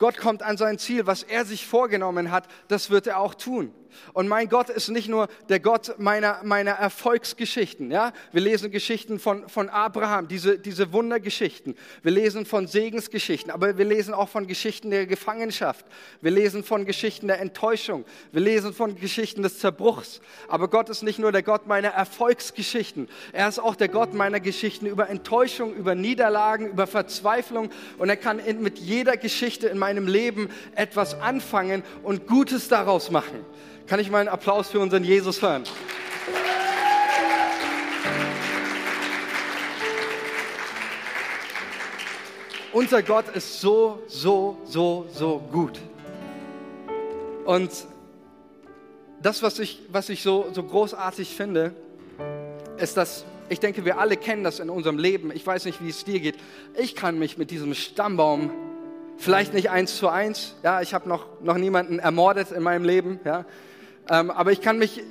Gott 0.00 0.16
kommt 0.16 0.42
an 0.42 0.56
sein 0.56 0.78
Ziel, 0.78 1.06
was 1.06 1.22
er 1.22 1.44
sich 1.44 1.66
vorgenommen 1.66 2.30
hat, 2.32 2.48
das 2.68 2.88
wird 2.88 3.06
er 3.06 3.20
auch 3.20 3.34
tun. 3.34 3.72
Und 4.12 4.28
mein 4.28 4.48
Gott 4.48 4.70
ist 4.70 4.88
nicht 4.88 5.08
nur 5.08 5.28
der 5.48 5.60
Gott 5.60 5.94
meiner, 5.98 6.40
meiner 6.42 6.72
Erfolgsgeschichten. 6.72 7.90
Ja? 7.90 8.12
Wir 8.32 8.40
lesen 8.40 8.70
Geschichten 8.70 9.18
von, 9.18 9.48
von 9.48 9.68
Abraham, 9.68 10.28
diese, 10.28 10.58
diese 10.58 10.92
Wundergeschichten. 10.92 11.76
Wir 12.02 12.12
lesen 12.12 12.46
von 12.46 12.66
Segensgeschichten, 12.66 13.50
aber 13.50 13.78
wir 13.78 13.84
lesen 13.84 14.14
auch 14.14 14.28
von 14.28 14.46
Geschichten 14.46 14.90
der 14.90 15.06
Gefangenschaft. 15.06 15.84
Wir 16.20 16.30
lesen 16.30 16.64
von 16.64 16.84
Geschichten 16.84 17.28
der 17.28 17.40
Enttäuschung. 17.40 18.04
Wir 18.32 18.40
lesen 18.40 18.72
von 18.72 18.96
Geschichten 18.96 19.42
des 19.42 19.58
Zerbruchs. 19.58 20.20
Aber 20.48 20.68
Gott 20.68 20.88
ist 20.88 21.02
nicht 21.02 21.18
nur 21.18 21.32
der 21.32 21.42
Gott 21.42 21.66
meiner 21.66 21.88
Erfolgsgeschichten. 21.88 23.08
Er 23.32 23.48
ist 23.48 23.58
auch 23.58 23.76
der 23.76 23.88
Gott 23.88 24.14
meiner 24.14 24.40
Geschichten 24.40 24.86
über 24.86 25.08
Enttäuschung, 25.08 25.74
über 25.74 25.94
Niederlagen, 25.94 26.68
über 26.68 26.86
Verzweiflung. 26.86 27.70
Und 27.98 28.08
er 28.08 28.16
kann 28.16 28.38
in, 28.38 28.62
mit 28.62 28.78
jeder 28.78 29.16
Geschichte 29.16 29.68
in 29.68 29.78
meinem 29.78 30.06
Leben 30.06 30.48
etwas 30.74 31.20
anfangen 31.20 31.82
und 32.02 32.26
Gutes 32.26 32.68
daraus 32.68 33.10
machen. 33.10 33.44
Kann 33.90 33.98
ich 33.98 34.08
mal 34.08 34.20
einen 34.20 34.28
Applaus 34.28 34.68
für 34.68 34.78
unseren 34.78 35.02
Jesus 35.02 35.42
hören? 35.42 35.64
Unser 42.72 43.02
Gott 43.02 43.24
ist 43.34 43.60
so, 43.60 44.00
so, 44.06 44.58
so, 44.64 45.08
so 45.12 45.42
gut. 45.50 45.80
Und 47.44 47.72
das, 49.20 49.42
was 49.42 49.58
ich, 49.58 49.80
was 49.90 50.08
ich 50.08 50.22
so, 50.22 50.46
so 50.52 50.62
großartig 50.62 51.34
finde, 51.34 51.74
ist, 52.78 52.96
dass 52.96 53.24
ich 53.48 53.58
denke, 53.58 53.84
wir 53.84 53.98
alle 53.98 54.16
kennen 54.16 54.44
das 54.44 54.60
in 54.60 54.70
unserem 54.70 54.98
Leben. 54.98 55.32
Ich 55.34 55.44
weiß 55.44 55.64
nicht, 55.64 55.82
wie 55.82 55.88
es 55.88 56.04
dir 56.04 56.20
geht. 56.20 56.36
Ich 56.78 56.94
kann 56.94 57.18
mich 57.18 57.38
mit 57.38 57.50
diesem 57.50 57.74
Stammbaum, 57.74 58.52
vielleicht 59.18 59.52
nicht 59.52 59.68
eins 59.68 59.96
zu 59.96 60.08
eins, 60.08 60.54
ja, 60.62 60.80
ich 60.80 60.94
habe 60.94 61.08
noch, 61.08 61.26
noch 61.42 61.56
niemanden 61.56 61.98
ermordet 61.98 62.52
in 62.52 62.62
meinem 62.62 62.84
Leben, 62.84 63.18
ja, 63.24 63.44
ähm, 64.10 64.30
aber 64.30 64.52
ich 64.52 64.60
kann 64.60 64.78
mich 64.78 65.02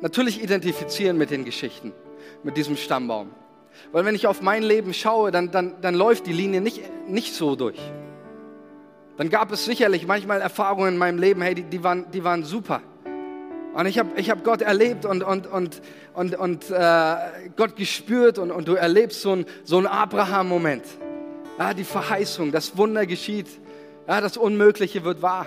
natürlich 0.00 0.42
identifizieren 0.42 1.18
mit 1.18 1.30
den 1.30 1.44
Geschichten, 1.44 1.92
mit 2.42 2.56
diesem 2.56 2.76
Stammbaum. 2.76 3.30
Weil 3.92 4.04
wenn 4.04 4.14
ich 4.14 4.26
auf 4.26 4.40
mein 4.40 4.62
Leben 4.62 4.94
schaue, 4.94 5.30
dann, 5.30 5.50
dann, 5.50 5.74
dann 5.80 5.94
läuft 5.94 6.26
die 6.26 6.32
Linie 6.32 6.60
nicht, 6.60 6.80
nicht 7.08 7.34
so 7.34 7.56
durch. 7.56 7.80
Dann 9.16 9.30
gab 9.30 9.52
es 9.52 9.64
sicherlich 9.64 10.06
manchmal 10.06 10.40
Erfahrungen 10.40 10.94
in 10.94 10.98
meinem 10.98 11.18
Leben, 11.18 11.42
hey, 11.42 11.54
die, 11.54 11.64
die, 11.64 11.82
waren, 11.82 12.10
die 12.10 12.24
waren 12.24 12.44
super. 12.44 12.82
Und 13.74 13.86
ich 13.86 13.98
habe 13.98 14.10
ich 14.16 14.30
hab 14.30 14.44
Gott 14.44 14.62
erlebt 14.62 15.04
und, 15.04 15.24
und, 15.24 15.48
und, 15.48 15.82
und, 16.12 16.36
und 16.36 16.70
äh, 16.70 17.16
Gott 17.56 17.74
gespürt 17.74 18.38
und, 18.38 18.52
und 18.52 18.68
du 18.68 18.74
erlebst 18.74 19.22
so 19.22 19.32
einen 19.32 19.46
so 19.64 19.80
Abraham-Moment. 19.80 20.84
Ja, 21.58 21.74
die 21.74 21.84
Verheißung, 21.84 22.52
das 22.52 22.76
Wunder 22.76 23.06
geschieht, 23.06 23.48
ja, 24.06 24.20
das 24.20 24.36
Unmögliche 24.36 25.04
wird 25.04 25.22
wahr. 25.22 25.46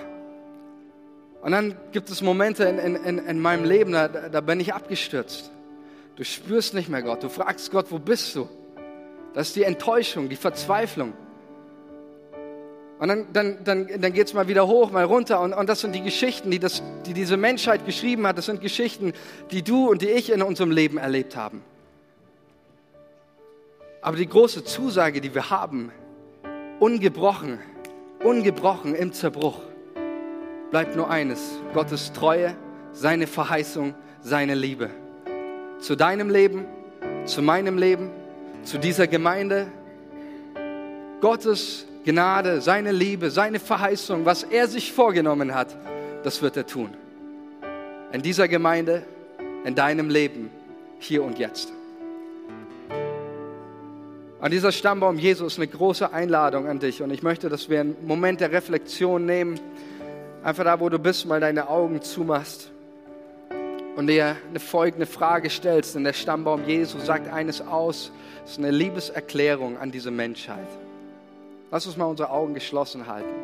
Und 1.48 1.52
dann 1.52 1.74
gibt 1.92 2.10
es 2.10 2.20
Momente 2.20 2.64
in, 2.64 2.94
in, 2.94 3.18
in 3.26 3.40
meinem 3.40 3.64
Leben, 3.64 3.92
da, 3.92 4.06
da 4.06 4.42
bin 4.42 4.60
ich 4.60 4.74
abgestürzt. 4.74 5.50
Du 6.16 6.22
spürst 6.22 6.74
nicht 6.74 6.90
mehr 6.90 7.00
Gott, 7.00 7.22
du 7.22 7.30
fragst 7.30 7.70
Gott, 7.70 7.86
wo 7.88 7.98
bist 7.98 8.36
du? 8.36 8.46
Das 9.32 9.48
ist 9.48 9.56
die 9.56 9.62
Enttäuschung, 9.62 10.28
die 10.28 10.36
Verzweiflung. 10.36 11.14
Und 12.98 13.08
dann, 13.08 13.32
dann, 13.32 13.64
dann, 13.64 13.88
dann 13.98 14.12
geht 14.12 14.26
es 14.26 14.34
mal 14.34 14.46
wieder 14.46 14.66
hoch, 14.66 14.90
mal 14.90 15.04
runter. 15.04 15.40
Und, 15.40 15.54
und 15.54 15.70
das 15.70 15.80
sind 15.80 15.94
die 15.94 16.02
Geschichten, 16.02 16.50
die, 16.50 16.58
das, 16.58 16.82
die 17.06 17.14
diese 17.14 17.38
Menschheit 17.38 17.86
geschrieben 17.86 18.26
hat. 18.26 18.36
Das 18.36 18.44
sind 18.44 18.60
Geschichten, 18.60 19.14
die 19.50 19.62
du 19.62 19.88
und 19.88 20.02
die 20.02 20.10
ich 20.10 20.30
in 20.30 20.42
unserem 20.42 20.70
Leben 20.70 20.98
erlebt 20.98 21.34
haben. 21.34 21.62
Aber 24.02 24.18
die 24.18 24.28
große 24.28 24.64
Zusage, 24.64 25.22
die 25.22 25.34
wir 25.34 25.48
haben, 25.48 25.92
ungebrochen, 26.78 27.58
ungebrochen 28.22 28.94
im 28.94 29.14
Zerbruch, 29.14 29.62
bleibt 30.70 30.96
nur 30.96 31.10
eines. 31.10 31.58
Gottes 31.74 32.12
Treue, 32.12 32.54
seine 32.92 33.26
Verheißung, 33.26 33.94
seine 34.20 34.54
Liebe. 34.54 34.90
Zu 35.80 35.96
deinem 35.96 36.30
Leben, 36.30 36.66
zu 37.24 37.42
meinem 37.42 37.78
Leben, 37.78 38.10
zu 38.64 38.78
dieser 38.78 39.06
Gemeinde. 39.06 39.68
Gottes 41.20 41.86
Gnade, 42.04 42.60
seine 42.60 42.92
Liebe, 42.92 43.30
seine 43.30 43.60
Verheißung, 43.60 44.24
was 44.24 44.42
er 44.42 44.68
sich 44.68 44.92
vorgenommen 44.92 45.54
hat, 45.54 45.76
das 46.22 46.42
wird 46.42 46.56
er 46.56 46.66
tun. 46.66 46.90
In 48.12 48.22
dieser 48.22 48.48
Gemeinde, 48.48 49.02
in 49.64 49.74
deinem 49.74 50.08
Leben, 50.08 50.50
hier 50.98 51.22
und 51.22 51.38
jetzt. 51.38 51.72
An 54.40 54.52
dieser 54.52 54.70
Stammbaum 54.70 55.18
Jesus 55.18 55.56
eine 55.56 55.66
große 55.66 56.12
Einladung 56.12 56.68
an 56.68 56.78
dich 56.78 57.02
und 57.02 57.10
ich 57.10 57.22
möchte, 57.22 57.48
dass 57.48 57.68
wir 57.68 57.80
einen 57.80 57.96
Moment 58.06 58.40
der 58.40 58.52
Reflexion 58.52 59.26
nehmen, 59.26 59.58
einfach 60.42 60.64
da, 60.64 60.80
wo 60.80 60.88
du 60.88 60.98
bist, 60.98 61.26
mal 61.26 61.40
deine 61.40 61.68
Augen 61.68 62.02
zumachst 62.02 62.70
und 63.96 64.06
dir 64.06 64.36
eine 64.48 64.60
folgende 64.60 65.06
Frage 65.06 65.50
stellst. 65.50 65.94
Denn 65.94 66.04
der 66.04 66.12
Stammbaum 66.12 66.66
Jesu 66.66 66.98
sagt 66.98 67.32
eines 67.32 67.60
aus, 67.60 68.12
es 68.44 68.52
ist 68.52 68.58
eine 68.58 68.70
Liebeserklärung 68.70 69.76
an 69.78 69.90
diese 69.90 70.10
Menschheit. 70.10 70.68
Lass 71.70 71.86
uns 71.86 71.96
mal 71.96 72.06
unsere 72.06 72.30
Augen 72.30 72.54
geschlossen 72.54 73.06
halten. 73.06 73.34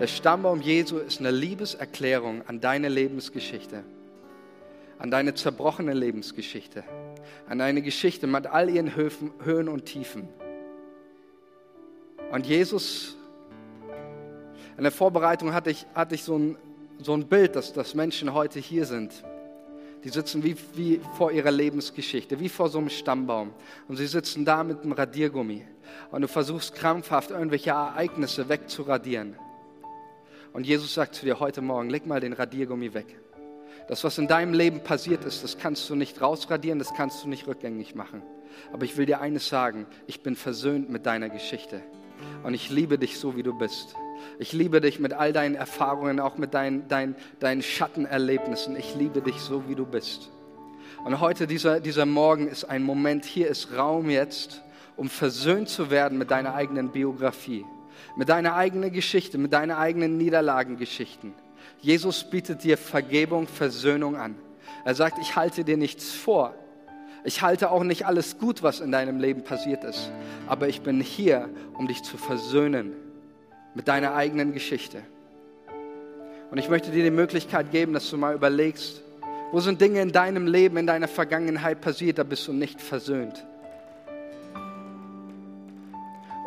Der 0.00 0.06
Stammbaum 0.06 0.60
Jesu 0.60 0.98
ist 0.98 1.20
eine 1.20 1.30
Liebeserklärung 1.30 2.42
an 2.46 2.60
deine 2.60 2.88
Lebensgeschichte, 2.88 3.82
an 4.98 5.10
deine 5.10 5.34
zerbrochene 5.34 5.94
Lebensgeschichte, 5.94 6.84
an 7.48 7.58
deine 7.58 7.82
Geschichte 7.82 8.26
mit 8.26 8.46
all 8.46 8.70
ihren 8.70 8.94
Höhen 8.94 9.68
und 9.68 9.86
Tiefen. 9.86 10.28
Und 12.30 12.46
Jesus, 12.46 13.16
in 14.80 14.84
der 14.84 14.92
Vorbereitung 14.92 15.52
hatte 15.52 15.68
ich, 15.68 15.84
hatte 15.94 16.14
ich 16.14 16.24
so, 16.24 16.38
ein, 16.38 16.56
so 17.02 17.12
ein 17.12 17.26
Bild, 17.26 17.54
dass, 17.54 17.74
dass 17.74 17.94
Menschen 17.94 18.32
heute 18.32 18.58
hier 18.58 18.86
sind. 18.86 19.12
Die 20.04 20.08
sitzen 20.08 20.42
wie, 20.42 20.56
wie 20.72 21.02
vor 21.18 21.32
ihrer 21.32 21.50
Lebensgeschichte, 21.50 22.40
wie 22.40 22.48
vor 22.48 22.70
so 22.70 22.78
einem 22.78 22.88
Stammbaum. 22.88 23.52
Und 23.88 23.96
sie 23.96 24.06
sitzen 24.06 24.46
da 24.46 24.64
mit 24.64 24.80
einem 24.80 24.92
Radiergummi 24.92 25.66
und 26.10 26.22
du 26.22 26.28
versuchst 26.28 26.74
krampfhaft 26.74 27.30
irgendwelche 27.30 27.72
Ereignisse 27.72 28.48
wegzuradieren. 28.48 29.36
Und 30.54 30.66
Jesus 30.66 30.94
sagt 30.94 31.14
zu 31.14 31.26
dir 31.26 31.40
heute 31.40 31.60
Morgen, 31.60 31.90
leg 31.90 32.06
mal 32.06 32.20
den 32.20 32.32
Radiergummi 32.32 32.94
weg. 32.94 33.20
Das, 33.86 34.02
was 34.02 34.16
in 34.16 34.28
deinem 34.28 34.54
Leben 34.54 34.80
passiert 34.80 35.26
ist, 35.26 35.44
das 35.44 35.58
kannst 35.58 35.90
du 35.90 35.94
nicht 35.94 36.22
rausradieren, 36.22 36.78
das 36.78 36.94
kannst 36.94 37.22
du 37.22 37.28
nicht 37.28 37.46
rückgängig 37.46 37.94
machen. 37.94 38.22
Aber 38.72 38.86
ich 38.86 38.96
will 38.96 39.04
dir 39.04 39.20
eines 39.20 39.46
sagen, 39.46 39.84
ich 40.06 40.22
bin 40.22 40.36
versöhnt 40.36 40.88
mit 40.88 41.04
deiner 41.04 41.28
Geschichte. 41.28 41.82
Und 42.44 42.54
ich 42.54 42.70
liebe 42.70 42.98
dich 42.98 43.18
so, 43.18 43.36
wie 43.36 43.42
du 43.42 43.58
bist. 43.58 43.94
Ich 44.38 44.52
liebe 44.52 44.80
dich 44.80 44.98
mit 44.98 45.12
all 45.12 45.32
deinen 45.32 45.54
Erfahrungen, 45.54 46.20
auch 46.20 46.38
mit 46.38 46.54
deinen, 46.54 46.88
deinen, 46.88 47.14
deinen 47.40 47.62
Schattenerlebnissen. 47.62 48.76
Ich 48.76 48.94
liebe 48.94 49.20
dich 49.20 49.36
so, 49.36 49.68
wie 49.68 49.74
du 49.74 49.86
bist. 49.86 50.30
Und 51.04 51.20
heute, 51.20 51.46
dieser, 51.46 51.80
dieser 51.80 52.06
Morgen 52.06 52.48
ist 52.48 52.64
ein 52.64 52.82
Moment, 52.82 53.24
hier 53.24 53.48
ist 53.48 53.76
Raum 53.76 54.10
jetzt, 54.10 54.62
um 54.96 55.08
versöhnt 55.08 55.68
zu 55.68 55.90
werden 55.90 56.18
mit 56.18 56.30
deiner 56.30 56.54
eigenen 56.54 56.90
Biografie, 56.90 57.64
mit 58.16 58.28
deiner 58.28 58.54
eigenen 58.54 58.92
Geschichte, 58.92 59.38
mit 59.38 59.52
deinen 59.52 59.70
eigenen 59.70 60.18
Niederlagengeschichten. 60.18 61.32
Jesus 61.80 62.28
bietet 62.28 62.64
dir 62.64 62.76
Vergebung, 62.76 63.46
Versöhnung 63.46 64.16
an. 64.16 64.36
Er 64.84 64.94
sagt, 64.94 65.18
ich 65.20 65.36
halte 65.36 65.64
dir 65.64 65.76
nichts 65.76 66.10
vor. 66.10 66.54
Ich 67.24 67.42
halte 67.42 67.70
auch 67.70 67.84
nicht 67.84 68.06
alles 68.06 68.38
gut, 68.38 68.62
was 68.62 68.80
in 68.80 68.92
deinem 68.92 69.18
Leben 69.18 69.44
passiert 69.44 69.84
ist. 69.84 70.10
Aber 70.46 70.68
ich 70.68 70.82
bin 70.82 71.00
hier, 71.00 71.48
um 71.74 71.86
dich 71.86 72.02
zu 72.02 72.16
versöhnen 72.16 72.94
mit 73.74 73.88
deiner 73.88 74.14
eigenen 74.14 74.52
Geschichte. 74.52 75.02
Und 76.50 76.58
ich 76.58 76.68
möchte 76.68 76.90
dir 76.90 77.04
die 77.04 77.10
Möglichkeit 77.10 77.70
geben, 77.70 77.92
dass 77.92 78.10
du 78.10 78.16
mal 78.16 78.34
überlegst, 78.34 79.02
wo 79.52 79.60
sind 79.60 79.80
Dinge 79.80 80.00
in 80.00 80.12
deinem 80.12 80.46
Leben, 80.46 80.76
in 80.76 80.86
deiner 80.86 81.08
Vergangenheit 81.08 81.80
passiert, 81.80 82.18
da 82.18 82.22
bist 82.24 82.46
du 82.46 82.52
nicht 82.52 82.80
versöhnt. 82.80 83.44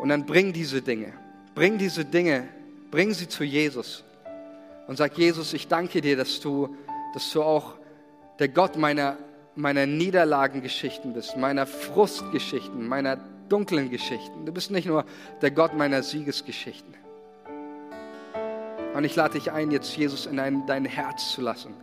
Und 0.00 0.08
dann 0.10 0.26
bring 0.26 0.52
diese 0.52 0.82
Dinge, 0.82 1.12
bring 1.54 1.78
diese 1.78 2.04
Dinge, 2.04 2.48
bring 2.90 3.12
sie 3.14 3.28
zu 3.28 3.44
Jesus 3.44 4.04
und 4.86 4.96
sag, 4.96 5.16
Jesus, 5.16 5.54
ich 5.54 5.68
danke 5.68 6.00
dir, 6.00 6.16
dass 6.16 6.40
du, 6.40 6.76
dass 7.14 7.30
du 7.32 7.42
auch 7.42 7.74
der 8.38 8.48
Gott 8.48 8.76
meiner, 8.76 9.16
meiner 9.54 9.86
Niederlagengeschichten 9.86 11.14
bist, 11.14 11.36
meiner 11.36 11.66
Frustgeschichten, 11.66 12.86
meiner 12.86 13.18
dunklen 13.48 13.90
Geschichten. 13.90 14.44
Du 14.44 14.52
bist 14.52 14.70
nicht 14.70 14.86
nur 14.86 15.04
der 15.40 15.50
Gott 15.50 15.74
meiner 15.74 16.02
Siegesgeschichten. 16.02 16.94
Und 18.94 19.04
ich 19.04 19.14
lade 19.16 19.34
dich 19.34 19.52
ein, 19.52 19.70
jetzt 19.70 19.96
Jesus 19.96 20.26
in 20.26 20.36
dein, 20.36 20.66
dein 20.66 20.84
Herz 20.84 21.32
zu 21.32 21.42
lassen. 21.42 21.74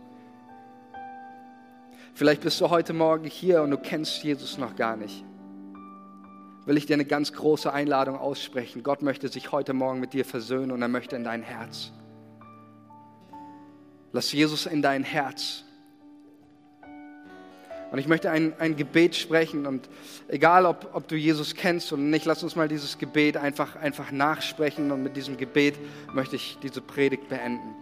Vielleicht 2.14 2.42
bist 2.42 2.60
du 2.60 2.70
heute 2.70 2.92
Morgen 2.92 3.24
hier 3.24 3.62
und 3.62 3.70
du 3.70 3.78
kennst 3.78 4.22
Jesus 4.24 4.58
noch 4.58 4.74
gar 4.74 4.96
nicht 4.96 5.24
will 6.66 6.76
ich 6.76 6.86
dir 6.86 6.94
eine 6.94 7.04
ganz 7.04 7.32
große 7.32 7.72
Einladung 7.72 8.16
aussprechen. 8.16 8.82
Gott 8.82 9.02
möchte 9.02 9.28
sich 9.28 9.52
heute 9.52 9.72
Morgen 9.72 10.00
mit 10.00 10.12
dir 10.12 10.24
versöhnen 10.24 10.70
und 10.70 10.82
er 10.82 10.88
möchte 10.88 11.16
in 11.16 11.24
dein 11.24 11.42
Herz. 11.42 11.92
Lass 14.12 14.32
Jesus 14.32 14.66
in 14.66 14.82
dein 14.82 15.02
Herz. 15.04 15.64
Und 17.92 17.98
ich 17.98 18.08
möchte 18.08 18.30
ein, 18.30 18.54
ein 18.58 18.74
Gebet 18.74 19.14
sprechen 19.14 19.66
und 19.66 19.86
egal, 20.28 20.64
ob, 20.64 20.88
ob 20.94 21.08
du 21.08 21.14
Jesus 21.14 21.54
kennst 21.54 21.92
oder 21.92 22.00
nicht, 22.00 22.24
lass 22.24 22.42
uns 22.42 22.56
mal 22.56 22.66
dieses 22.66 22.96
Gebet 22.96 23.36
einfach, 23.36 23.76
einfach 23.76 24.10
nachsprechen 24.10 24.90
und 24.90 25.02
mit 25.02 25.14
diesem 25.14 25.36
Gebet 25.36 25.74
möchte 26.14 26.36
ich 26.36 26.56
diese 26.62 26.80
Predigt 26.80 27.28
beenden. 27.28 27.74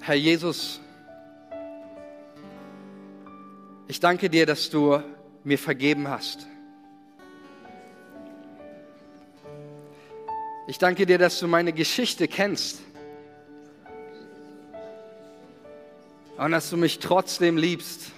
Herr 0.00 0.14
Jesus, 0.14 0.80
ich 3.88 4.00
danke 4.00 4.30
dir, 4.30 4.46
dass 4.46 4.70
du 4.70 5.02
mir 5.44 5.58
vergeben 5.58 6.08
hast. 6.08 6.46
Ich 10.66 10.78
danke 10.78 11.04
dir, 11.04 11.18
dass 11.18 11.38
du 11.38 11.46
meine 11.46 11.74
Geschichte 11.74 12.26
kennst. 12.26 12.80
Und 16.40 16.52
dass 16.52 16.70
du 16.70 16.76
mich 16.76 16.98
trotzdem 16.98 17.56
liebst. 17.56 18.12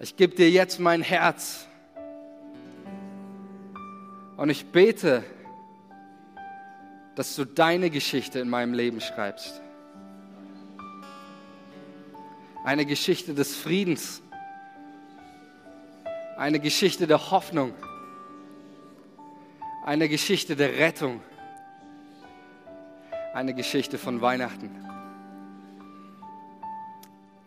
Ich 0.00 0.16
gebe 0.16 0.34
dir 0.34 0.50
jetzt 0.50 0.80
mein 0.80 1.02
Herz. 1.02 1.66
Und 4.36 4.50
ich 4.50 4.66
bete, 4.66 5.22
dass 7.14 7.36
du 7.36 7.44
deine 7.44 7.90
Geschichte 7.90 8.38
in 8.38 8.48
meinem 8.48 8.72
Leben 8.72 9.00
schreibst. 9.00 9.60
Eine 12.64 12.86
Geschichte 12.86 13.34
des 13.34 13.54
Friedens 13.54 14.22
eine 16.38 16.60
Geschichte 16.60 17.08
der 17.08 17.32
Hoffnung, 17.32 17.74
eine 19.84 20.08
Geschichte 20.08 20.54
der 20.54 20.78
Rettung, 20.78 21.20
eine 23.34 23.54
Geschichte 23.54 23.98
von 23.98 24.20
Weihnachten. 24.20 24.87